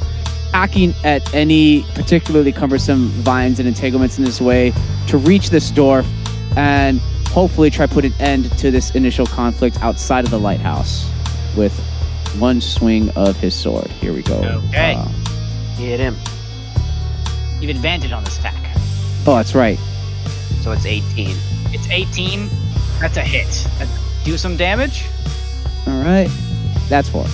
hacking 0.53 0.93
at 1.03 1.33
any 1.33 1.83
particularly 1.95 2.51
cumbersome 2.51 3.07
vines 3.07 3.59
and 3.59 3.67
entanglements 3.67 4.17
in 4.17 4.23
this 4.23 4.39
way, 4.39 4.71
to 5.07 5.17
reach 5.17 5.49
this 5.49 5.71
door 5.71 6.03
and 6.55 6.99
hopefully 7.29 7.69
try 7.69 7.85
put 7.87 8.05
an 8.05 8.13
end 8.19 8.51
to 8.57 8.71
this 8.71 8.95
initial 8.95 9.25
conflict 9.25 9.81
outside 9.81 10.23
of 10.23 10.31
the 10.31 10.39
lighthouse 10.39 11.09
with 11.57 11.77
one 12.39 12.61
swing 12.61 13.09
of 13.11 13.35
his 13.37 13.53
sword. 13.55 13.87
Here 13.87 14.13
we 14.13 14.21
go. 14.21 14.35
Okay. 14.69 14.93
Uh, 14.95 15.07
Hit 15.75 15.99
him. 15.99 16.15
You 17.59 17.67
have 17.67 17.75
advantage 17.75 18.11
on 18.11 18.23
this 18.23 18.37
attack. 18.37 18.75
oh, 19.25 19.35
that's 19.35 19.55
right. 19.55 19.77
So 20.61 20.71
it's 20.71 20.85
18. 20.85 21.35
It's 21.71 21.89
18. 21.89 22.49
That's 22.99 23.17
a 23.17 23.21
hit. 23.21 23.47
That- 23.79 23.87
do 24.27 24.37
some 24.37 24.57
damage. 24.57 25.05
All 25.87 26.03
right. 26.03 26.29
That's 26.89 27.07
four. 27.07 27.25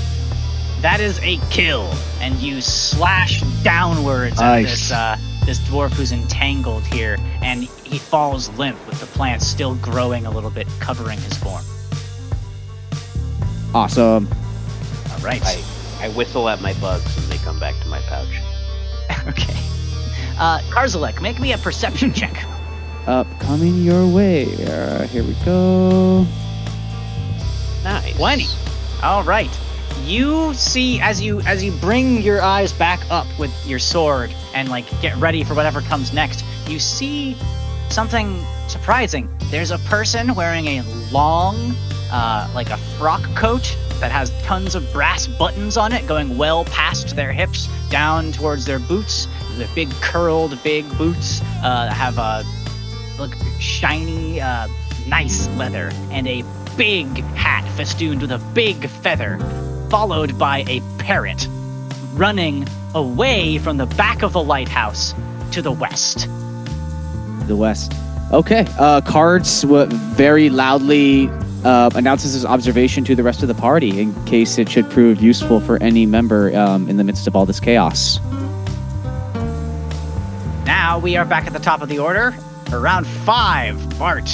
That 0.82 1.00
is 1.00 1.20
a 1.24 1.38
kill, 1.50 1.92
and 2.22 2.36
you 2.36 2.62
slash 2.62 3.42
downwards 3.64 4.40
at 4.40 4.62
this 4.62 4.92
uh, 4.92 5.18
this 5.46 5.58
dwarf 5.60 5.92
who's 5.94 6.12
entangled 6.12 6.86
here, 6.86 7.18
and 7.42 7.64
he 7.64 7.98
falls 7.98 8.50
limp 8.60 8.78
with 8.86 9.00
the 9.00 9.08
plant 9.08 9.42
still 9.42 9.76
growing 9.76 10.28
a 10.28 10.32
little 10.32 10.52
bit, 10.52 10.68
covering 10.80 11.18
his 11.20 11.36
form. 11.38 11.64
Awesome. 13.74 14.28
All 15.12 15.20
right. 15.20 15.42
I, 15.44 15.64
I 16.00 16.10
whistle 16.10 16.48
at 16.48 16.62
my 16.62 16.74
bugs 16.74 17.18
and 17.18 17.26
they 17.32 17.38
come 17.38 17.60
back 17.60 17.74
to 17.82 17.88
my 17.88 18.02
pouch. 18.02 19.28
okay. 19.30 19.58
Uh, 20.38 20.60
Karzalek, 20.70 21.22
make 21.22 21.40
me 21.40 21.54
a 21.54 21.58
perception 21.58 22.14
check. 22.14 22.46
Up, 23.08 23.26
coming 23.40 23.78
your 23.80 24.06
way. 24.06 24.44
Uh, 24.68 25.08
here 25.08 25.24
we 25.24 25.34
go. 25.44 26.28
20. 28.16 28.46
All 29.02 29.24
right. 29.24 29.50
You 30.04 30.54
see 30.54 31.00
as 31.00 31.22
you 31.22 31.42
as 31.42 31.64
you 31.64 31.72
bring 31.74 32.22
your 32.22 32.42
eyes 32.42 32.74
back 32.74 33.00
up 33.10 33.28
with 33.40 33.52
your 33.66 33.80
sword 33.80 34.34
and 34.54 34.70
like 34.70 34.86
get 35.02 35.16
ready 35.18 35.44
for 35.44 35.54
whatever 35.54 35.82
comes 35.82 36.14
next. 36.14 36.44
You 36.68 36.80
see 36.80 37.36
something 37.90 38.44
surprising. 38.68 39.30
There's 39.46 39.72
a 39.72 39.78
person 39.80 40.36
wearing 40.36 40.68
a 40.68 40.84
long 41.12 41.76
uh, 42.12 42.50
like 42.54 42.70
a 42.70 42.78
frock 42.98 43.24
coat 43.36 43.78
that 44.00 44.12
has 44.12 44.32
tons 44.44 44.76
of 44.76 44.92
brass 44.92 45.28
buttons 45.28 45.78
on 45.78 45.94
it 45.94 46.06
going 46.08 46.38
well 46.38 46.66
past 46.66 47.16
their 47.16 47.32
hips 47.32 47.68
down 47.90 48.32
towards 48.32 48.66
their 48.66 48.80
boots. 48.80 49.28
The 49.58 49.70
big 49.74 49.90
curled 50.02 50.62
big 50.64 50.86
boots 50.98 51.42
uh, 51.64 51.92
have 51.94 52.18
a 52.18 52.44
look 53.18 53.34
shiny 53.60 54.42
uh, 54.42 54.68
nice 55.08 55.48
leather 55.50 55.92
and 56.12 56.28
a 56.28 56.44
big 56.78 57.08
hat 57.36 57.68
festooned 57.76 58.22
with 58.22 58.32
a 58.32 58.40
big 58.54 58.90
feather, 58.90 59.38
followed 59.90 60.38
by 60.38 60.64
a 60.68 60.82
parrot 60.98 61.48
running 62.14 62.68
away 62.96 63.58
from 63.58 63.78
the 63.78 63.86
back 63.86 64.22
of 64.22 64.34
the 64.34 64.44
lighthouse 64.44 65.14
to 65.52 65.62
the 65.62 65.72
west. 65.72 66.28
The 67.48 67.56
west. 67.56 67.94
Okay. 68.32 68.66
Uh, 68.80 69.02
Cards 69.02 69.62
w- 69.62 69.86
very 69.88 70.50
loudly 70.50 71.30
uh, 71.64 71.90
announces 71.96 72.34
his 72.34 72.46
observation 72.46 73.04
to 73.06 73.16
the 73.16 73.24
rest 73.24 73.42
of 73.42 73.48
the 73.48 73.56
party 73.56 74.02
in 74.02 74.26
case 74.26 74.58
it 74.58 74.70
should 74.70 74.90
prove 74.90 75.22
useful 75.22 75.60
for 75.60 75.82
any 75.82 76.06
member 76.06 76.56
um, 76.56 76.90
in 76.90 76.98
the 76.98 77.04
midst 77.04 77.28
of 77.28 77.36
all 77.36 77.46
this 77.46 77.60
chaos. 77.60 78.20
Now 80.66 81.00
we 81.00 81.16
are 81.18 81.26
back 81.26 81.46
at 81.48 81.54
the 81.54 81.60
top 81.60 81.82
of 81.82 81.90
the 81.90 82.00
order. 82.00 82.36
Around 82.72 83.06
five, 83.06 84.00
Bart. 84.00 84.30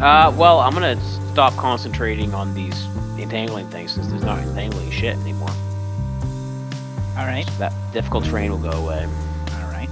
Uh, 0.00 0.32
well, 0.36 0.60
I'm 0.60 0.72
gonna 0.74 1.00
stop 1.32 1.54
concentrating 1.56 2.34
on 2.34 2.52
these 2.54 2.86
entangling 3.18 3.68
things 3.68 3.92
since 3.92 4.08
there's 4.08 4.24
not 4.24 4.38
entangling 4.40 4.90
shit 4.90 5.16
anymore. 5.16 5.50
All 7.16 7.24
right, 7.26 7.48
That 7.58 7.72
difficult 7.92 8.24
terrain 8.24 8.50
will 8.50 8.58
go 8.58 8.70
away. 8.72 9.06
all 9.06 9.70
right. 9.70 9.88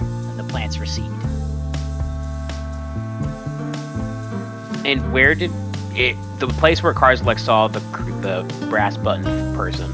And 0.00 0.38
the 0.38 0.44
plants 0.44 0.78
recede. 0.78 1.10
And 4.86 5.12
where 5.12 5.34
did 5.34 5.50
it? 5.94 6.16
The 6.38 6.46
place 6.48 6.82
where 6.82 6.94
Karzalek 6.94 7.38
saw 7.38 7.68
the 7.68 7.80
the 8.22 8.66
brass 8.70 8.96
button 8.96 9.54
person. 9.54 9.92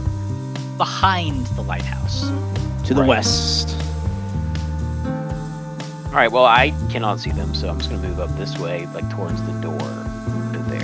Behind 0.79 1.47
the 1.49 1.63
lighthouse. 1.63 2.31
To 2.87 2.95
the 2.95 3.01
Right. 3.03 3.09
west. 3.09 3.77
All 6.13 6.19
right. 6.19 6.31
Well, 6.31 6.45
I 6.45 6.71
cannot 6.91 7.21
see 7.21 7.31
them, 7.33 7.55
so 7.55 7.71
I'm 7.71 7.79
just 7.79 7.89
gonna 7.89 8.07
move 8.07 8.21
up 8.21 8.29
this 8.37 8.59
way, 8.59 8.87
like 8.95 9.09
towards 9.11 9.43
the 9.47 9.53
door 9.63 9.79
to 9.79 10.59
there. 10.69 10.83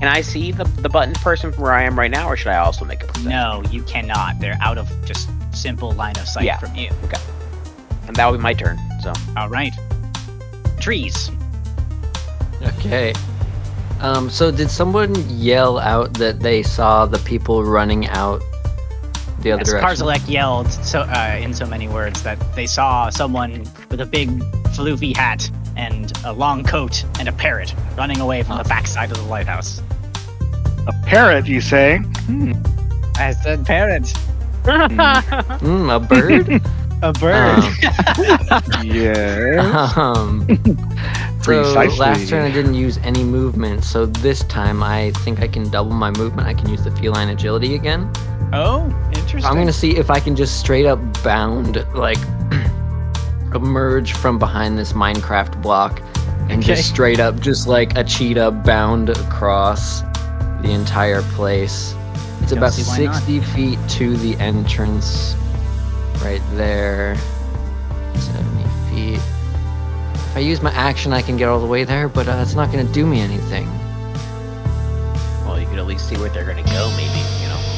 Can 0.00 0.08
I 0.08 0.20
see 0.22 0.50
the 0.50 0.64
the 0.82 0.88
button 0.88 1.14
person 1.14 1.52
from 1.52 1.62
where 1.62 1.72
I 1.72 1.84
am 1.84 1.96
right 1.96 2.10
now, 2.10 2.28
or 2.28 2.36
should 2.36 2.48
I 2.48 2.56
also 2.58 2.84
make 2.84 3.02
a 3.02 3.06
perception? 3.06 3.30
No, 3.30 3.62
you 3.70 3.82
cannot. 3.84 4.40
They're 4.40 4.58
out 4.60 4.76
of 4.76 4.90
just 5.04 5.28
simple 5.52 5.92
line 5.92 6.18
of 6.18 6.26
sight 6.28 6.44
Yeah. 6.44 6.58
from 6.58 6.74
you. 6.74 6.90
Okay. 7.04 7.20
And 8.08 8.16
that 8.16 8.26
will 8.26 8.36
be 8.36 8.42
my 8.42 8.52
turn. 8.52 8.78
So 9.00 9.12
All 9.36 9.48
right. 9.48 9.72
Trees. 10.80 11.30
Okay. 12.60 13.12
Um, 14.00 14.28
so 14.28 14.50
did 14.50 14.68
someone 14.70 15.14
yell 15.30 15.78
out 15.78 16.12
that 16.14 16.40
they 16.40 16.62
saw 16.62 17.06
the 17.06 17.18
people 17.20 17.64
running 17.64 18.06
out 18.08 18.42
the 19.46 19.52
other 19.52 19.60
Yes, 19.62 19.70
direction? 19.70 20.06
Karzalek 20.06 20.28
yelled 20.28 20.70
so 20.72 21.00
uh, 21.00 21.38
in 21.40 21.54
so 21.54 21.66
many 21.66 21.88
words 21.88 22.22
that 22.24 22.38
they 22.56 22.66
saw 22.66 23.08
someone 23.10 23.64
with 23.90 24.00
a 24.00 24.06
big 24.06 24.28
floofy 24.74 25.16
hat 25.16 25.48
and 25.76 26.12
a 26.24 26.32
long 26.32 26.64
coat 26.64 27.04
and 27.20 27.28
a 27.28 27.32
parrot 27.32 27.74
running 27.96 28.20
away 28.20 28.42
from 28.42 28.58
the 28.58 28.64
backside 28.64 29.10
of 29.10 29.16
the 29.18 29.24
lighthouse. 29.24 29.80
A 30.88 30.92
parrot, 31.04 31.46
you 31.46 31.60
say? 31.60 32.00
I 33.16 33.32
said 33.42 33.64
parrot. 33.64 34.08
Hmm, 34.64 35.90
a 35.90 36.00
bird? 36.00 36.60
A 37.02 37.12
bird. 37.12 37.62
Yeah. 38.82 39.92
um, 39.96 40.46
so 40.64 40.74
Precisely. 41.42 41.98
last 41.98 42.28
turn 42.30 42.42
I 42.42 42.50
didn't 42.50 42.72
use 42.74 42.96
any 43.04 43.22
movement, 43.22 43.84
so 43.84 44.06
this 44.06 44.42
time 44.44 44.82
I 44.82 45.10
think 45.18 45.40
I 45.40 45.46
can 45.46 45.68
double 45.68 45.92
my 45.92 46.10
movement. 46.12 46.48
I 46.48 46.54
can 46.54 46.70
use 46.70 46.82
the 46.84 46.90
feline 46.92 47.28
agility 47.28 47.74
again. 47.74 48.10
oh, 48.54 48.88
interesting. 49.26 49.50
I'm 49.50 49.56
gonna 49.58 49.72
see 49.72 49.96
if 49.96 50.10
I 50.10 50.20
can 50.20 50.36
just 50.36 50.58
straight 50.60 50.86
up 50.86 50.98
bound, 51.22 51.84
like 51.94 52.18
emerge 53.54 54.12
from 54.14 54.38
behind 54.38 54.78
this 54.78 54.92
Minecraft 54.92 55.60
block 55.62 56.00
and 56.48 56.52
Okay. 56.62 56.74
just 56.74 56.88
straight 56.88 57.18
up, 57.20 57.40
just 57.40 57.66
like 57.66 57.96
a 57.98 58.04
cheetah, 58.04 58.50
bound 58.50 59.10
across 59.10 60.02
the 60.62 60.70
entire 60.70 61.22
place. 61.22 61.94
It's 62.40 62.50
Don't 62.50 62.58
about 62.58 62.72
see 62.72 62.82
why 62.82 63.06
not. 63.06 63.16
60 63.16 63.40
feet 63.54 63.78
to 63.90 64.16
the 64.18 64.36
entrance, 64.36 65.34
right 66.22 66.42
there. 66.52 67.16
70 68.14 68.64
feet. 68.90 69.20
If 70.14 70.36
I 70.36 70.40
use 70.40 70.62
my 70.62 70.70
action, 70.72 71.12
I 71.12 71.22
can 71.22 71.36
get 71.36 71.48
all 71.48 71.58
the 71.60 71.66
way 71.66 71.82
there, 71.84 72.08
but 72.08 72.28
uh, 72.28 72.38
it's 72.42 72.54
not 72.54 72.70
gonna 72.70 72.84
do 72.84 73.06
me 73.06 73.20
anything. 73.20 73.66
well, 75.44 75.58
you 75.58 75.66
could 75.66 75.78
at 75.78 75.86
least 75.86 76.08
see 76.08 76.16
where 76.16 76.28
they're 76.28 76.44
gonna 76.46 76.62
go, 76.64 76.92
maybe. 76.96 77.15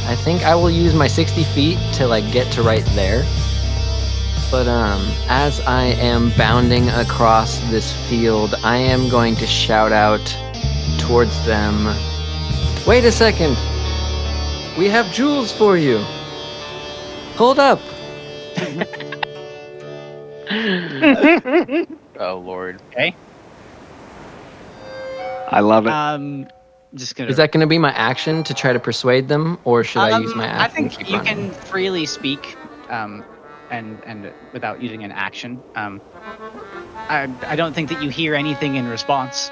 You 0.08 0.14
know. 0.14 0.20
I 0.20 0.24
think 0.24 0.44
I 0.44 0.54
will 0.54 0.70
use 0.70 0.94
my 0.94 1.06
60 1.06 1.44
feet 1.44 1.78
to 1.94 2.06
like 2.06 2.30
get 2.32 2.52
to 2.54 2.62
right 2.62 2.84
there. 2.94 3.24
But 4.50 4.66
um, 4.68 5.06
as 5.28 5.60
I 5.60 5.84
am 5.84 6.30
bounding 6.36 6.88
across 6.90 7.58
this 7.70 7.92
field, 8.08 8.54
I 8.64 8.76
am 8.78 9.08
going 9.08 9.36
to 9.36 9.46
shout 9.46 9.92
out 9.92 10.24
towards 10.98 11.44
them. 11.46 11.86
Wait 12.86 13.04
a 13.04 13.12
second. 13.12 13.56
We 14.78 14.88
have 14.88 15.12
jewels 15.12 15.52
for 15.52 15.76
you. 15.76 15.98
Hold 17.36 17.58
up. 17.58 17.80
Oh 22.20 22.38
lord. 22.38 22.82
Okay. 22.90 23.14
I 25.50 25.60
love 25.60 25.86
it. 25.86 25.92
Um, 25.92 26.48
just 26.94 27.16
gonna. 27.16 27.30
Is 27.30 27.36
that 27.36 27.52
going 27.52 27.60
to 27.60 27.66
be 27.66 27.78
my 27.78 27.92
action 27.92 28.42
to 28.44 28.54
try 28.54 28.72
to 28.72 28.80
persuade 28.80 29.28
them, 29.28 29.58
or 29.64 29.84
should 29.84 30.00
I 30.00 30.18
use 30.18 30.32
Um, 30.32 30.38
my 30.38 30.46
action? 30.46 30.60
I 30.62 30.68
to 30.68 30.74
think 30.74 30.92
keep 30.92 31.10
you 31.10 31.16
running? 31.18 31.50
can 31.50 31.60
freely 31.62 32.06
speak, 32.06 32.56
um, 32.90 33.24
and 33.70 34.02
and 34.06 34.32
without 34.52 34.82
using 34.82 35.04
an 35.04 35.12
action. 35.12 35.60
Um, 35.74 36.00
I 37.08 37.28
I 37.46 37.56
don't 37.56 37.74
think 37.74 37.88
that 37.90 38.02
you 38.02 38.10
hear 38.10 38.34
anything 38.34 38.76
in 38.76 38.86
response. 38.88 39.50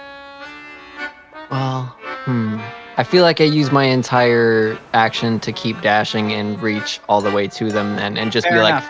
Well, 1.50 1.84
hmm. 2.24 2.58
I 2.96 3.04
feel 3.04 3.22
like 3.22 3.40
I 3.40 3.44
use 3.44 3.70
my 3.70 3.84
entire 3.84 4.78
action 4.94 5.38
to 5.40 5.52
keep 5.52 5.80
dashing 5.82 6.32
and 6.32 6.60
reach 6.60 7.00
all 7.08 7.20
the 7.20 7.30
way 7.30 7.46
to 7.48 7.70
them, 7.70 7.98
and 7.98 8.18
and 8.18 8.32
just 8.32 8.46
Fair 8.46 8.56
be 8.58 8.62
like 8.62 8.82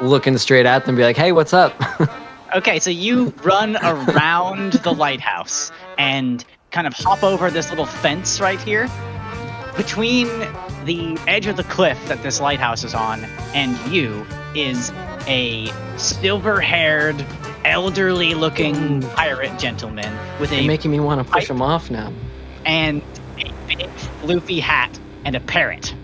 looking 0.00 0.36
straight 0.38 0.66
at 0.66 0.84
them, 0.84 0.96
be 0.96 1.02
like, 1.02 1.16
"Hey, 1.16 1.32
what's 1.32 1.52
up?" 1.54 1.74
Okay, 2.52 2.80
so 2.80 2.90
you 2.90 3.32
run 3.44 3.76
around 3.76 4.72
the 4.72 4.92
lighthouse 4.92 5.70
and 5.98 6.44
kind 6.70 6.86
of 6.86 6.92
hop 6.94 7.22
over 7.22 7.50
this 7.50 7.70
little 7.70 7.86
fence 7.86 8.40
right 8.40 8.60
here. 8.60 8.88
Between 9.76 10.26
the 10.84 11.18
edge 11.26 11.46
of 11.46 11.56
the 11.56 11.64
cliff 11.64 11.98
that 12.08 12.22
this 12.22 12.40
lighthouse 12.40 12.84
is 12.84 12.94
on 12.94 13.24
and 13.54 13.76
you 13.92 14.26
is 14.54 14.92
a 15.26 15.70
silver 15.96 16.60
haired, 16.60 17.24
elderly 17.64 18.34
looking 18.34 19.02
pirate 19.02 19.58
gentleman 19.58 20.16
with 20.40 20.50
You're 20.52 20.60
a 20.62 20.66
making 20.66 20.90
me 20.90 21.00
want 21.00 21.24
to 21.24 21.30
push 21.32 21.48
him 21.48 21.62
off 21.62 21.90
now. 21.90 22.12
and 22.64 23.02
a 23.38 23.52
big 23.66 23.88
floofy 24.22 24.60
hat 24.60 24.98
and 25.24 25.34
a 25.36 25.40
parrot. 25.40 25.94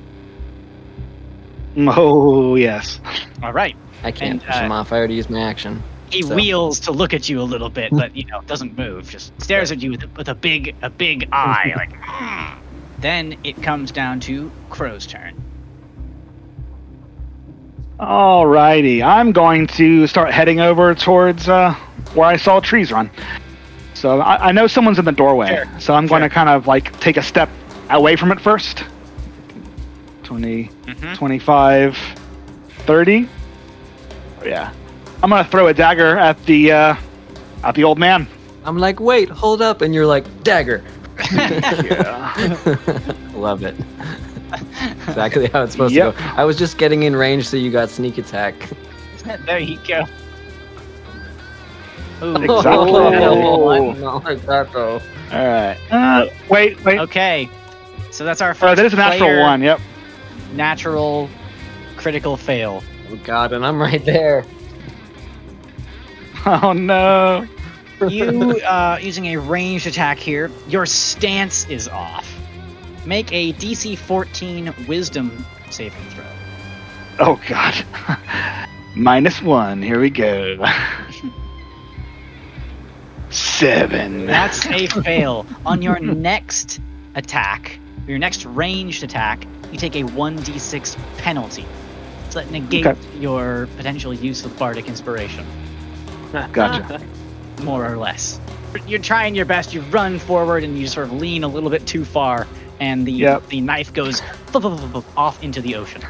oh 1.77 2.55
yes. 2.55 3.01
All 3.43 3.53
right. 3.53 3.77
I 4.03 4.12
can't 4.12 4.33
And, 4.33 4.43
push 4.43 4.55
them 4.55 4.73
uh, 4.73 4.77
off. 4.81 4.93
I 4.93 4.97
already 4.99 5.14
used 5.14 5.31
my 5.31 5.41
action. 5.41 5.83
He 6.11 6.23
So- 6.23 6.35
wheels 6.35 6.81
to 6.81 6.93
look 6.93 7.13
at 7.15 7.29
you 7.29 7.41
a 7.41 7.45
little 7.45 7.69
bit, 7.71 7.91
but 7.93 8.15
you 8.17 8.25
know 8.27 8.41
doesn't 8.43 8.77
move. 8.79 9.11
Just 9.11 9.33
stares 9.43 9.73
at 9.73 9.83
you 9.83 9.91
with 9.93 10.03
a, 10.05 10.09
with 10.17 10.29
a 10.29 10.35
big 10.35 10.75
a 10.83 10.91
big 10.91 11.29
eye, 11.33 11.73
like. 11.77 11.93
"Hmm." 12.01 12.61
Then 12.99 13.37
it 13.45 13.63
comes 13.63 13.91
down 13.93 14.21
to 14.21 14.51
Crow's 14.71 15.07
turn. 15.07 15.35
Alrighty, 17.99 19.03
I'm 19.03 19.33
going 19.33 19.67
to 19.69 20.07
start 20.07 20.31
heading 20.31 20.61
over 20.61 20.95
towards 20.95 21.49
uh, 21.49 21.73
where 22.15 22.27
I 22.27 22.37
saw 22.37 22.61
trees 22.61 22.93
run. 22.93 23.11
So 23.95 24.21
I, 24.21 24.49
I 24.49 24.53
know 24.53 24.67
someone's 24.67 24.99
in 24.99 25.07
the 25.07 25.13
doorway, 25.13 25.49
Sure, 25.49 25.81
so 25.81 25.95
I'm 25.95 26.07
going 26.07 26.21
to 26.23 26.29
kind 26.29 26.49
of 26.51 26.67
like 26.67 26.99
take 27.01 27.17
a 27.17 27.23
step 27.23 27.49
away 27.89 28.17
from 28.17 28.33
it 28.33 28.41
first. 28.41 28.85
20, 30.25 30.65
Mm-hmm. 30.87 31.15
25, 31.15 31.97
30. 32.69 33.29
Yeah. 34.45 34.73
I'm 35.27 35.31
going 35.31 35.45
to 35.45 35.51
throw 35.51 35.66
a 35.66 35.74
dagger 35.74 36.16
at 36.16 36.41
the 36.47 36.70
uh, 36.70 36.97
at 37.64 37.74
the 37.74 37.83
old 37.83 37.99
man. 37.99 38.29
I'm 38.64 38.79
like, 38.79 39.01
wait, 39.01 39.29
hold 39.29 39.61
up, 39.61 39.81
and 39.81 39.93
you're 39.93 40.07
like, 40.07 40.24
dagger. 40.45 40.85
Yeah. 41.33 42.57
Love 43.35 43.64
it. 43.64 43.74
exactly 45.09 45.49
how 45.49 45.64
it's 45.64 45.72
supposed 45.72 45.95
Yep. 45.95 46.14
to 46.14 46.22
go. 46.22 46.29
I 46.37 46.45
was 46.45 46.57
just 46.57 46.79
getting 46.79 47.03
in 47.03 47.16
range, 47.16 47.49
so 47.49 47.57
you 47.57 47.72
got 47.72 47.89
sneak 47.91 48.18
attack. 48.18 48.55
there 49.47 49.59
you 49.59 49.81
go. 49.89 50.05
Ooh, 52.22 52.37
Exactly. 52.37 53.01
Oh. 53.01 53.93
Not 53.95 54.22
like 54.22 54.43
that 54.47 54.72
though. 54.72 55.01
All 55.33 55.47
right. 55.49 55.77
Uh, 55.91 56.27
wait, 56.49 56.85
wait. 56.85 57.01
Okay, 57.01 57.51
so 58.12 58.24
that's 58.24 58.41
our 58.41 58.51
Oh, 58.51 58.55
first. 58.55 58.77
that 58.77 58.87
is 58.87 58.93
a 58.93 58.97
natural 58.97 59.41
one. 59.41 59.61
Yep. 59.61 59.81
Natural, 60.55 61.29
critical 61.97 62.37
fail. 62.37 62.85
Oh 63.11 63.16
god, 63.24 63.53
and 63.53 63.66
I'm 63.66 63.83
right 63.83 64.05
there. 64.05 64.45
Oh 66.62 66.72
no. 66.72 67.44
You 68.09 68.61
uh, 68.61 68.99
using 69.01 69.26
a 69.26 69.36
ranged 69.36 69.86
attack 69.88 70.18
here. 70.18 70.51
Your 70.68 70.86
stance 70.86 71.68
is 71.68 71.88
off. 71.88 72.32
Make 73.05 73.32
a 73.32 73.53
DC 73.55 73.99
14 73.99 74.72
Wisdom 74.86 75.44
saving 75.70 76.03
throw. 76.11 76.24
Oh 77.18 77.40
god. 77.49 77.74
Minus 78.97 79.42
one. 79.42 79.82
Here 79.82 79.99
we 80.01 80.09
go. 80.11 80.57
Seven. 83.30 84.26
That's 84.26 84.64
a 84.66 84.86
fail. 84.86 85.47
On 85.64 85.82
your 85.82 85.99
next 85.99 86.80
attack, 87.16 87.78
your 88.07 88.18
next 88.18 88.44
ranged 88.47 89.03
attack, 89.03 89.44
you 89.72 89.78
take 89.78 89.97
a 89.97 90.03
1d6 90.03 90.97
penalty. 91.18 91.66
So 92.30 92.40
that 92.40 92.51
negates 92.51 92.86
Okay. 92.86 93.18
your 93.18 93.68
potential 93.76 94.14
use 94.14 94.44
of 94.44 94.57
Bardic 94.59 94.86
Inspiration, 94.88 95.44
Gotcha. 96.53 97.01
more 97.62 97.91
or 97.91 97.97
less. 97.97 98.41
You're 98.87 99.01
trying 99.01 99.35
your 99.35 99.47
best, 99.47 99.72
you 99.72 99.81
run 99.83 100.18
forward 100.18 100.62
and 100.64 100.79
you 100.79 100.87
sort 100.87 101.07
of 101.07 101.12
lean 101.14 101.45
a 101.45 101.49
little 101.49 101.70
bit 101.70 101.87
too 101.87 102.05
far, 102.05 102.47
and 102.81 103.07
the, 103.07 103.12
Yep. 103.12 103.49
the 103.49 103.61
knife 103.62 103.93
goes 103.93 104.20
off 105.16 105.43
into 105.43 105.61
the 105.62 105.77
ocean. 105.77 106.03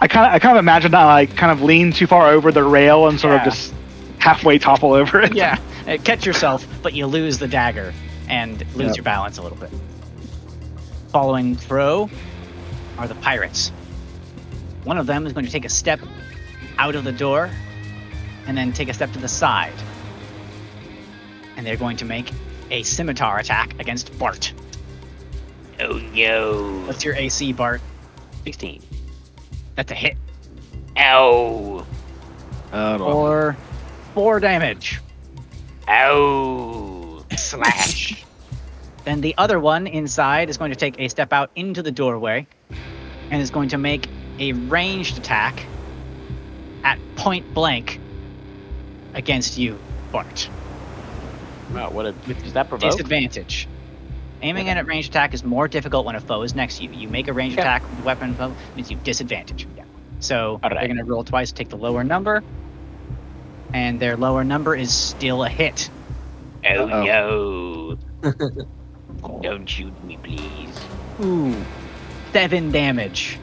I 0.00 0.08
kind 0.08 0.26
of, 0.26 0.32
I 0.34 0.38
kind 0.38 0.56
of 0.56 0.60
imagine 0.62 0.90
that 0.92 1.06
I 1.06 1.26
kind 1.26 1.52
of 1.52 1.62
lean 1.62 1.92
too 1.92 2.06
far 2.06 2.28
over 2.30 2.50
the 2.50 2.64
rail 2.64 3.06
and 3.08 3.20
sort 3.20 3.34
Yeah. 3.34 3.38
of 3.38 3.44
just 3.44 3.72
halfway 4.18 4.58
topple 4.58 4.92
over 4.94 5.20
it. 5.20 5.34
Yeah, 5.34 5.58
uh, 5.86 5.98
catch 6.02 6.26
yourself, 6.26 6.66
but 6.82 6.94
you 6.94 7.06
lose 7.06 7.38
the 7.38 7.46
dagger 7.48 7.92
and 8.28 8.58
lose 8.74 8.88
Yep. 8.88 8.96
your 8.96 9.04
balance 9.04 9.38
a 9.38 9.42
little 9.42 9.58
bit. 9.58 9.70
Following 11.08 11.56
throw 11.56 12.08
are 12.98 13.06
the 13.08 13.14
pirates. 13.16 13.70
One 14.84 14.98
of 14.98 15.06
them 15.06 15.26
is 15.26 15.32
going 15.32 15.46
to 15.46 15.52
take 15.52 15.64
a 15.64 15.68
step 15.70 16.00
out 16.78 16.94
of 16.94 17.04
the 17.04 17.12
door 17.12 17.50
and 18.50 18.58
then 18.58 18.72
take 18.72 18.88
a 18.88 18.92
step 18.92 19.12
to 19.12 19.20
the 19.20 19.28
side. 19.28 19.72
And 21.56 21.64
they're 21.64 21.76
going 21.76 21.96
to 21.98 22.04
make 22.04 22.32
a 22.72 22.82
scimitar 22.82 23.38
attack 23.38 23.78
against 23.78 24.18
Bart. 24.18 24.52
Oh 25.78 25.98
no. 26.12 26.82
What's 26.84 27.04
your 27.04 27.14
AC, 27.14 27.52
Bart? 27.52 27.80
16. 28.42 28.82
That's 29.76 29.92
a 29.92 29.94
hit. 29.94 30.16
Ow. 30.96 31.86
Or 32.72 33.56
four 34.14 34.40
damage. 34.40 35.00
Ow. 35.86 37.24
Slash. 37.36 38.24
Then 39.04 39.20
the 39.20 39.36
other 39.38 39.60
one 39.60 39.86
inside 39.86 40.50
is 40.50 40.58
going 40.58 40.72
to 40.72 40.76
take 40.76 40.98
a 40.98 41.06
step 41.06 41.32
out 41.32 41.52
into 41.54 41.84
the 41.84 41.92
doorway 41.92 42.48
and 43.30 43.40
is 43.40 43.50
going 43.50 43.68
to 43.68 43.78
make 43.78 44.08
a 44.40 44.54
ranged 44.54 45.18
attack 45.18 45.64
at 46.82 46.98
point 47.14 47.54
blank 47.54 48.00
against 49.14 49.58
you, 49.58 49.78
Bart. 50.12 50.48
wow, 51.72 51.90
what 51.90 52.06
a. 52.06 52.12
Does 52.12 52.52
that 52.54 52.68
provoke? 52.68 52.92
Disadvantage. 52.92 53.68
Aiming 54.42 54.68
at 54.70 54.78
a 54.78 54.84
ranged 54.84 55.10
attack 55.10 55.34
is 55.34 55.44
more 55.44 55.68
difficult 55.68 56.06
when 56.06 56.16
a 56.16 56.20
foe 56.20 56.42
is 56.42 56.54
next 56.54 56.78
to 56.78 56.84
you. 56.84 56.90
You 56.92 57.08
make 57.08 57.28
a 57.28 57.32
ranged 57.32 57.56
Yeah. 57.56 57.62
attack 57.62 57.82
with 57.90 58.00
a 58.00 58.02
weapon 58.02 58.34
foe 58.34 58.54
means 58.74 58.90
you 58.90 58.96
disadvantage. 59.04 59.66
Yeah. 59.76 59.84
So 60.20 60.54
Alright. 60.62 60.78
they're 60.78 60.86
going 60.86 60.96
to 60.96 61.04
roll 61.04 61.24
twice, 61.24 61.52
take 61.52 61.68
the 61.68 61.76
lower 61.76 62.02
number, 62.04 62.42
and 63.74 64.00
their 64.00 64.16
lower 64.16 64.42
number 64.44 64.74
is 64.74 64.92
still 64.94 65.44
a 65.44 65.48
hit. 65.48 65.90
Oh 66.66 66.86
no. 66.86 67.98
Don't 69.42 69.66
shoot 69.68 69.92
me, 70.04 70.18
please. 70.22 70.78
Ooh, 71.22 71.54
seven 72.32 72.70
damage. 72.70 73.38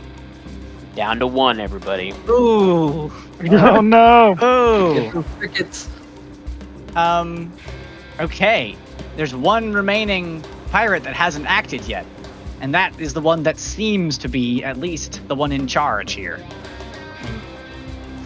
Down 0.98 1.20
to 1.20 1.28
one, 1.28 1.60
everybody. 1.60 2.12
Ooh, 2.28 3.12
Oh 3.52 3.82
no. 3.82 4.34
Get 4.96 5.14
ooh. 5.14 5.24
crickets. 5.38 5.88
Um, 6.96 7.54
okay. 8.20 8.76
There's 9.16 9.36
one 9.36 9.74
remaining 9.74 10.44
pirate 10.72 11.04
that 11.04 11.14
hasn't 11.14 11.46
acted 11.46 11.86
yet, 11.86 12.04
and 12.62 12.74
that 12.74 13.00
is 13.00 13.14
the 13.14 13.22
one 13.22 13.44
that 13.44 13.60
seems 13.60 14.18
to 14.18 14.28
be 14.28 14.64
at 14.64 14.78
least 14.78 15.22
the 15.28 15.36
one 15.36 15.52
in 15.52 15.68
charge 15.68 16.14
here. 16.14 16.44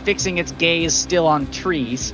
Fixing 0.06 0.38
its 0.38 0.54
gaze 0.54 0.94
still 0.94 1.28
on 1.28 1.52
trees, 1.52 2.14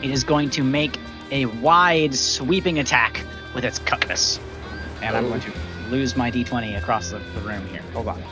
it 0.00 0.10
is 0.10 0.22
going 0.22 0.48
to 0.50 0.62
make 0.62 0.96
a 1.32 1.46
wide, 1.46 2.14
sweeping 2.14 2.78
attack 2.78 3.20
with 3.52 3.64
its 3.64 3.80
cutlass. 3.80 4.38
And 5.02 5.16
I'm 5.16 5.26
going 5.26 5.40
to 5.40 5.52
lose 5.90 6.16
my 6.16 6.30
d20 6.30 6.78
across 6.78 7.10
the, 7.10 7.18
the 7.18 7.40
room 7.40 7.66
here. 7.66 7.82
Hold 7.92 8.06
on. 8.06 8.22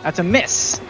Alright. 0.00 0.02
That's 0.02 0.18
a 0.18 0.24
miss. 0.24 0.80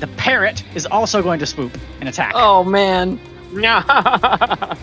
The 0.00 0.06
parrot 0.08 0.62
is 0.74 0.86
also 0.86 1.22
going 1.22 1.38
to 1.40 1.46
swoop 1.46 1.76
and 2.00 2.08
attack. 2.08 2.32
Oh 2.34 2.64
man. 2.64 3.18
No. 3.52 3.82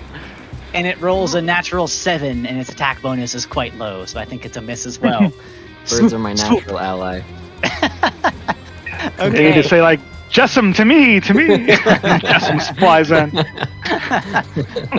And 0.73 0.87
it 0.87 0.99
rolls 0.99 1.35
a 1.35 1.41
natural 1.41 1.87
seven, 1.87 2.47
and 2.47 2.59
its 2.59 2.69
attack 2.69 2.99
bonus 3.03 3.35
is 3.35 3.45
quite 3.45 3.75
low, 3.75 4.05
so 4.05 4.19
I 4.19 4.25
think 4.25 4.43
it's 4.43 4.57
a 4.57 4.61
miss 4.61 4.87
as 4.87 4.99
well. 4.99 5.31
Birds 5.89 6.13
are 6.13 6.19
my 6.19 6.33
natural 6.33 6.79
ally. 6.79 7.21
They 9.17 9.29
need 9.29 9.35
okay. 9.35 9.61
to 9.61 9.67
say 9.67 9.81
like, 9.81 9.99
Jessam 10.29 10.73
to 10.75 10.85
me, 10.85 11.19
to 11.19 11.33
me. 11.33 11.47
Jessam 11.67 12.77
flies 12.79 13.11
in. 13.11 13.37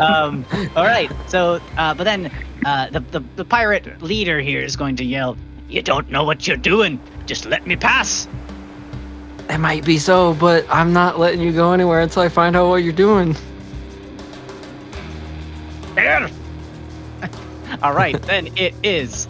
um, 0.01 0.45
all 0.77 0.85
right. 0.85 1.11
So, 1.27 1.61
uh, 1.79 1.95
but 1.95 2.05
then 2.05 2.31
uh, 2.67 2.91
the, 2.91 3.01
the 3.01 3.21
the 3.37 3.45
pirate 3.45 4.03
leader 4.03 4.41
here 4.41 4.61
is 4.61 4.77
going 4.77 4.97
to 4.97 5.05
yell, 5.05 5.37
"You 5.69 5.83
don't 5.83 6.11
know 6.11 6.25
what 6.25 6.47
you're 6.47 6.57
doing. 6.57 7.01
Just 7.27 7.47
let 7.47 7.67
me 7.67 7.77
pass." 7.77 8.29
It 9.49 9.59
might 9.59 9.85
be 9.85 9.99
so, 9.99 10.35
but 10.35 10.67
I'm 10.71 10.93
not 10.93 11.19
letting 11.19 11.41
you 11.41 11.53
go 11.53 11.73
anywhere 11.73 12.01
until 12.01 12.23
I 12.23 12.29
find 12.29 12.57
out 12.57 12.69
what 12.69 12.77
you're 12.77 12.93
doing. 12.93 13.37
All 17.83 17.93
right, 17.93 18.21
then 18.23 18.49
it 18.57 18.75
is 18.83 19.29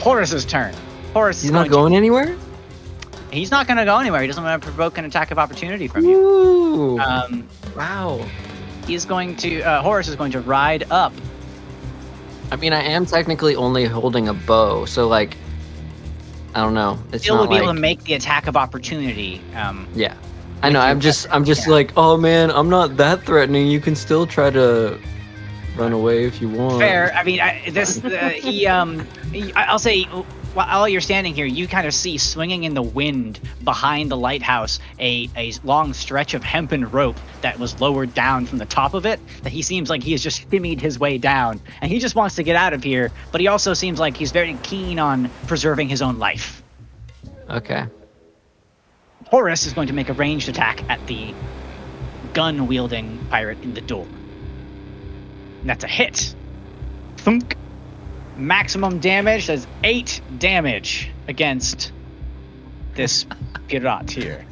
Horace's 0.00 0.44
turn. 0.44 0.74
Horace 1.12 1.40
He's 1.40 1.50
is 1.50 1.52
not 1.52 1.68
going 1.68 1.92
going 1.92 1.96
anywhere? 1.96 2.36
He's 3.30 3.50
not 3.50 3.66
going 3.66 3.78
to 3.78 3.84
go 3.84 3.98
anywhere. 3.98 4.20
He 4.20 4.26
doesn't 4.26 4.42
want 4.42 4.60
to 4.60 4.64
provoke 4.64 4.98
an 4.98 5.04
attack 5.04 5.30
of 5.30 5.38
opportunity 5.38 5.88
from 5.88 6.04
you. 6.04 6.98
Um, 7.00 7.48
wow. 7.76 8.24
he's 8.86 9.04
going 9.04 9.36
to. 9.36 9.62
Uh, 9.62 9.82
Horace 9.82 10.08
is 10.08 10.16
going 10.16 10.32
to 10.32 10.40
ride 10.40 10.84
up. 10.90 11.12
I 12.52 12.56
mean, 12.56 12.72
I 12.72 12.82
am 12.82 13.06
technically 13.06 13.56
only 13.56 13.86
holding 13.86 14.28
a 14.28 14.34
bow, 14.34 14.84
so 14.84 15.08
like, 15.08 15.36
I 16.54 16.62
don't 16.62 16.74
know. 16.74 16.98
It's 17.12 17.24
Still 17.24 17.38
would 17.40 17.48
be 17.48 17.54
like, 17.54 17.64
able 17.64 17.74
to 17.74 17.80
make 17.80 18.04
the 18.04 18.14
attack 18.14 18.46
of 18.46 18.56
opportunity. 18.56 19.40
Um, 19.54 19.88
yeah. 19.94 20.14
I 20.62 20.70
know. 20.70 20.80
I'm 20.80 21.00
just, 21.00 21.26
I'm 21.30 21.44
just 21.44 21.66
yeah. 21.66 21.72
like, 21.72 21.92
oh 21.96 22.16
man, 22.16 22.50
I'm 22.50 22.70
not 22.70 22.96
that 22.96 23.22
threatening. 23.22 23.66
You 23.66 23.80
can 23.80 23.94
still 23.94 24.26
try 24.26 24.50
to 24.50 24.98
run 25.76 25.92
away 25.92 26.24
if 26.24 26.40
you 26.40 26.48
want. 26.48 26.78
fair. 26.78 27.12
I 27.14 27.24
mean, 27.24 27.40
I, 27.40 27.68
this 27.70 28.02
uh, 28.04 28.30
he. 28.30 28.66
Um, 28.66 29.06
he, 29.32 29.52
I'll 29.54 29.78
say. 29.78 30.06
While 30.54 30.88
you're 30.88 31.00
standing 31.00 31.34
here, 31.34 31.46
you 31.46 31.66
kind 31.66 31.84
of 31.84 31.92
see 31.92 32.16
swinging 32.16 32.62
in 32.62 32.74
the 32.74 32.82
wind 32.82 33.40
behind 33.64 34.08
the 34.08 34.16
lighthouse 34.16 34.78
a, 35.00 35.28
a 35.36 35.52
long 35.64 35.92
stretch 35.92 36.32
of 36.32 36.44
hempen 36.44 36.88
rope 36.92 37.18
that 37.40 37.58
was 37.58 37.80
lowered 37.80 38.14
down 38.14 38.46
from 38.46 38.58
the 38.58 38.64
top 38.64 38.94
of 38.94 39.04
it. 39.04 39.18
That 39.42 39.50
he 39.50 39.62
seems 39.62 39.90
like 39.90 40.04
he 40.04 40.12
has 40.12 40.22
just 40.22 40.48
shimmied 40.48 40.80
his 40.80 40.96
way 40.96 41.18
down, 41.18 41.60
and 41.80 41.90
he 41.90 41.98
just 41.98 42.14
wants 42.14 42.36
to 42.36 42.44
get 42.44 42.54
out 42.54 42.72
of 42.72 42.84
here. 42.84 43.10
But 43.32 43.40
he 43.40 43.48
also 43.48 43.74
seems 43.74 43.98
like 43.98 44.16
he's 44.16 44.30
very 44.30 44.56
keen 44.62 45.00
on 45.00 45.28
preserving 45.48 45.88
his 45.88 46.00
own 46.00 46.20
life. 46.20 46.62
Okay. 47.50 47.86
Horace 49.26 49.66
is 49.66 49.72
going 49.72 49.88
to 49.88 49.92
make 49.92 50.08
a 50.08 50.12
ranged 50.12 50.48
attack 50.48 50.88
at 50.88 51.04
the 51.08 51.34
gun 52.32 52.68
wielding 52.68 53.18
pirate 53.28 53.60
in 53.62 53.74
the 53.74 53.80
door. 53.80 54.06
And 55.62 55.68
that's 55.68 55.82
a 55.82 55.88
hit. 55.88 56.32
Thunk. 57.16 57.56
Maximum 58.36 58.98
damage 58.98 59.46
does 59.46 59.66
eight 59.84 60.20
damage 60.38 61.10
against 61.28 61.92
this 62.94 63.24
pirate 63.68 64.10
here. 64.10 64.44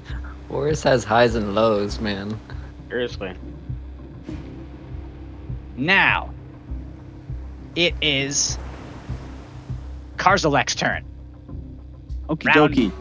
Boris 0.49 0.83
has 0.83 1.05
highs 1.05 1.35
and 1.35 1.55
lows, 1.55 1.99
man. 2.01 2.39
Seriously. 2.89 3.35
Now, 5.77 6.31
it 7.75 7.95
is 8.03 8.59
Karzalek's 10.17 10.75
turn. 10.75 11.05
Okie 12.29 12.55
Round- 12.55 12.75
dokie. 12.75 12.93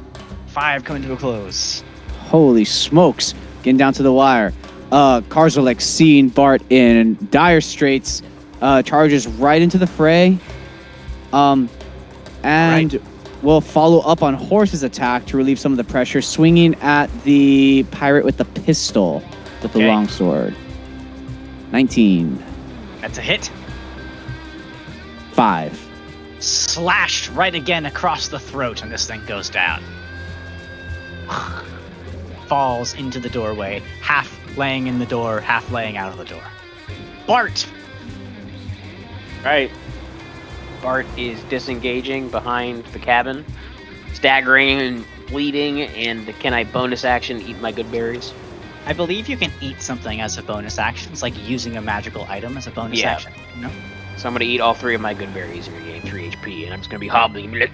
Five 0.47 0.84
coming 0.84 1.03
to 1.03 1.13
a 1.13 1.17
close. 1.17 1.84
Holy 2.19 2.65
smokes. 2.65 3.34
Getting 3.63 3.77
down 3.77 3.93
to 3.93 4.03
the 4.03 4.11
wire. 4.11 4.53
Uh, 4.91 5.21
Karzalek 5.21 5.79
seeing 5.79 6.27
Bart 6.29 6.61
in 6.69 7.17
dire 7.32 7.61
straits, 7.61 8.21
uh, 8.61 8.82
charges 8.82 9.27
right 9.27 9.61
into 9.61 9.77
the 9.77 9.88
fray. 9.88 10.38
Um, 11.34 11.69
and 12.43 13.01
will 13.41 13.61
follow 13.61 13.99
up 13.99 14.21
on 14.21 14.34
Horace's 14.34 14.84
attack 14.84 15.25
to 15.27 15.38
relieve 15.38 15.59
some 15.59 15.71
of 15.71 15.77
the 15.77 15.84
pressure, 15.84 16.21
swinging 16.21 16.75
at 16.75 17.07
the 17.23 17.84
pirate 17.91 18.25
with 18.25 18.38
the 18.38 18.45
pistol 18.45 19.23
with 19.61 19.73
the 19.73 19.88
longsword. 19.88 20.55
19. 21.71 22.43
That's 22.99 23.17
a 23.17 23.21
hit. 23.21 23.51
5. 25.34 25.89
Slashed 26.39 27.29
right 27.32 27.55
again 27.55 27.86
across 27.86 28.27
the 28.27 28.39
throat, 28.39 28.84
and 28.84 28.91
this 28.91 29.07
thing 29.07 29.23
goes 29.25 29.49
down. 29.49 29.82
Falls 32.47 32.93
into 32.95 33.19
the 33.19 33.29
doorway, 33.29 33.82
half 34.01 34.38
laying 34.57 34.88
in 34.88 34.99
the 34.99 35.05
door, 35.05 35.39
half 35.39 35.71
laying 35.71 35.97
out 35.97 36.11
of 36.11 36.17
the 36.17 36.25
door. 36.25 36.43
Bart! 37.25 37.65
Right. 39.43 39.71
Bart 40.82 41.05
is 41.17 41.41
disengaging 41.43 42.29
behind 42.29 42.84
the 42.86 42.99
cabin, 42.99 43.45
staggering 44.13 44.79
and 44.82 45.05
bleeding, 45.27 45.82
and 45.82 46.27
can 46.39 46.53
I 46.53 46.63
bonus 46.63 47.05
action 47.05 47.41
eat 47.41 47.59
my 47.59 47.71
good 47.71 47.91
berries? 47.91 48.34
I 48.86 48.93
believe 48.93 49.29
you 49.29 49.38
can 49.38 49.51
eat 49.61 49.82
something 49.82 50.21
as 50.21 50.38
a 50.38 50.43
bonus 50.43 50.79
action. 50.79 51.11
It's 51.11 51.21
like 51.21 51.34
using 51.47 51.77
a 51.77 51.82
magical 51.82 52.25
item 52.27 52.57
as 52.57 52.65
a 52.67 52.71
bonus 52.71 52.99
Yeah. 52.99 53.11
action. 53.13 53.32
No? 53.59 53.69
So 54.17 54.27
I'm 54.27 54.34
gonna 54.34 54.45
eat 54.45 54.59
all 54.59 54.73
three 54.73 54.95
of 54.95 55.01
my 55.01 55.13
good 55.13 55.34
berries 55.34 55.67
and 55.67 55.77
regain 55.77 56.01
3 56.01 56.27
HP, 56.27 56.65
and 56.65 56.73
I'm 56.73 56.79
just 56.79 56.89
gonna 56.89 56.99
be 56.99 57.07
hobbling. 57.07 57.45
and 57.45 57.53
be 57.53 57.59
like, 57.61 57.71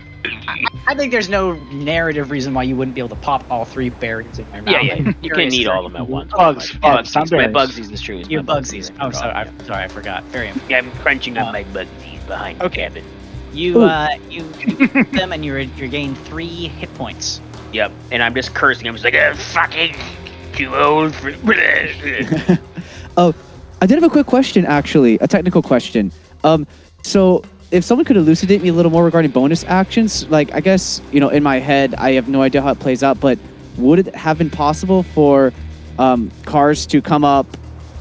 I 0.85 0.93
think 0.95 1.11
there's 1.11 1.29
no 1.29 1.53
narrative 1.71 2.29
reason 2.31 2.53
why 2.53 2.63
you 2.63 2.75
wouldn't 2.75 2.95
be 2.95 2.99
able 3.01 3.09
to 3.15 3.21
pop 3.21 3.43
all 3.49 3.63
three 3.65 3.89
berries 3.89 4.39
in 4.39 4.45
your 4.53 4.61
mouth. 4.63 4.73
Yeah, 4.73 4.81
yeah. 4.81 4.93
I'm 4.95 5.15
You 5.21 5.31
can 5.31 5.53
eat 5.53 5.67
all 5.67 5.85
of 5.85 5.91
them 5.93 6.01
at 6.01 6.07
once. 6.09 6.31
Bugs, 6.33 6.73
My 6.81 6.95
bugs, 6.97 7.15
not 7.15 7.27
Bugsies. 7.27 7.31
My 7.31 7.47
berries. 7.47 7.55
Bugsies 7.77 7.91
is 7.93 8.01
true. 8.01 8.17
it's 8.19 8.29
Your 8.29 8.43
my 8.43 8.59
bugsies. 8.59 8.91
Oh, 8.99 9.11
sorry. 9.11 9.33
I'm 9.33 9.59
sorry. 9.65 9.83
I 9.85 9.87
forgot. 9.87 10.23
Very 10.25 10.47
important. 10.49 10.69
Yeah, 10.71 10.77
I'm 10.79 10.91
crunching 10.99 11.37
Uh, 11.37 11.45
on 11.45 11.53
my 11.53 11.63
bugsies 11.65 12.16
behind 12.27 12.61
okay. 12.61 12.89
the 12.89 13.01
cabin. 13.01 13.05
You 13.53 13.81
uh, 13.81 14.09
you, 14.29 14.45
you 14.59 14.89
eat 14.95 15.11
them 15.11 15.33
and 15.33 15.43
you 15.43 15.55
re- 15.55 15.71
you 15.75 15.87
gain 15.87 16.15
three 16.15 16.67
hit 16.67 16.93
points. 16.95 17.41
Yep, 17.73 17.91
and 18.11 18.21
I'm 18.23 18.35
just 18.35 18.53
cursing. 18.53 18.87
I'm 18.87 18.93
just 18.93 19.03
like, 19.03 19.15
"Uh, 19.15 19.33
fucking 19.35 19.95
too 20.53 20.75
old 20.75 21.15
for. 21.15 21.29
oh, 23.17 23.33
I 23.81 23.85
did 23.85 23.95
have 23.95 24.03
a 24.03 24.09
quick 24.09 24.25
question, 24.25 24.65
actually, 24.65 25.15
a 25.19 25.27
technical 25.27 25.61
question. 25.61 26.11
Um, 26.43 26.67
so 27.03 27.43
if 27.71 27.83
someone 27.83 28.05
could 28.05 28.17
elucidate 28.17 28.61
me 28.61 28.69
a 28.69 28.73
little 28.73 28.91
more 28.91 29.05
regarding 29.05 29.31
bonus 29.31 29.63
actions, 29.65 30.27
like 30.29 30.53
I 30.53 30.59
guess 30.59 31.01
you 31.11 31.19
know, 31.19 31.29
in 31.29 31.43
my 31.43 31.59
head, 31.59 31.95
I 31.95 32.13
have 32.13 32.27
no 32.27 32.41
idea 32.41 32.61
how 32.61 32.71
it 32.71 32.79
plays 32.79 33.03
out, 33.03 33.19
but 33.19 33.37
would 33.77 33.99
it 33.99 34.15
have 34.15 34.37
been 34.37 34.49
possible 34.49 35.03
for 35.03 35.53
um, 35.99 36.31
cars 36.45 36.85
to 36.87 37.01
come 37.01 37.23
up? 37.23 37.45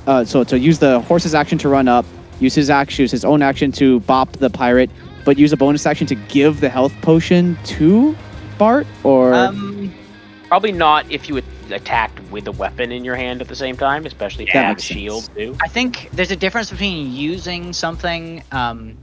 Uh, 0.06 0.24
so 0.24 0.44
to 0.44 0.58
use 0.58 0.78
the 0.78 1.00
horse's 1.00 1.34
action 1.34 1.58
to 1.58 1.68
run 1.68 1.88
up, 1.88 2.06
use 2.40 2.54
his 2.54 2.70
action, 2.70 3.02
use 3.02 3.10
his 3.10 3.24
own 3.24 3.42
action 3.42 3.72
to 3.72 4.00
bop 4.00 4.32
the 4.32 4.50
pirate, 4.50 4.90
but 5.24 5.38
use 5.38 5.52
a 5.52 5.56
bonus 5.56 5.86
action 5.86 6.06
to 6.08 6.14
give 6.14 6.60
the 6.60 6.68
health 6.68 6.92
potion 7.02 7.56
to 7.64 8.16
Bart, 8.58 8.86
or 9.04 9.34
Um, 9.34 9.92
Probably 10.48 10.70
not 10.72 11.10
if 11.10 11.28
you 11.28 11.42
attacked 11.70 12.20
with 12.30 12.46
a 12.46 12.52
weapon 12.52 12.92
in 12.92 13.04
your 13.04 13.16
hand 13.16 13.40
at 13.40 13.48
the 13.48 13.56
same 13.56 13.76
time, 13.76 14.06
especially 14.06 14.44
if 14.44 14.52
That 14.52 14.60
you 14.60 14.66
have 14.68 14.78
a 14.78 14.80
shield 14.80 15.24
sense. 15.24 15.36
too. 15.36 15.56
I 15.60 15.66
think 15.68 16.08
there's 16.12 16.30
a 16.30 16.36
difference 16.36 16.70
between 16.70 17.12
using 17.12 17.72
something. 17.72 18.42
Um, 18.52 18.96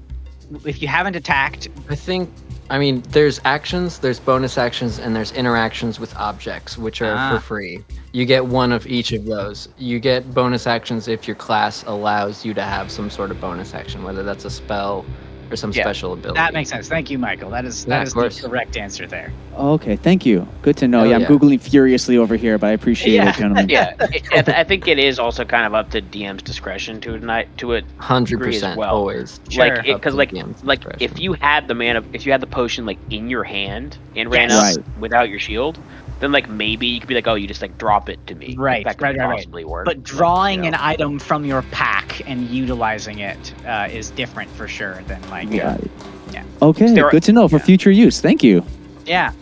if 0.66 0.82
you 0.82 0.88
haven't 0.88 1.16
attacked, 1.18 1.68
I 1.90 1.96
think, 1.96 2.30
I 2.74 2.80
mean, 2.80 3.04
there's 3.10 3.40
actions, 3.46 4.00
there's 4.00 4.20
bonus 4.20 4.58
actions, 4.58 4.98
and 4.98 5.16
there's 5.16 5.32
interactions 5.34 6.00
with 6.00 6.16
objects, 6.18 6.76
which 6.76 7.04
are 7.04 7.14
Ah. 7.16 7.30
for 7.36 7.40
free. 7.40 7.86
You 8.14 8.26
get 8.26 8.44
one 8.48 8.72
of 8.72 8.88
each 8.88 9.12
of 9.12 9.26
those. 9.26 9.70
You 9.78 10.00
get 10.00 10.34
bonus 10.34 10.66
actions 10.66 11.08
if 11.08 11.28
your 11.28 11.36
class 11.36 11.84
allows 11.86 12.44
you 12.44 12.56
to 12.56 12.64
have 12.64 12.90
some 12.90 13.12
sort 13.12 13.30
of 13.30 13.40
bonus 13.40 13.76
action, 13.76 14.02
whether 14.04 14.24
that's 14.24 14.46
a 14.46 14.50
spell 14.50 15.06
or 15.54 15.56
some 15.56 15.72
Yeah, 15.72 15.84
special 15.84 16.14
ability. 16.14 16.36
that 16.38 16.54
makes 16.54 16.70
sense. 16.70 16.90
Thank 16.90 17.10
you, 17.12 17.18
Michael. 17.20 17.52
That 17.52 17.64
is 17.64 17.86
Yeah, 17.86 18.04
that 18.04 18.16
of 18.18 18.36
the 18.42 18.48
correct 18.50 18.76
answer 18.76 19.06
there. 19.08 19.32
okay, 19.56 19.96
thank 19.96 20.26
you. 20.26 20.48
Good 20.64 20.78
to 20.78 20.88
know. 20.88 21.00
Hell 21.00 21.08
yeah, 21.10 21.16
I'm 21.16 21.22
yeah. 21.22 21.28
googling 21.28 21.62
furiously 21.62 22.18
over 22.18 22.36
here, 22.36 22.58
but 22.58 22.68
I 22.68 22.72
appreciate 22.72 23.14
Yeah. 23.14 23.30
it, 23.30 23.36
gentlemen. 23.36 23.70
yeah, 23.70 23.94
it, 24.02 24.50
I 24.50 24.64
think 24.64 24.88
it 24.88 24.98
is 25.00 25.20
also 25.20 25.46
kind 25.46 25.66
of 25.66 25.74
up 25.76 25.92
to 25.92 26.02
DM's 26.02 26.42
discretion 26.44 27.00
to 27.02 27.14
ignite 27.14 27.56
to 27.60 27.74
it. 27.74 27.86
hundred 27.98 28.40
percent 28.40 28.78
well. 28.78 28.96
always. 28.96 29.40
Sure. 29.50 29.68
Like, 29.76 29.86
because 29.86 30.14
to 30.14 30.18
like, 30.18 30.32
DM's 30.32 30.64
like 30.64 30.80
discretion. 30.80 31.12
if 31.14 31.20
you 31.20 31.34
had 31.34 31.68
the 31.68 31.76
mana, 31.76 32.04
if 32.14 32.26
you 32.26 32.32
had 32.32 32.42
the 32.42 32.48
potion 32.48 32.86
like 32.86 32.98
in 33.12 33.30
your 33.30 33.44
hand 33.44 33.98
and 34.16 34.32
ran 34.32 34.50
Yes. 34.50 34.78
up 34.78 34.84
without 35.00 35.30
your 35.30 35.40
shield, 35.40 35.78
then 36.24 36.32
like 36.32 36.50
maybe 36.50 36.88
you 36.88 37.00
could 37.02 37.10
be 37.10 37.16
like, 37.16 37.28
oh, 37.28 37.36
you 37.36 37.48
just 37.48 37.62
like 37.62 37.78
drop 37.78 38.08
it 38.08 38.26
to 38.28 38.36
me. 38.36 38.56
Right, 38.58 38.86
that 38.86 38.98
could 38.98 39.04
right, 39.04 39.18
right, 39.18 39.28
right. 39.28 39.36
possibly 39.36 39.66
work. 39.66 39.86
But 39.86 40.04
drawing 40.04 40.64
you 40.64 40.70
an 40.70 40.76
item 40.76 41.20
from 41.20 41.44
your 41.44 41.62
pack 41.64 42.22
and 42.28 42.48
utilizing 42.50 43.20
it 43.20 43.54
uh, 43.66 43.90
is 43.92 44.10
different 44.12 44.50
for 44.52 44.68
sure 44.68 45.02
than 45.08 45.22
like 45.30 45.50
Yeah. 45.52 45.64
Got 45.76 45.80
it. 45.82 45.92
Yeah. 46.32 46.44
Okay, 46.62 46.94
There 46.94 47.06
are- 47.08 47.12
good 47.12 47.24
to 47.24 47.34
know 47.34 47.48
for 47.50 47.58
yeah. 47.58 47.64
future 47.66 47.92
use. 47.92 48.22
Thank 48.22 48.42
you. 48.42 48.64
Yeah. 49.06 49.34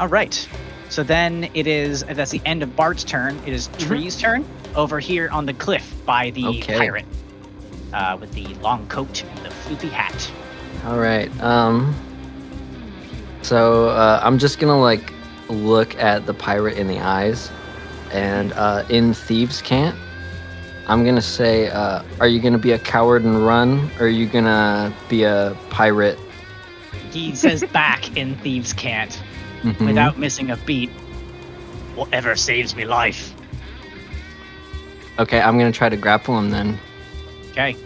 All 0.00 0.08
right. 0.08 0.48
So 0.88 1.02
then 1.02 1.50
it 1.52 1.66
is 1.66 2.02
that's 2.04 2.30
the 2.30 2.40
end 2.46 2.62
of 2.62 2.74
Bart's 2.74 3.04
turn. 3.04 3.38
It 3.44 3.52
is 3.52 3.68
Tree's 3.78 4.16
turn 4.18 4.46
over 4.74 4.98
here 4.98 5.28
on 5.30 5.44
the 5.44 5.52
cliff 5.52 5.92
by 6.06 6.30
the 6.30 6.46
Okay. 6.46 6.78
pirate 6.78 7.04
uh, 7.92 8.16
with 8.18 8.32
the 8.32 8.46
long 8.62 8.86
coat 8.88 9.22
and 9.22 9.38
the 9.44 9.50
floopy 9.50 9.90
hat. 9.90 10.30
All 10.86 10.98
right. 10.98 11.28
Um. 11.42 11.94
So 13.42 13.88
uh, 13.88 14.20
I'm 14.22 14.38
just 14.38 14.58
gonna 14.58 14.80
like 14.80 15.12
look 15.48 15.96
at 15.96 16.26
the 16.26 16.34
pirate 16.34 16.76
in 16.76 16.86
the 16.88 17.00
eyes, 17.00 17.50
and 18.12 18.52
uh, 18.52 18.84
in 18.88 19.14
thieves' 19.14 19.62
cant. 19.62 19.96
I'm 20.86 21.04
gonna 21.04 21.20
say, 21.20 21.68
uh, 21.68 22.02
are 22.20 22.28
you 22.28 22.40
gonna 22.40 22.58
be 22.58 22.72
a 22.72 22.78
coward 22.78 23.22
and 23.24 23.44
run, 23.44 23.90
or 23.98 24.06
are 24.06 24.08
you 24.08 24.26
gonna 24.26 24.92
be 25.08 25.22
a 25.24 25.56
pirate? 25.70 26.18
He 27.10 27.34
says 27.34 27.64
back 27.72 28.16
in 28.16 28.36
Thieves' 28.36 28.72
Cant 28.72 29.20
Mhm. 29.62 29.86
without 29.86 30.18
missing 30.18 30.50
a 30.50 30.56
beat. 30.56 30.90
Whatever 31.94 32.36
saves 32.36 32.76
me 32.76 32.84
life. 32.84 33.34
Okay, 35.18 35.40
I'm 35.40 35.58
gonna 35.58 35.72
try 35.72 35.88
to 35.88 35.96
grapple 35.96 36.38
him 36.38 36.50
then. 36.50 36.78
Okay. 37.50 37.76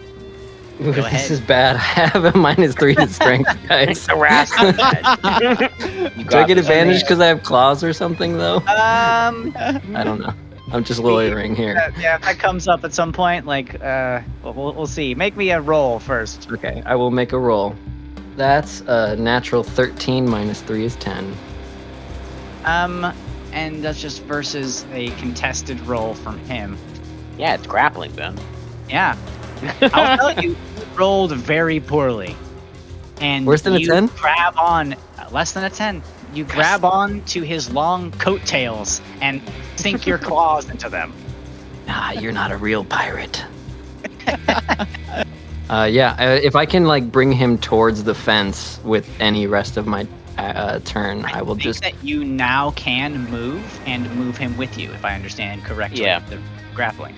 Ooh, 0.81 0.85
Go 0.85 0.91
this 0.93 1.05
ahead. 1.05 1.31
is 1.31 1.39
bad. 1.41 1.75
I 1.77 1.79
have 1.79 2.25
a 2.25 2.37
minus 2.37 2.73
three 2.75 2.95
to 2.95 3.07
strength, 3.07 3.49
guys. 3.69 4.05
Harass 4.07 4.49
Do 4.51 6.37
I 6.37 6.45
get 6.47 6.57
advantage 6.57 7.01
because 7.01 7.19
I 7.19 7.27
have 7.27 7.43
claws 7.43 7.83
or 7.83 7.93
something, 7.93 8.37
though? 8.37 8.57
Um, 8.57 9.53
I 9.55 10.01
don't 10.03 10.19
know. 10.19 10.33
I'm 10.71 10.83
just 10.83 10.99
loitering 10.99 11.55
here. 11.55 11.73
yeah, 11.75 11.91
yeah, 11.99 12.15
if 12.15 12.21
that 12.23 12.39
comes 12.39 12.67
up 12.67 12.83
at 12.83 12.93
some 12.93 13.13
point, 13.13 13.45
like, 13.45 13.79
uh, 13.83 14.21
we'll, 14.43 14.53
we'll, 14.53 14.73
we'll 14.73 14.87
see. 14.87 15.13
Make 15.13 15.37
me 15.37 15.51
a 15.51 15.61
roll 15.61 15.99
first. 15.99 16.49
Okay, 16.51 16.81
I 16.85 16.95
will 16.95 17.11
make 17.11 17.31
a 17.33 17.37
roll. 17.37 17.75
That's 18.35 18.81
a 18.87 19.15
natural 19.17 19.61
13 19.63 20.27
minus 20.27 20.61
3 20.61 20.85
is 20.85 20.95
10. 20.95 21.35
Um, 22.65 23.13
and 23.51 23.83
that's 23.83 24.01
just 24.01 24.23
versus 24.23 24.85
a 24.93 25.11
contested 25.11 25.79
roll 25.81 26.15
from 26.15 26.39
him. 26.39 26.75
Yeah, 27.37 27.53
it's 27.53 27.67
grappling, 27.67 28.13
then. 28.15 28.35
Yeah. 28.89 29.15
I'll 29.93 30.17
tell 30.17 30.43
you, 30.43 30.51
you 30.51 30.57
rolled 30.95 31.33
very 31.33 31.79
poorly. 31.79 32.35
And 33.21 33.45
Worse 33.45 33.61
than 33.61 33.73
a 33.73 33.79
you 33.79 33.87
10? 33.87 34.07
grab 34.07 34.57
on, 34.57 34.93
uh, 34.93 35.29
less 35.31 35.53
than 35.53 35.63
a 35.63 35.69
10. 35.69 36.01
You 36.33 36.43
grab 36.45 36.83
on 36.83 37.21
to 37.25 37.41
his 37.41 37.71
long 37.71 38.11
coattails 38.11 39.01
and 39.21 39.41
sink 39.75 40.07
your 40.07 40.17
claws 40.19 40.69
into 40.69 40.89
them. 40.89 41.13
Nah, 41.87 42.11
you're 42.11 42.31
not 42.31 42.51
a 42.51 42.57
real 42.57 42.83
pirate. 42.83 43.43
uh, 45.69 45.87
yeah, 45.89 46.15
uh, 46.19 46.39
if 46.41 46.55
I 46.55 46.65
can 46.65 46.85
like 46.85 47.11
bring 47.11 47.31
him 47.31 47.57
towards 47.57 48.03
the 48.03 48.15
fence 48.15 48.79
with 48.83 49.09
any 49.19 49.47
rest 49.47 49.77
of 49.77 49.85
my 49.85 50.07
uh, 50.37 50.41
uh, 50.41 50.79
turn, 50.79 51.25
I, 51.25 51.41
will 51.41 51.55
think 51.55 51.63
just. 51.63 51.81
that 51.83 52.03
you 52.03 52.23
now 52.23 52.71
can 52.71 53.29
move 53.29 53.79
and 53.85 54.09
move 54.15 54.37
him 54.37 54.57
with 54.57 54.77
you, 54.77 54.91
if 54.91 55.05
I 55.05 55.13
understand 55.13 55.63
correctly. 55.63 56.01
Yeah. 56.01 56.19
The 56.19 56.39
grappling. 56.73 57.15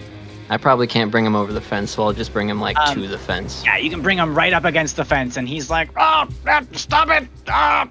I 0.49 0.57
probably 0.57 0.87
can't 0.87 1.09
bring 1.11 1.25
him 1.25 1.35
over 1.35 1.51
the 1.51 1.61
fence, 1.61 1.91
so 1.91 2.03
I'll 2.03 2.13
just 2.13 2.31
bring 2.31 2.47
him 2.49 2.61
like 2.61 2.77
Um, 2.77 3.01
to 3.01 3.07
the 3.07 3.17
fence. 3.17 3.63
Yeah, 3.65 3.77
you 3.77 3.89
can 3.89 4.01
bring 4.01 4.17
him 4.17 4.35
right 4.35 4.53
up 4.53 4.63
against 4.65 4.95
the 4.95 5.05
fence, 5.05 5.37
and 5.37 5.47
he's 5.49 5.69
like, 5.69 5.89
"Oh, 5.97 6.27
stop 6.73 7.09
it! 7.09 7.27
Ah!" 7.47 7.87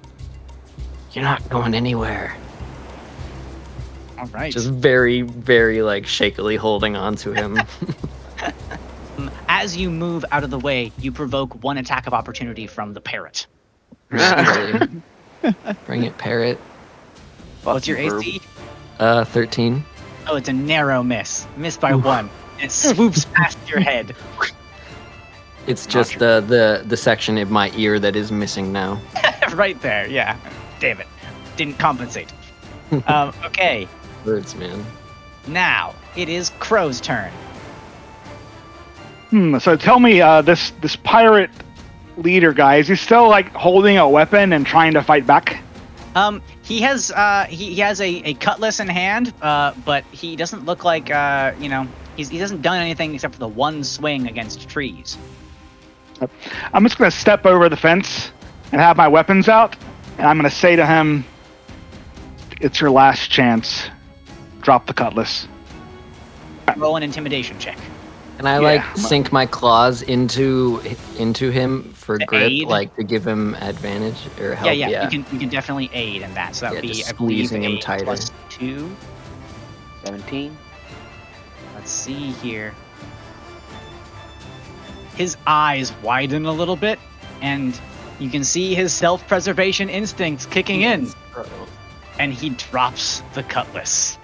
You're 1.13 1.25
not 1.25 1.49
going 1.49 1.75
anywhere. 1.75 2.37
All 4.19 4.27
right. 4.27 4.53
Just 4.53 4.71
very, 4.71 5.23
very 5.23 5.83
like 5.83 6.07
shakily 6.07 6.57
holding 6.57 6.97
on 6.97 7.17
to 7.17 7.33
him. 7.33 7.61
As 9.49 9.77
you 9.77 9.91
move 9.91 10.25
out 10.33 10.45
of 10.45 10.51
the 10.51 10.59
way, 10.59 10.93
you 10.99 11.13
provoke 11.13 11.63
one 11.63 11.79
attack 11.79 12.07
of 12.07 12.15
opportunity 12.15 12.67
from 12.67 12.95
the 12.95 13.01
parrot. 13.01 13.47
Really. 14.11 14.89
Bring 15.87 16.05
it, 16.05 16.17
parrot. 16.19 16.59
What's 17.63 17.87
your 17.87 17.99
AC? 17.99 18.41
Uh, 18.99 19.25
13. 19.25 19.85
Oh, 20.27 20.37
it's 20.37 20.49
a 20.49 20.53
narrow 20.53 21.03
miss. 21.03 21.47
Miss 21.57 21.77
by 21.77 21.95
one. 21.95 22.31
It 22.61 22.71
swoops 22.71 23.25
past 23.27 23.59
your 23.69 23.81
head. 23.81 24.15
It's 25.67 25.87
just 25.87 26.19
the, 26.19 26.45
the 26.47 26.85
the 26.87 26.97
section 26.97 27.39
of 27.39 27.51
my 27.51 27.71
ear 27.75 27.99
that 27.99 28.17
is 28.17 28.31
missing 28.31 28.71
now. 28.71 29.01
right 29.55 29.81
there, 29.81 30.07
yeah. 30.07 30.37
Damn 30.79 31.01
it. 31.01 31.07
Didn't 31.57 31.79
compensate. 31.79 32.31
um, 33.07 33.33
okay, 33.45 33.89
Birds, 34.25 34.55
man. 34.55 34.85
now 35.47 35.95
it 36.17 36.29
is 36.29 36.51
Crow's 36.59 37.01
turn. 37.01 37.33
Hmm, 39.31 39.59
so 39.59 39.75
tell 39.77 40.01
me, 40.01 40.21
uh, 40.21 40.43
this 40.43 40.73
this 40.83 40.97
pirate 40.97 41.51
leader 42.19 42.53
guy 42.53 42.77
is 42.77 42.89
he 42.89 42.95
still 42.95 43.29
like 43.29 43.51
holding 43.53 43.97
a 43.97 44.09
weapon 44.09 44.53
and 44.53 44.67
trying 44.67 44.93
to 44.93 45.03
fight 45.03 45.27
back? 45.27 45.63
Um, 46.15 46.43
he 46.63 46.81
has 46.83 47.11
uh, 47.11 47.47
he, 47.49 47.75
he 47.75 47.81
has 47.81 48.01
a, 48.01 48.09
a 48.09 48.35
cutlass 48.35 48.81
in 48.81 48.89
hand, 48.89 49.33
uh, 49.43 49.75
but 49.85 50.05
he 50.13 50.37
doesn't 50.37 50.65
look 50.65 50.85
like 50.85 51.11
uh, 51.11 51.53
you 51.59 51.69
know, 51.69 51.89
he's, 52.17 52.29
he 52.29 52.39
hasn't 52.39 52.63
done 52.63 52.79
anything 52.79 53.15
except 53.15 53.35
for 53.35 53.41
the 53.41 53.49
one 53.49 53.83
swing 53.83 54.29
against 54.29 54.69
trees. 54.69 55.19
I'm 56.73 56.85
just 56.85 56.99
gonna 56.99 57.11
step 57.11 57.45
over 57.47 57.69
the 57.69 57.77
fence 57.77 58.31
and 58.73 58.81
have 58.81 58.97
my 58.97 59.09
weapons 59.09 59.49
out, 59.49 59.77
and 60.19 60.27
I'm 60.27 60.37
gonna 60.37 60.51
say 60.51 60.77
to 60.77 60.87
him, 60.87 61.25
"It's 62.61 62.81
your 62.81 62.91
last 62.91 63.31
chance. 63.31 63.89
Drop 64.61 64.87
the 64.87 64.95
cutlass." 64.95 65.49
Roll 66.77 66.97
an 66.97 67.03
intimidation 67.03 67.59
check. 67.59 67.79
Can 68.45 68.53
I 68.53 68.57
Yeah, 68.57 68.61
like 68.83 68.97
my- 68.99 69.03
sink 69.09 69.33
my 69.33 69.47
claws 69.47 70.03
into 70.03 70.83
into 71.19 71.49
him 71.49 71.95
for 71.95 72.19
To 72.19 72.27
grip, 72.27 72.43
aid? 72.43 72.67
like 72.69 72.95
to 72.97 73.03
give 73.03 73.27
him 73.27 73.55
advantage 73.55 74.19
or 74.39 74.55
help? 74.55 74.67
yeah, 74.67 74.73
yeah, 74.89 75.05
You 75.05 75.09
can 75.09 75.27
you 75.33 75.39
can 75.39 75.49
definitely 75.49 75.89
aid 75.95 76.21
in 76.21 76.35
that. 76.35 76.55
So 76.55 76.67
that 76.67 76.75
would 76.75 76.85
Yeah, 76.85 76.91
be 76.91 76.95
just 76.99 77.09
I 77.09 77.13
believe 77.15 77.47
squeezing 77.49 77.65
him 77.65 77.77
a 77.79 77.81
tighter. 77.81 78.05
plus 78.05 78.31
two. 78.51 78.95
17. 80.05 80.55
Let's 81.75 81.91
see 81.91 82.33
here. 82.33 82.75
His 85.17 85.39
eyes 85.47 85.95
widen 86.03 86.45
a 86.45 86.53
little 86.53 86.77
bit, 86.77 86.99
and 87.41 87.79
you 88.19 88.29
can 88.29 88.45
see 88.45 88.75
his 88.75 88.93
self-preservation 88.93 89.89
instincts 89.89 90.45
kicking 90.45 90.83
in, 90.83 91.09
and 92.19 92.31
he 92.35 92.51
drops 92.51 93.23
the 93.33 93.43
cutlass. 93.45 94.19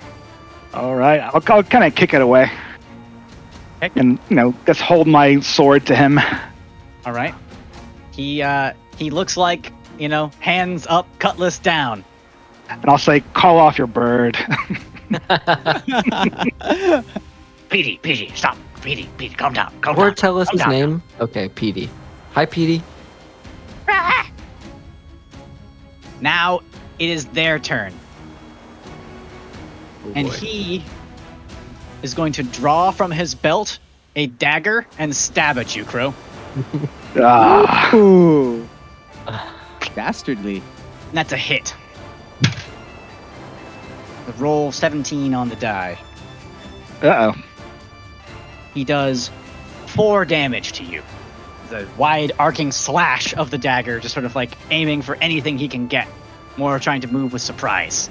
All 0.75 0.95
right, 0.95 1.21
I'll, 1.21 1.43
I'll 1.47 1.63
kind 1.63 1.85
of 1.85 1.95
kick 1.95 2.13
it 2.13 2.21
away, 2.21 2.51
Heck. 3.81 3.97
and 3.97 4.19
you 4.29 4.37
know, 4.37 4.55
just 4.67 4.81
hold 4.81 5.07
my 5.07 5.41
sword 5.41 5.87
to 5.87 5.97
him. 5.97 6.19
All 7.07 7.13
right. 7.13 7.35
He 8.13 8.43
uh 8.43 8.73
he 8.99 9.11
looks 9.11 9.37
like 9.37 9.73
you 9.99 10.09
know 10.09 10.31
hands 10.41 10.87
up, 10.89 11.07
cutlass 11.19 11.59
down. 11.59 12.05
and 12.69 12.85
I'll 12.89 12.99
say, 12.99 13.21
"Call 13.33 13.59
off 13.59 13.79
your 13.79 13.87
bird." 13.87 14.37
Petey, 17.71 17.99
Petey, 17.99 18.33
stop. 18.35 18.57
Petey, 18.83 19.09
Petey, 19.19 19.35
calm 19.35 19.53
down, 19.53 19.73
calm 19.81 19.97
or 19.99 20.07
down. 20.09 20.15
tell 20.15 20.39
us 20.39 20.49
his 20.51 20.61
down. 20.61 20.71
name. 20.71 21.03
Okay, 21.21 21.49
Petey. 21.49 21.89
Hi, 22.33 22.47
Petey. 22.47 22.83
Now 26.21 26.61
it 26.99 27.09
is 27.09 27.27
their 27.27 27.59
turn, 27.59 27.95
Oh, 30.05 30.13
and 30.15 30.29
boy. 30.29 30.35
he 30.35 30.85
is 32.03 32.15
going 32.15 32.33
to 32.35 32.43
draw 32.43 32.91
from 32.91 33.11
his 33.11 33.35
belt 33.35 33.79
a 34.17 34.27
dagger 34.27 34.87
and 34.99 35.15
stab 35.15 35.59
at 35.59 35.77
you, 35.77 35.85
Crow. 35.85 36.15
ah, 37.17 37.95
Ooh. 37.95 38.69
Dastardly. 39.95 40.57
And 41.09 41.19
that's 41.19 41.33
a 41.33 41.37
hit. 41.37 41.75
The 44.27 44.33
roll 44.39 44.73
17 44.73 45.35
on 45.35 45.49
the 45.49 45.57
die. 45.57 45.99
uh 47.03 47.33
oh. 47.33 47.43
He 48.75 48.85
does 48.85 49.31
four 49.87 50.25
damage 50.25 50.73
to 50.73 50.85
you. 50.85 51.03
The 51.71 51.89
wide 51.97 52.33
arcing 52.39 52.73
slash 52.73 53.35
of 53.35 53.51
the 53.51 53.59
dagger, 53.59 54.01
just 54.01 54.15
sort 54.15 54.27
of 54.27 54.35
like 54.35 54.57
aiming 54.71 55.03
for 55.03 55.17
anything 55.17 55.59
he 55.59 55.69
can 55.69 55.87
get. 55.87 56.09
More 56.57 56.79
trying 56.79 57.01
to 57.03 57.09
move 57.09 57.33
with 57.33 57.43
surprise. 57.43 58.11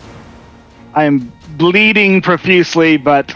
I 0.94 1.04
am 1.04 1.32
bleeding 1.58 2.22
profusely, 2.22 2.98
but 2.98 3.36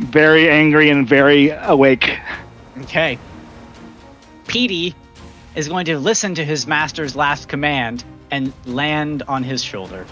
very 0.00 0.50
angry 0.50 0.90
and 0.90 1.08
very 1.08 1.50
awake. 1.50 2.18
Okay. 2.78 3.18
Petey 4.46 4.94
is 5.54 5.68
going 5.68 5.84
to 5.86 5.98
listen 5.98 6.34
to 6.34 6.44
his 6.44 6.66
master's 6.66 7.14
last 7.14 7.48
command 7.48 8.04
and 8.30 8.52
land 8.66 9.22
on 9.28 9.42
his 9.42 9.62
shoulder. 9.62 10.06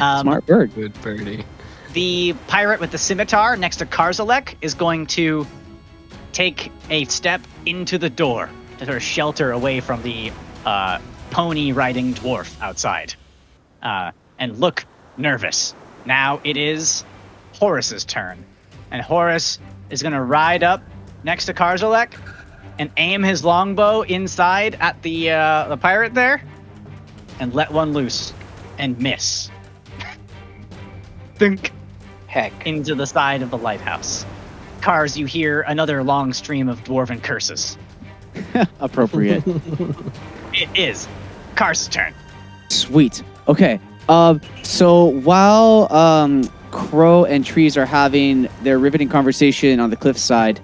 Um, 0.00 0.22
Smart 0.22 0.46
bird. 0.46 0.74
Good 0.74 1.00
birdie. 1.02 1.44
The 1.92 2.34
pirate 2.46 2.80
with 2.80 2.90
the 2.90 2.98
scimitar 2.98 3.56
next 3.56 3.78
to 3.78 3.86
Karzalek 3.86 4.54
is 4.60 4.74
going 4.74 5.06
to 5.08 5.46
take 6.32 6.70
a 6.90 7.04
step 7.06 7.40
into 7.66 7.98
the 7.98 8.10
door 8.10 8.50
to 8.78 8.84
sort 8.84 8.96
of 8.96 9.02
shelter 9.02 9.50
away 9.50 9.80
from 9.80 10.02
the 10.02 10.30
uh, 10.64 11.00
pony 11.30 11.72
riding 11.72 12.14
dwarf 12.14 12.60
outside 12.60 13.14
uh, 13.82 14.12
and 14.38 14.60
look 14.60 14.84
nervous. 15.18 15.74
Now 16.04 16.40
it 16.44 16.56
is 16.56 17.04
Horace's 17.54 18.04
turn. 18.04 18.44
And 18.90 19.02
Horace 19.02 19.58
is 19.90 20.02
going 20.02 20.14
to 20.14 20.20
ride 20.20 20.62
up 20.62 20.82
next 21.24 21.46
to 21.46 21.54
Karzalek 21.54 22.14
and 22.78 22.90
aim 22.96 23.22
his 23.22 23.44
longbow 23.44 24.02
inside 24.02 24.76
at 24.80 25.02
the, 25.02 25.30
uh, 25.30 25.68
the 25.68 25.76
pirate 25.76 26.14
there 26.14 26.42
and 27.40 27.52
let 27.52 27.72
one 27.72 27.92
loose 27.92 28.32
and 28.78 28.98
miss. 28.98 29.50
Think 31.34 31.72
Heck. 32.26 32.66
into 32.66 32.94
the 32.94 33.06
side 33.06 33.42
of 33.42 33.50
the 33.50 33.58
lighthouse. 33.58 34.24
Cars, 34.80 35.18
you 35.18 35.26
hear 35.26 35.62
another 35.62 36.02
long 36.02 36.32
stream 36.32 36.68
of 36.68 36.82
dwarven 36.84 37.22
curses. 37.22 37.76
Appropriate. 38.80 39.44
It 40.54 40.68
is 40.76 41.06
Cars' 41.54 41.86
turn. 41.88 42.14
Sweet. 42.68 43.22
Okay. 43.46 43.78
Um. 44.08 44.40
So 44.62 45.04
while 45.04 45.92
um 45.92 46.48
Crow 46.70 47.24
and 47.24 47.44
Trees 47.44 47.76
are 47.76 47.86
having 47.86 48.48
their 48.62 48.78
riveting 48.78 49.08
conversation 49.08 49.80
on 49.80 49.90
the 49.90 49.96
cliffside, 49.96 50.60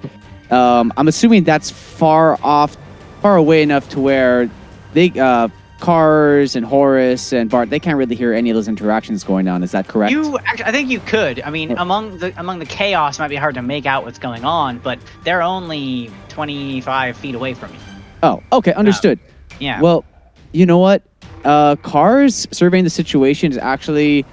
um, 0.50 0.92
I'm 0.96 1.08
assuming 1.08 1.44
that's 1.44 1.70
far 1.70 2.38
off, 2.42 2.76
far 3.22 3.36
away 3.36 3.62
enough 3.62 3.88
to 3.90 4.00
where 4.00 4.50
they 4.92 5.10
uh 5.18 5.48
Cars 5.84 6.56
and 6.56 6.64
Horace 6.64 7.32
and 7.34 7.50
Bart, 7.50 7.68
they 7.68 7.78
can't 7.78 7.98
really 7.98 8.16
hear 8.16 8.32
any 8.32 8.48
of 8.48 8.54
those 8.54 8.68
interactions 8.68 9.22
going 9.22 9.48
on. 9.48 9.62
Is 9.62 9.72
that 9.72 9.86
correct? 9.86 10.12
You 10.12 10.38
I 10.46 10.72
think 10.72 10.88
you 10.88 11.00
could. 11.00 11.42
I 11.42 11.50
mean, 11.50 11.72
among 11.72 12.18
the 12.18 12.32
among 12.40 12.58
the 12.58 12.64
chaos, 12.64 13.18
it 13.18 13.22
might 13.22 13.28
be 13.28 13.36
hard 13.36 13.54
to 13.56 13.62
make 13.62 13.84
out 13.84 14.02
what's 14.04 14.18
going 14.18 14.46
on, 14.46 14.78
but 14.78 14.98
they're 15.24 15.42
only 15.42 16.10
25 16.28 17.16
feet 17.18 17.34
away 17.34 17.52
from 17.52 17.72
you. 17.72 17.78
Oh, 18.22 18.42
okay, 18.52 18.72
understood. 18.72 19.18
Yeah. 19.60 19.80
Well, 19.80 20.06
you 20.52 20.64
know 20.64 20.78
what? 20.78 21.02
Uh, 21.44 21.76
Cars 21.76 22.46
surveying 22.50 22.84
the 22.84 22.90
situation 22.90 23.52
is 23.52 23.58
actually 23.58 24.24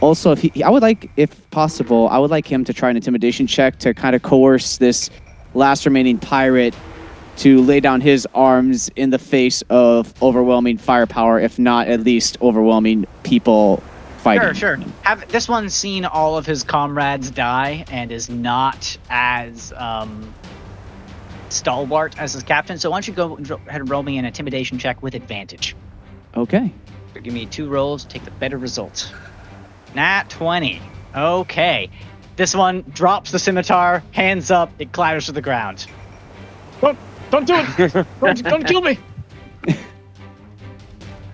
also 0.00 0.32
if 0.32 0.40
he, 0.40 0.62
I 0.62 0.70
would 0.70 0.82
like, 0.82 1.10
if 1.16 1.50
possible, 1.50 2.08
I 2.08 2.18
would 2.18 2.30
like 2.30 2.46
him 2.46 2.64
to 2.64 2.72
try 2.72 2.90
an 2.90 2.96
intimidation 2.96 3.46
check 3.46 3.78
to 3.80 3.94
kind 3.94 4.14
of 4.16 4.22
coerce 4.22 4.78
this 4.78 5.10
last 5.54 5.84
remaining 5.84 6.18
pirate 6.18 6.74
to 7.38 7.60
lay 7.62 7.80
down 7.80 8.00
his 8.00 8.26
arms 8.34 8.90
in 8.96 9.10
the 9.10 9.18
face 9.18 9.62
of 9.68 10.12
overwhelming 10.22 10.78
firepower, 10.78 11.38
if 11.38 11.58
not 11.58 11.88
at 11.88 12.00
least 12.00 12.38
overwhelming 12.40 13.06
people 13.22 13.82
fighting. 14.18 14.54
Sure, 14.54 14.76
sure. 14.76 14.86
Have 15.02 15.28
this 15.28 15.48
one's 15.48 15.74
seen 15.74 16.04
all 16.04 16.36
of 16.36 16.46
his 16.46 16.62
comrades 16.62 17.30
die 17.30 17.84
and 17.90 18.10
is 18.10 18.30
not 18.30 18.96
as 19.10 19.72
um, 19.76 20.34
stalwart 21.50 22.18
as 22.18 22.32
his 22.32 22.42
captain. 22.42 22.78
So 22.78 22.90
why 22.90 22.96
don't 22.96 23.08
you 23.08 23.14
go 23.14 23.34
ahead 23.68 23.80
and 23.82 23.90
roll 23.90 24.02
me 24.02 24.18
an 24.18 24.24
intimidation 24.24 24.78
check 24.78 25.02
with 25.02 25.14
advantage? 25.14 25.76
Okay. 26.36 26.72
So 27.14 27.20
give 27.20 27.32
me 27.32 27.46
two 27.46 27.68
rolls, 27.68 28.04
take 28.04 28.24
the 28.24 28.30
better 28.32 28.58
result. 28.58 29.12
Nat 29.94 30.28
20. 30.28 30.80
Okay. 31.14 31.90
This 32.36 32.54
one 32.54 32.82
drops 32.92 33.30
the 33.30 33.38
scimitar, 33.38 34.02
hands 34.12 34.50
up, 34.50 34.70
it 34.78 34.92
clatters 34.92 35.26
to 35.26 35.32
the 35.32 35.40
ground. 35.40 35.86
Don't, 36.80 36.98
don't 37.30 37.46
do 37.46 37.54
it! 37.56 38.06
Don't, 38.20 38.42
don't 38.42 38.66
kill 38.66 38.82
me! 38.82 38.98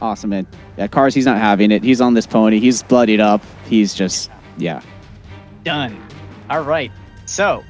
Awesome, 0.03 0.31
man. 0.31 0.49
Yeah, 0.77 0.89
Cars, 0.89 1.15
he's 1.15 1.27
not 1.27 1.39
having 1.39 1.71
it. 1.71 1.85
He's 1.85 2.01
on 2.01 2.15
this 2.15 2.27
pony. 2.27 2.59
He's 2.59 2.83
bloodied 2.83 3.21
up. 3.21 3.41
He's 3.69 3.95
just, 3.95 4.33
yeah. 4.57 4.83
Done. 5.63 6.05
All 6.51 6.63
right. 6.63 6.91
So 7.27 7.63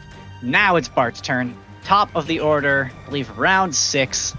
now 0.42 0.76
it's 0.76 0.88
Bart's 0.88 1.20
turn. 1.20 1.54
Top 1.84 2.08
of 2.14 2.26
the 2.26 2.40
order, 2.40 2.90
I 3.02 3.04
believe 3.06 3.28
round 3.36 3.74
six. 3.74 4.34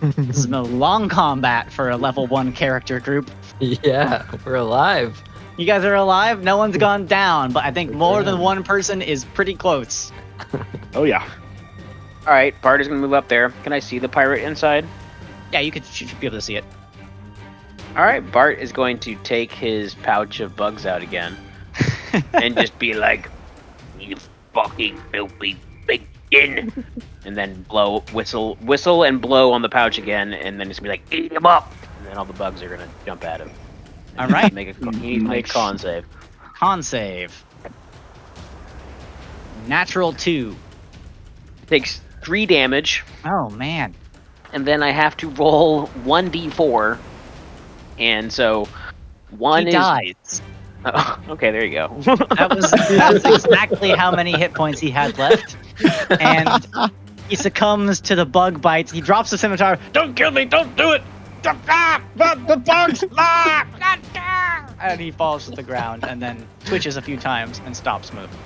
This 0.00 0.38
is 0.38 0.44
a 0.46 0.62
long 0.62 1.08
combat 1.08 1.72
for 1.72 1.90
a 1.90 1.96
level 1.96 2.26
one 2.26 2.52
character 2.52 3.00
group. 3.00 3.30
Yeah, 3.60 4.24
we're 4.44 4.54
alive. 4.54 5.22
You 5.56 5.66
guys 5.66 5.84
are 5.84 5.94
alive. 5.94 6.44
No 6.44 6.56
one's 6.56 6.76
gone 6.76 7.06
down, 7.06 7.52
but 7.52 7.64
I 7.64 7.72
think 7.72 7.92
more 7.92 8.22
than 8.22 8.38
one 8.38 8.62
person 8.62 9.02
is 9.02 9.24
pretty 9.24 9.54
close. 9.54 10.12
Oh 10.94 11.04
yeah. 11.04 11.28
All 12.26 12.32
right, 12.32 12.54
Bart 12.62 12.80
is 12.80 12.88
gonna 12.88 13.00
move 13.00 13.12
up 13.12 13.28
there. 13.28 13.50
Can 13.62 13.72
I 13.72 13.78
see 13.78 13.98
the 13.98 14.08
pirate 14.08 14.42
inside? 14.42 14.86
Yeah, 15.52 15.60
you 15.60 15.70
could 15.70 15.82
you 15.82 16.06
should 16.06 16.18
be 16.20 16.26
able 16.26 16.38
to 16.38 16.40
see 16.40 16.56
it. 16.56 16.64
All 17.96 18.04
right, 18.04 18.20
Bart 18.20 18.58
is 18.58 18.72
going 18.72 18.98
to 19.00 19.16
take 19.16 19.52
his 19.52 19.94
pouch 19.94 20.40
of 20.40 20.56
bugs 20.56 20.86
out 20.86 21.02
again 21.02 21.36
and 22.32 22.56
just 22.56 22.78
be 22.78 22.94
like, 22.94 23.28
"You 24.00 24.16
fucking 24.54 25.00
filthy 25.12 25.56
bacon," 26.30 26.84
and 27.24 27.36
then 27.36 27.62
blow, 27.62 28.00
whistle, 28.12 28.56
whistle, 28.56 29.02
and 29.04 29.20
blow 29.20 29.52
on 29.52 29.62
the 29.62 29.68
pouch 29.68 29.98
again, 29.98 30.32
and 30.32 30.58
then 30.60 30.68
just 30.68 30.82
be 30.82 30.88
like, 30.88 31.02
"Eat 31.12 31.32
him 31.32 31.46
up!" 31.46 31.72
And 31.98 32.06
then 32.06 32.16
all 32.16 32.24
the 32.24 32.32
bugs 32.32 32.62
are 32.62 32.68
gonna 32.68 32.88
jump 33.06 33.24
at 33.24 33.40
him. 33.40 33.50
All 34.18 34.28
right. 34.28 34.52
Make 34.52 34.68
a 34.68 34.74
con- 34.74 34.94
he 34.94 35.18
make 35.18 35.48
a 35.48 35.52
con 35.52 35.78
save. 35.78 36.04
Con 36.54 36.82
save. 36.82 37.44
Natural 39.66 40.12
two. 40.12 40.56
Takes 41.66 42.00
three 42.22 42.46
damage, 42.46 43.04
Oh 43.26 43.50
man. 43.50 43.94
and 44.52 44.66
then 44.66 44.82
I 44.82 44.90
have 44.90 45.16
to 45.18 45.28
roll 45.30 45.86
one 46.04 46.30
d4, 46.30 46.98
and 47.98 48.32
so 48.32 48.66
one 49.30 49.62
he 49.64 49.68
is 49.68 49.74
dies. 49.74 50.42
Oh, 50.86 51.18
okay, 51.30 51.50
there 51.50 51.64
you 51.64 51.72
go. 51.72 51.88
That 52.36 52.52
was 52.54 52.70
that's 52.70 53.24
exactly 53.46 53.90
how 53.90 54.10
many 54.10 54.32
hit 54.32 54.54
points 54.54 54.80
he 54.80 54.90
had 54.90 55.18
left. 55.18 55.56
And 56.20 56.66
he 57.28 57.36
succumbs 57.36 58.00
to 58.02 58.14
the 58.14 58.26
bug 58.26 58.60
bites. 58.60 58.92
He 58.92 59.00
drops 59.00 59.30
the 59.30 59.38
scimitar. 59.38 59.78
Don't 59.92 60.14
kill 60.14 60.30
me! 60.30 60.44
Don't 60.44 60.76
do 60.76 60.92
it! 60.92 61.02
Ah, 61.44 62.02
the, 62.16 62.40
the 62.46 62.56
bugs! 62.56 63.04
Ah, 63.16 63.66
ah, 63.80 63.98
ah." 64.16 64.74
And 64.80 65.00
he 65.00 65.10
falls 65.10 65.46
to 65.46 65.52
the 65.52 65.62
ground 65.62 66.04
and 66.04 66.20
then 66.22 66.46
twitches 66.64 66.96
a 66.96 67.02
few 67.02 67.16
times 67.16 67.60
and 67.64 67.76
stops 67.76 68.12
moving. 68.12 68.38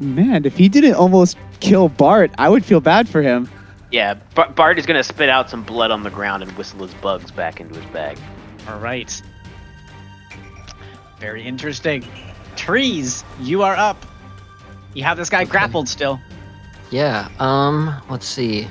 Man, 0.00 0.44
if 0.44 0.56
he 0.56 0.68
didn't 0.68 0.94
almost 0.94 1.36
kill 1.60 1.88
Bart, 1.88 2.32
I 2.38 2.48
would 2.48 2.64
feel 2.64 2.80
bad 2.80 3.08
for 3.08 3.22
him. 3.22 3.48
Yeah, 3.90 4.14
Bar- 4.34 4.50
Bart 4.50 4.78
is 4.78 4.86
gonna 4.86 5.04
spit 5.04 5.28
out 5.28 5.50
some 5.50 5.62
blood 5.62 5.90
on 5.90 6.02
the 6.02 6.10
ground 6.10 6.42
and 6.42 6.50
whistle 6.52 6.80
his 6.80 6.94
bugs 6.94 7.30
back 7.30 7.60
into 7.60 7.78
his 7.78 7.84
bag. 7.92 8.18
All 8.68 8.78
right. 8.78 9.22
Very 11.20 11.44
interesting. 11.44 12.04
Trees, 12.56 13.22
you 13.40 13.62
are 13.62 13.76
up. 13.76 14.04
You 14.94 15.04
have 15.04 15.16
this 15.16 15.30
guy 15.30 15.44
grappled 15.44 15.88
still. 15.88 16.20
Yeah. 16.92 17.28
Um. 17.40 18.00
Let's 18.08 18.26
see. 18.26 18.68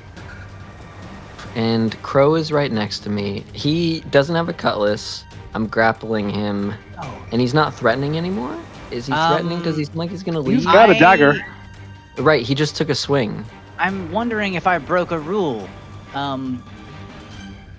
And 1.55 2.01
Crow 2.01 2.35
is 2.35 2.51
right 2.51 2.71
next 2.71 2.99
to 2.99 3.09
me. 3.09 3.43
He 3.51 3.99
doesn't 4.11 4.35
have 4.35 4.47
a 4.47 4.53
cutlass. 4.53 5.25
I'm 5.53 5.67
grappling 5.67 6.29
him, 6.29 6.73
Oh. 7.01 7.13
and 7.33 7.41
he's 7.41 7.53
not 7.53 7.73
threatening 7.73 8.17
anymore. 8.17 8.55
Is 8.89 9.07
he 9.07 9.11
threatening? 9.11 9.61
Does 9.61 9.75
he 9.75 9.83
Um, 9.83 9.87
seem 9.91 9.95
like 9.97 10.09
he's 10.11 10.23
gonna 10.23 10.39
He's 10.43 10.63
leave? 10.63 10.73
got 10.73 10.89
a 10.89 10.93
dagger. 10.97 11.45
Right. 12.17 12.45
He 12.45 12.55
just 12.55 12.77
took 12.77 12.89
a 12.89 12.95
swing. 12.95 13.43
I'm 13.79 14.11
wondering 14.13 14.53
if 14.53 14.65
I 14.67 14.77
broke 14.77 15.11
a 15.11 15.19
rule. 15.19 15.67
Um, 16.13 16.63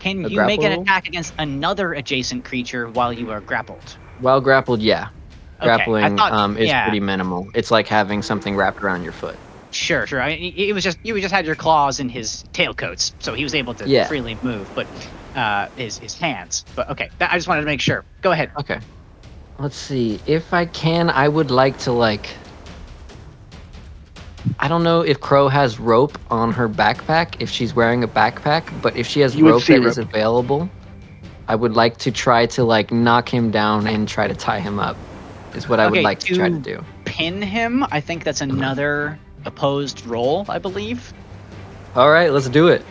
can 0.00 0.24
A 0.24 0.28
you 0.28 0.42
make 0.42 0.62
an 0.64 0.72
attack 0.72 1.06
against 1.06 1.32
another 1.38 1.94
adjacent 1.94 2.44
creature 2.44 2.88
while 2.88 3.12
you 3.12 3.30
are 3.30 3.40
grappled? 3.40 3.96
While 4.20 4.40
grappled, 4.40 4.80
yeah. 4.82 5.08
Okay, 5.60 5.66
Grappling 5.66 6.16
thought- 6.16 6.32
um, 6.32 6.56
is 6.56 6.68
yeah. 6.68 6.82
pretty 6.84 6.98
minimal. 7.00 7.46
It's 7.54 7.70
like 7.70 7.86
having 7.86 8.20
something 8.20 8.56
wrapped 8.56 8.82
around 8.82 9.04
your 9.04 9.12
foot. 9.12 9.36
Sure, 9.72 10.06
sure. 10.06 10.20
I, 10.20 10.30
it 10.30 10.68
it 10.68 10.72
was 10.74 10.84
just 10.84 10.98
you 11.02 11.18
just 11.20 11.32
had 11.34 11.46
your 11.46 11.54
claws 11.56 11.98
in 12.00 12.08
his 12.08 12.44
tailcoats, 12.52 13.12
so 13.20 13.34
he 13.34 13.42
was 13.42 13.54
able 13.54 13.74
to 13.74 13.88
Yeah. 13.88 14.06
freely 14.06 14.36
move, 14.42 14.70
but 14.74 14.86
uh, 15.34 15.68
his 15.76 15.98
his 15.98 16.16
hands. 16.18 16.64
But 16.76 16.90
okay, 16.90 17.08
that, 17.18 17.32
I 17.32 17.36
just 17.36 17.48
wanted 17.48 17.62
to 17.62 17.66
make 17.66 17.80
sure. 17.80 18.04
Go 18.20 18.32
ahead. 18.32 18.50
Okay. 18.58 18.78
Let's 19.58 19.76
see. 19.76 20.20
If 20.26 20.52
I 20.54 20.66
can, 20.66 21.08
I 21.10 21.28
would 21.28 21.50
like 21.50 21.78
to 21.80 21.92
like. 21.92 22.28
I 24.58 24.66
don't 24.68 24.82
know 24.82 25.02
if 25.02 25.20
Crow 25.20 25.48
has 25.48 25.78
rope 25.78 26.18
on 26.30 26.52
her 26.52 26.68
backpack, 26.68 27.36
if 27.40 27.48
she's 27.48 27.74
wearing 27.74 28.02
a 28.02 28.08
backpack, 28.08 28.64
but 28.82 28.96
if 28.96 29.06
she 29.06 29.20
has 29.20 29.36
You 29.36 29.48
rope 29.48 29.62
see 29.62 29.78
that 29.78 29.86
is 29.86 29.98
rope. 29.98 30.08
available, 30.08 30.68
I 31.46 31.54
would 31.54 31.74
like 31.74 31.96
to 31.98 32.10
try 32.10 32.46
to 32.46 32.64
like 32.64 32.90
knock 32.90 33.28
him 33.32 33.50
down 33.52 33.86
and 33.86 34.08
try 34.08 34.26
to 34.26 34.34
tie 34.34 34.58
him 34.60 34.78
up. 34.80 34.96
Is 35.54 35.68
what 35.68 35.78
I 35.80 35.86
would 35.88 36.02
like 36.02 36.18
to 36.20 36.34
try 36.34 36.48
to 36.48 36.54
to- 36.56 36.60
do. 36.60 36.84
Pin 37.04 37.40
him. 37.42 37.84
I 37.92 38.00
think 38.00 38.24
that's 38.24 38.40
another 38.40 39.18
opposed 39.44 40.04
roll, 40.06 40.44
I 40.48 40.58
believe. 40.58 41.12
All 41.94 42.10
right, 42.10 42.32
let's 42.32 42.48
do 42.48 42.68
it. 42.68 42.84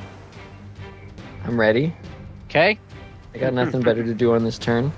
I'm 1.43 1.59
ready. 1.59 1.93
Okay, 2.45 2.77
I 3.33 3.37
got 3.37 3.53
nothing 3.53 3.81
better 3.81 4.03
to 4.03 4.13
do 4.13 4.33
on 4.33 4.43
this 4.43 4.57
turn. 4.59 4.91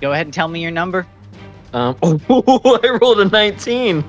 go 0.00 0.12
ahead 0.12 0.26
and 0.26 0.34
tell 0.34 0.48
me 0.48 0.60
your 0.62 0.70
number. 0.70 1.06
Um, 1.72 1.96
oh, 2.02 2.80
I 2.82 2.98
rolled 3.00 3.20
a 3.20 3.24
19. 3.26 4.04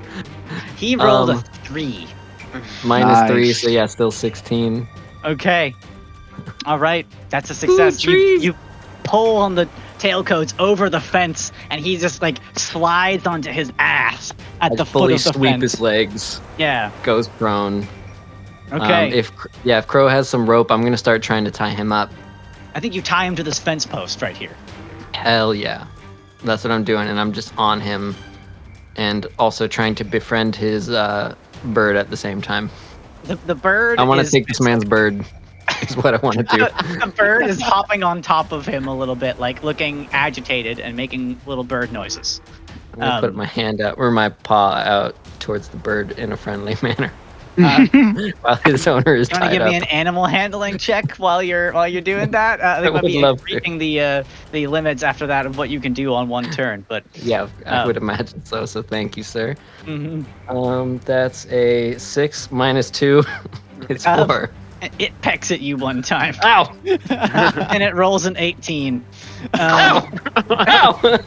He 0.76 0.96
rolled 0.96 1.30
Um, 1.30 1.38
a 1.38 1.42
three. 1.64 2.06
Minus 2.84 3.30
three, 3.30 3.46
Nice. 3.48 3.62
so 3.62 3.68
yeah, 3.70 3.86
still 3.86 4.10
16. 4.10 4.86
Okay. 5.24 5.74
All 6.66 6.78
right, 6.78 7.06
that's 7.30 7.50
a 7.50 7.54
success. 7.54 8.04
You, 8.04 8.12
you 8.16 8.54
pull 9.04 9.36
on 9.36 9.54
the 9.54 9.68
tailcoats 10.02 10.52
over 10.58 10.90
the 10.90 11.00
fence, 11.00 11.52
and 11.70 11.80
he 11.84 11.96
just 11.96 12.20
like 12.22 12.38
slides 12.56 13.26
onto 13.26 13.50
his 13.50 13.72
ass 13.78 14.32
at 14.60 14.72
I 14.72 14.74
the 14.74 14.84
foot 14.84 15.12
of 15.12 15.22
the 15.22 15.32
sweep 15.32 15.52
fence. 15.52 15.62
his 15.62 15.80
legs, 15.80 16.40
Yeah. 16.58 16.90
goes 17.04 17.28
prone. 17.28 17.86
Okay. 18.72 19.08
Um, 19.08 19.12
if 19.12 19.30
yeah, 19.64 19.78
if 19.78 19.86
Crow 19.86 20.08
has 20.08 20.28
some 20.28 20.48
rope, 20.48 20.70
I'm 20.72 20.82
gonna 20.82 20.96
start 20.96 21.22
trying 21.22 21.44
to 21.44 21.50
tie 21.50 21.70
him 21.70 21.92
up. 21.92 22.10
I 22.74 22.80
think 22.80 22.94
you 22.94 23.02
tie 23.02 23.26
him 23.26 23.36
to 23.36 23.42
this 23.42 23.58
fence 23.58 23.84
post 23.86 24.22
right 24.22 24.36
here. 24.36 24.56
Hell 25.14 25.54
yeah, 25.54 25.86
that's 26.42 26.64
what 26.64 26.70
I'm 26.70 26.82
doing, 26.84 27.06
and 27.06 27.20
I'm 27.20 27.32
just 27.32 27.52
on 27.58 27.80
him, 27.80 28.16
and 28.96 29.26
also 29.38 29.68
trying 29.68 29.94
to 29.96 30.04
befriend 30.04 30.56
his 30.56 30.88
uh, 30.90 31.34
bird 31.66 31.96
at 31.96 32.08
the 32.10 32.16
same 32.16 32.40
time. 32.40 32.70
The, 33.24 33.36
the 33.46 33.54
bird. 33.54 33.98
I 34.00 34.02
want 34.04 34.24
to 34.24 34.28
take 34.30 34.46
this 34.46 34.60
man's 34.60 34.84
bird. 34.84 35.24
Is 35.82 35.96
what 35.96 36.14
I 36.14 36.18
want 36.18 36.36
to 36.38 36.42
do. 36.44 36.58
the 36.58 37.12
bird 37.16 37.46
is 37.46 37.60
hopping 37.62 38.02
on 38.02 38.22
top 38.22 38.52
of 38.52 38.66
him 38.66 38.86
a 38.86 38.94
little 38.96 39.16
bit, 39.16 39.38
like 39.38 39.62
looking 39.62 40.08
agitated 40.12 40.78
and 40.80 40.96
making 40.96 41.40
little 41.46 41.64
bird 41.64 41.92
noises. 41.92 42.40
I'm 42.94 43.00
gonna 43.00 43.20
put 43.20 43.30
um, 43.30 43.36
my 43.36 43.46
hand 43.46 43.80
out 43.80 43.96
or 43.98 44.10
my 44.10 44.28
paw 44.28 44.74
out 44.74 45.14
towards 45.40 45.68
the 45.68 45.76
bird 45.78 46.12
in 46.12 46.32
a 46.32 46.36
friendly 46.36 46.76
manner 46.82 47.10
Uh, 47.58 47.86
while 48.40 48.54
his 48.64 48.86
owner 48.86 49.14
is 49.14 49.28
You 49.30 49.34
want 49.34 49.44
to 49.44 49.48
tied 49.48 49.52
give 49.52 49.62
up. 49.62 49.68
me 49.68 49.74
an 49.76 49.84
animal 49.84 50.24
handling 50.26 50.78
check 50.78 51.16
while 51.16 51.42
you're 51.42 51.72
while 51.72 51.86
you're 51.88 52.00
doing 52.00 52.30
that? 52.30 52.60
Uh, 52.60 52.76
I 52.78 52.80
think 52.80 52.86
I 52.88 52.90
would 52.90 53.02
be 53.06 53.20
love 53.20 53.42
reaching 53.44 53.76
the 53.78 54.00
uh, 54.00 54.24
the 54.52 54.66
limits 54.68 55.02
after 55.02 55.26
that 55.26 55.44
of 55.46 55.58
what 55.58 55.68
you 55.68 55.80
can 55.80 55.92
do 55.92 56.14
on 56.14 56.28
one 56.28 56.44
turn. 56.50 56.84
But 56.88 57.04
Yeah, 57.14 57.48
I 57.66 57.82
Oh. 57.82 57.86
would 57.86 57.96
imagine 57.98 58.44
so. 58.44 58.64
So 58.66 58.82
thank 58.82 59.16
you, 59.16 59.22
sir. 59.22 59.54
mhm. 59.84 60.24
Um, 60.48 60.98
that's 61.04 61.46
a 61.50 61.96
six 61.98 62.50
minus 62.50 62.90
two. 62.90 63.22
it's 63.88 64.06
Um, 64.06 64.28
four. 64.28 64.50
It 64.98 65.12
pecks 65.22 65.50
at 65.50 65.60
you 65.60 65.76
one 65.76 66.02
time, 66.02 66.34
Ow! 66.42 66.74
and 67.10 67.82
it 67.82 67.94
rolls 67.94 68.26
an 68.26 68.36
18, 68.36 68.94
um, 68.94 69.04
Ow! 69.54 70.10
Ow! 70.50 71.18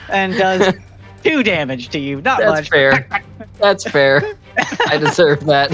and 0.08 0.34
does 0.34 0.74
two 1.22 1.42
damage 1.42 1.88
to 1.90 1.98
you. 1.98 2.20
Not 2.22 2.40
much. 2.40 2.48
That's 2.48 2.60
much. 2.60 2.70
fair. 2.70 3.08
That's 3.58 3.84
fair. 3.84 4.36
I 4.88 4.98
deserve 4.98 5.44
that. 5.46 5.70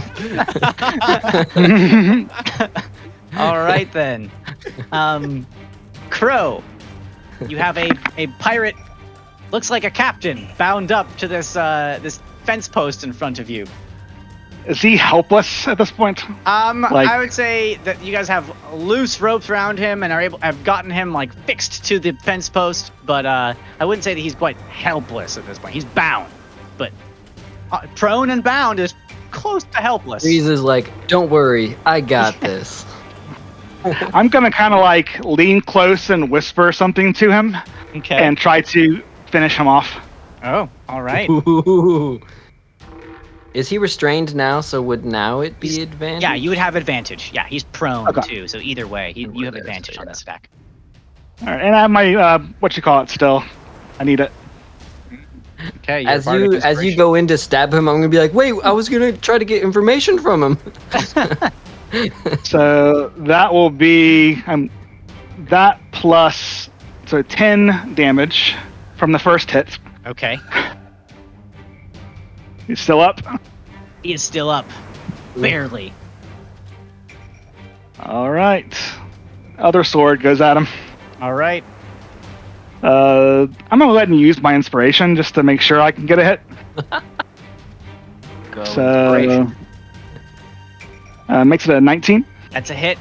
All 3.37 3.59
right 3.59 3.91
then. 3.93 4.31
Um, 4.93 5.47
Crow, 6.11 6.63
you 7.47 7.59
have 7.59 7.77
a, 7.77 7.91
a 8.17 8.27
pirate, 8.39 8.77
looks 9.53 9.71
like 9.71 9.85
a 9.85 9.91
captain, 9.91 10.49
bound 10.59 10.93
up 10.93 11.15
to 11.19 11.29
this 11.29 11.57
uh, 11.57 11.99
this 12.03 12.21
fence 12.45 12.69
post 12.69 13.05
in 13.05 13.13
front 13.13 13.39
of 13.39 13.51
you. 13.51 13.67
Is 14.69 14.83
he 14.83 14.97
helpless 14.99 15.67
at 15.67 15.79
this 15.79 15.91
point? 15.91 16.23
Um, 16.47 16.83
Like- 16.83 17.09
I 17.09 17.19
would 17.19 17.33
say 17.33 17.77
that 17.85 18.03
you 18.05 18.13
guys 18.13 18.29
have 18.29 18.55
loose 18.73 19.19
ropes 19.21 19.49
around 19.49 19.79
him 19.79 20.03
and 20.03 20.13
are 20.13 20.21
able 20.21 20.39
have 20.41 20.63
gotten 20.63 20.91
him 20.91 21.13
like 21.13 21.33
fixed 21.47 21.85
to 21.87 21.99
the 21.99 22.13
fence 22.13 22.49
post, 22.51 22.93
but 23.07 23.25
uh, 23.25 23.55
I 23.81 23.85
wouldn't 23.87 24.05
say 24.05 24.13
that 24.15 24.21
he's 24.21 24.35
quite 24.35 24.57
helpless 24.61 25.39
at 25.39 25.47
this 25.47 25.59
point. 25.59 25.73
He's 25.73 25.87
bound, 25.87 26.31
but 26.77 26.93
uh, 27.73 27.87
prone 27.97 28.29
and 28.31 28.45
bound 28.45 28.79
is 28.79 28.95
close 29.31 29.65
to 29.65 29.79
helpless. 29.79 30.23
Breeze 30.23 30.47
is 30.47 30.63
like, 30.63 30.91
don't 31.09 31.31
worry, 31.31 31.75
I 31.87 32.03
got 32.03 32.39
this. 32.43 32.85
I'm 33.85 34.29
gonna 34.29 34.51
kind 34.51 34.75
of 34.75 34.81
like 34.81 35.25
lean 35.25 35.63
close 35.63 36.11
and 36.11 36.31
whisper 36.31 36.73
something 36.73 37.15
to 37.15 37.31
him 37.31 37.57
Okay. 37.97 38.17
and 38.17 38.37
try 38.37 38.61
to 38.61 39.03
finish 39.31 39.57
him 39.57 39.67
off. 39.67 39.97
oh, 40.45 40.69
all 40.91 41.03
right. 41.03 41.29
Ooh. 41.31 42.21
Is 43.59 43.69
he 43.69 43.77
restrained 43.77 44.37
now? 44.37 44.61
So 44.61 44.81
would 44.81 45.05
now 45.05 45.41
it 45.41 45.59
be 45.59 45.83
advantage? 45.83 46.23
Yeah, 46.23 46.35
you 46.35 46.51
would 46.51 46.59
have 46.59 46.77
advantage. 46.77 47.33
Yeah, 47.35 47.45
he's 47.45 47.65
prone 47.65 48.07
Okay. 48.07 48.21
too, 48.21 48.47
so 48.47 48.59
either 48.59 48.87
way, 48.87 49.13
he, 49.15 49.23
you 49.23 49.45
have 49.47 49.55
There's- 49.55 49.67
advantage 49.67 49.99
on 49.99 50.07
this 50.07 50.21
stack. 50.21 50.49
All 51.41 51.49
right, 51.49 51.61
and 51.61 51.75
I 51.75 51.81
have 51.81 51.91
my 51.91 52.15
uh, 52.15 52.39
what 52.61 52.77
you 52.77 52.83
call 52.85 53.03
it 53.03 53.11
still. 53.11 53.43
I 53.99 54.05
need 54.05 54.21
it. 54.21 54.31
Okay. 55.79 56.05
As 56.07 56.25
you 56.27 56.55
as 56.55 56.85
you 56.85 56.97
go 56.97 57.15
in 57.15 57.27
to 57.27 57.37
stab 57.37 57.75
him, 57.75 57.89
I'm 57.89 57.97
gonna 57.97 58.09
be 58.09 58.19
like, 58.21 58.33
wait, 58.33 58.55
I 58.63 58.71
was 58.71 58.89
gonna 58.89 59.11
try 59.13 59.39
to 59.39 59.45
get 59.45 59.63
information 59.63 60.19
from 60.19 60.43
him. 60.43 60.59
So 62.45 63.09
that 63.17 63.53
will 63.53 63.71
be 63.71 64.43
um, 64.47 64.69
that 65.49 65.81
plus 65.91 66.69
so 67.07 67.23
10 67.23 67.95
damage 67.95 68.55
from 68.99 69.13
the 69.13 69.19
first 69.19 69.51
hit. 69.51 69.79
Okay. 70.07 70.37
He's 72.69 72.79
still 72.79 73.01
up. 73.01 73.21
He 74.05 74.13
is 74.13 74.23
still 74.23 74.49
up, 74.51 74.67
barely. 75.37 75.93
All 77.99 78.31
right. 78.31 78.73
Other 79.59 79.83
sword 79.83 80.23
goes 80.23 80.41
at 80.41 80.57
him. 80.57 80.69
All 81.21 81.35
right. 81.35 81.65
Uh, 82.83 83.49
I'm 83.73 83.79
gonna 83.81 83.87
go 83.87 83.97
ahead 83.97 84.09
and 84.09 84.21
use 84.21 84.41
my 84.41 84.55
inspiration 84.55 85.17
just 85.17 85.35
to 85.35 85.43
make 85.43 85.61
sure 85.61 85.81
I 85.81 85.91
can 85.91 86.07
get 86.07 86.21
a 86.21 86.25
hit. 86.25 86.41
Go 88.53 88.65
So 88.65 89.15
inspiration. 89.17 89.57
uh, 91.29 91.45
makes 91.45 91.69
it 91.69 91.75
a 91.75 91.81
19. 91.81 92.25
That's 92.53 92.71
a 92.71 92.75
hit. 92.75 92.99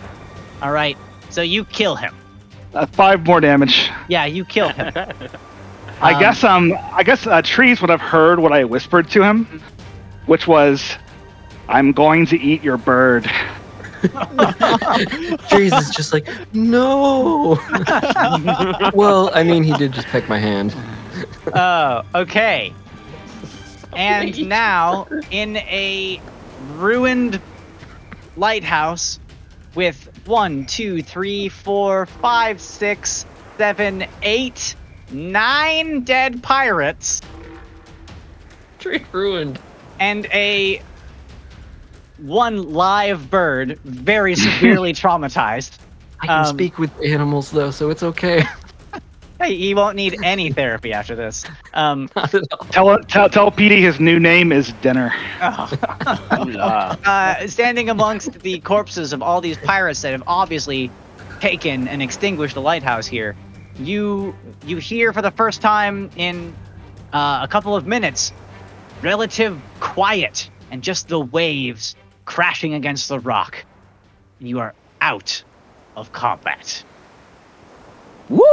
All 0.64 0.72
right. 0.72 0.98
So 1.30 1.44
you 1.44 1.64
kill 1.66 1.96
him. 1.96 2.16
Uh, 2.74 2.88
five 2.88 3.24
more 3.26 3.40
damage. 3.40 3.92
Yeah, 4.08 4.26
you 4.26 4.46
kill 4.46 4.70
him. 4.70 4.92
I 6.02 6.14
Um, 6.14 6.20
guess 6.20 6.44
um 6.44 6.74
I 6.94 7.04
guess 7.04 7.26
uh, 7.26 7.42
trees 7.42 7.82
would 7.82 7.90
have 7.90 8.02
heard 8.02 8.40
what 8.40 8.52
I 8.54 8.64
whispered 8.64 9.10
to 9.12 9.24
him, 9.24 9.62
which 10.28 10.48
was, 10.48 10.96
"I'm 11.68 11.92
going 11.92 12.26
to 12.28 12.40
eat 12.40 12.64
your 12.64 12.78
bird." 12.78 13.30
Trees 15.50 15.74
is 15.74 15.90
just 15.90 16.14
like, 16.14 16.28
no. 16.54 17.60
well, 18.94 19.32
I 19.34 19.44
mean, 19.44 19.64
he 19.64 19.74
did 19.74 19.92
just 19.92 20.08
peck 20.08 20.30
my 20.30 20.38
hand. 20.38 20.76
Oh, 21.54 22.04
okay. 22.14 22.74
And 23.96 24.48
now, 24.48 25.08
in 25.32 25.58
a 25.58 26.22
ruined 26.76 27.42
lighthouse 28.36 29.20
with 29.74 30.10
one, 30.26 30.66
two, 30.68 31.02
three, 31.02 31.50
four, 31.50 32.06
five, 32.06 32.62
six, 32.62 33.26
seven, 33.58 34.06
eight, 34.22 34.76
nine 35.12 36.02
dead 36.04 36.42
pirates, 36.44 37.22
Tree 38.80 39.04
ruined. 39.12 39.60
and 40.00 40.26
a 40.34 40.82
one 42.20 42.72
live 42.74 43.30
bird, 43.30 43.80
very 43.84 44.36
severely 44.36 44.94
traumatized. 44.94 45.78
I 46.22 46.28
can 46.28 46.40
Um, 46.40 46.46
speak 46.46 46.80
with 46.80 46.92
animals 47.04 47.52
though, 47.52 47.72
so 47.72 47.90
it's 47.90 48.04
okay. 48.04 48.44
Hey, 49.40 49.56
he 49.56 49.76
won't 49.76 49.96
need 49.96 50.18
any 50.24 50.52
therapy 50.52 50.92
after 50.92 51.16
this. 51.16 51.46
Um, 51.76 52.10
Not 52.16 52.34
at 52.34 52.42
all. 52.52 52.66
Tell 52.72 52.98
tell 53.04 53.30
tell 53.30 53.52
Petey 53.52 53.82
his 53.82 54.00
new 54.00 54.20
name 54.20 54.52
is 54.52 54.72
Dinner. 54.82 55.10
Hoorah. 55.40 56.98
uh, 57.06 57.48
standing 57.48 57.92
amongst 57.92 58.40
the 58.40 58.60
corpses 58.62 59.14
of 59.14 59.22
all 59.22 59.40
these 59.40 59.58
pirates 59.60 60.02
that 60.02 60.12
have 60.14 60.24
obviously 60.26 60.90
taken 61.40 61.88
and 61.88 62.02
extinguished 62.02 62.56
the 62.56 62.62
lighthouse 62.62 63.06
here, 63.06 63.36
you 63.80 64.36
you 64.66 64.78
hear 64.78 65.14
for 65.14 65.22
the 65.22 65.32
first 65.32 65.62
time 65.62 66.10
in 66.16 66.56
uh, 67.14 67.40
a 67.44 67.48
couple 67.48 67.76
of 67.76 67.86
minutes 67.88 68.32
relative 69.02 69.60
quiet 69.80 70.50
and 70.72 70.82
just 70.84 71.08
the 71.08 71.20
waves 71.20 71.96
crashing 72.26 72.74
against 72.74 73.08
the 73.10 73.20
rock. 73.20 73.64
And 74.40 74.50
You 74.50 74.60
are 74.60 74.74
out 75.02 75.44
of 75.96 76.12
combat. 76.12 76.84
Woo! 78.30 78.44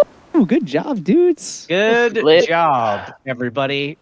Good 0.47 0.67
job, 0.67 1.05
dudes. 1.05 1.67
Good 1.69 2.17
Lit. 2.23 2.47
job, 2.49 3.13
everybody. 3.27 3.97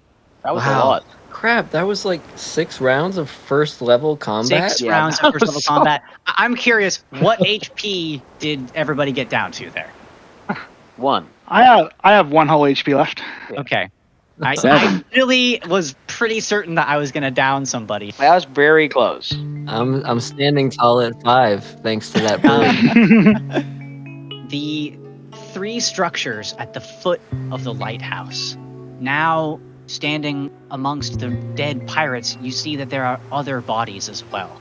That 0.44 0.54
was 0.54 0.64
Wow. 0.64 0.82
a 0.82 0.86
lot. 0.86 1.04
Crap, 1.30 1.70
that 1.70 1.86
was 1.86 2.04
like 2.04 2.20
six 2.36 2.80
rounds 2.80 3.16
of 3.16 3.28
first 3.30 3.80
level 3.82 4.16
combat. 4.16 4.70
Six 4.70 4.82
Yeah, 4.82 4.92
rounds 4.92 5.18
of 5.20 5.32
first 5.32 5.46
level 5.46 5.60
so- 5.60 5.74
combat. 5.74 6.02
I'm 6.26 6.54
curious, 6.56 7.04
what 7.20 7.38
HP 7.40 8.20
did 8.38 8.70
everybody 8.74 9.12
get 9.12 9.28
down 9.30 9.52
to 9.52 9.70
there? 9.70 9.90
One. 11.02 11.28
I 11.48 11.64
have 11.64 11.92
I 12.00 12.12
have 12.12 12.30
one 12.30 12.48
whole 12.48 12.62
HP 12.62 12.96
left. 12.96 13.20
Okay. 13.50 13.90
I, 14.40 14.52
I 14.52 14.54
Seven. 14.54 15.04
really 15.14 15.60
was 15.68 15.94
pretty 16.06 16.40
certain 16.40 16.76
that 16.76 16.88
I 16.88 16.96
was 16.96 17.12
gonna 17.12 17.30
down 17.30 17.66
somebody. 17.66 18.14
I 18.18 18.34
was 18.34 18.44
very 18.44 18.88
close. 18.88 19.32
I'm 19.32 20.04
I'm 20.06 20.20
standing 20.20 20.70
tall 20.70 21.00
at 21.00 21.20
five 21.22 21.64
thanks 21.82 22.10
to 22.12 22.20
that 22.20 22.42
bird. 22.42 23.56
Um, 23.56 24.46
the 24.48 24.96
three 25.52 25.80
structures 25.80 26.54
at 26.58 26.72
the 26.72 26.80
foot 26.80 27.20
of 27.50 27.64
the 27.64 27.74
lighthouse. 27.74 28.56
Now 29.00 29.60
standing 29.86 30.50
amongst 30.70 31.18
the 31.18 31.30
dead 31.54 31.86
pirates, 31.86 32.38
you 32.40 32.50
see 32.52 32.76
that 32.76 32.88
there 32.90 33.04
are 33.04 33.20
other 33.30 33.60
bodies 33.60 34.08
as 34.08 34.24
well. 34.24 34.60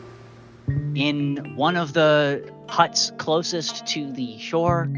In 0.96 1.56
one 1.56 1.78
of 1.78 1.94
the 1.94 2.52
huts 2.68 3.12
closest 3.18 3.86
to 3.88 4.12
the 4.12 4.38
shore, 4.40 4.90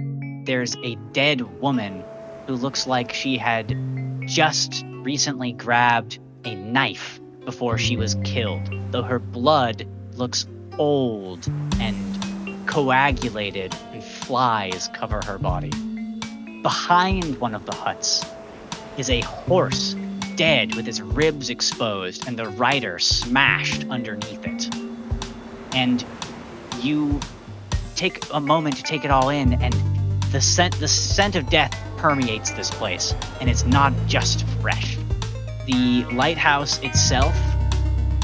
there's 0.46 0.76
a 0.84 0.96
dead 1.14 1.42
woman 1.62 2.04
who 2.48 2.56
looks 2.56 2.86
like 2.86 3.14
she 3.14 3.38
had 3.38 3.78
just 4.26 4.84
recently 4.88 5.54
grabbed 5.54 6.20
a 6.46 6.56
knife 6.56 7.20
before 7.46 7.78
she 7.78 7.98
was 7.98 8.16
killed, 8.24 8.62
though 8.92 9.04
her 9.04 9.20
blood 9.20 9.88
looks 10.16 10.46
old 10.78 11.48
and 11.80 12.68
coagulated, 12.68 13.76
and 13.92 14.04
flies 14.04 14.90
cover 14.94 15.22
her 15.26 15.38
body. 15.38 15.72
Behind 16.62 17.40
one 17.40 17.54
of 17.54 17.66
the 17.66 17.76
huts 17.76 18.26
is 18.98 19.10
a 19.10 19.22
horse, 19.22 19.96
dead 20.36 20.76
with 20.76 20.88
its 20.88 21.00
ribs 21.00 21.50
exposed 21.50 22.28
and 22.28 22.38
the 22.38 22.48
rider 22.50 22.98
smashed 23.00 23.86
underneath 23.90 24.46
it. 24.46 24.74
And 25.76 26.04
you 26.82 27.20
take 27.96 28.24
a 28.34 28.40
moment 28.40 28.78
to 28.78 28.84
take 28.84 29.06
it 29.06 29.12
all 29.12 29.30
in, 29.30 29.54
and 29.62 29.93
the 30.34 30.42
scent 30.42 30.78
the 30.80 30.88
scent 30.88 31.36
of 31.36 31.48
death 31.48 31.80
permeates 31.96 32.50
this 32.52 32.72
place, 32.72 33.14
and 33.40 33.48
it's 33.48 33.66
not 33.66 33.94
just 34.08 34.48
fresh. 34.62 34.98
The 35.68 36.06
lighthouse 36.12 36.80
itself, 36.80 37.36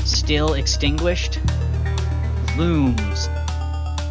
still 0.06 0.56
extinguished, 0.56 1.40
looms. 2.58 3.30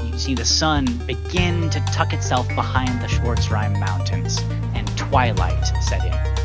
You 0.05 0.16
see 0.16 0.37
the 0.37 0.45
sun 0.45 0.87
begin 1.09 1.70
to 1.70 1.81
tuck 1.93 2.12
itself 2.12 2.47
behind 2.55 3.03
the 3.03 3.09
Schwarzrhein 3.09 3.81
Mountains, 3.81 4.39
and 4.75 4.87
twilight 4.97 5.66
set 5.83 6.05
in. 6.05 6.38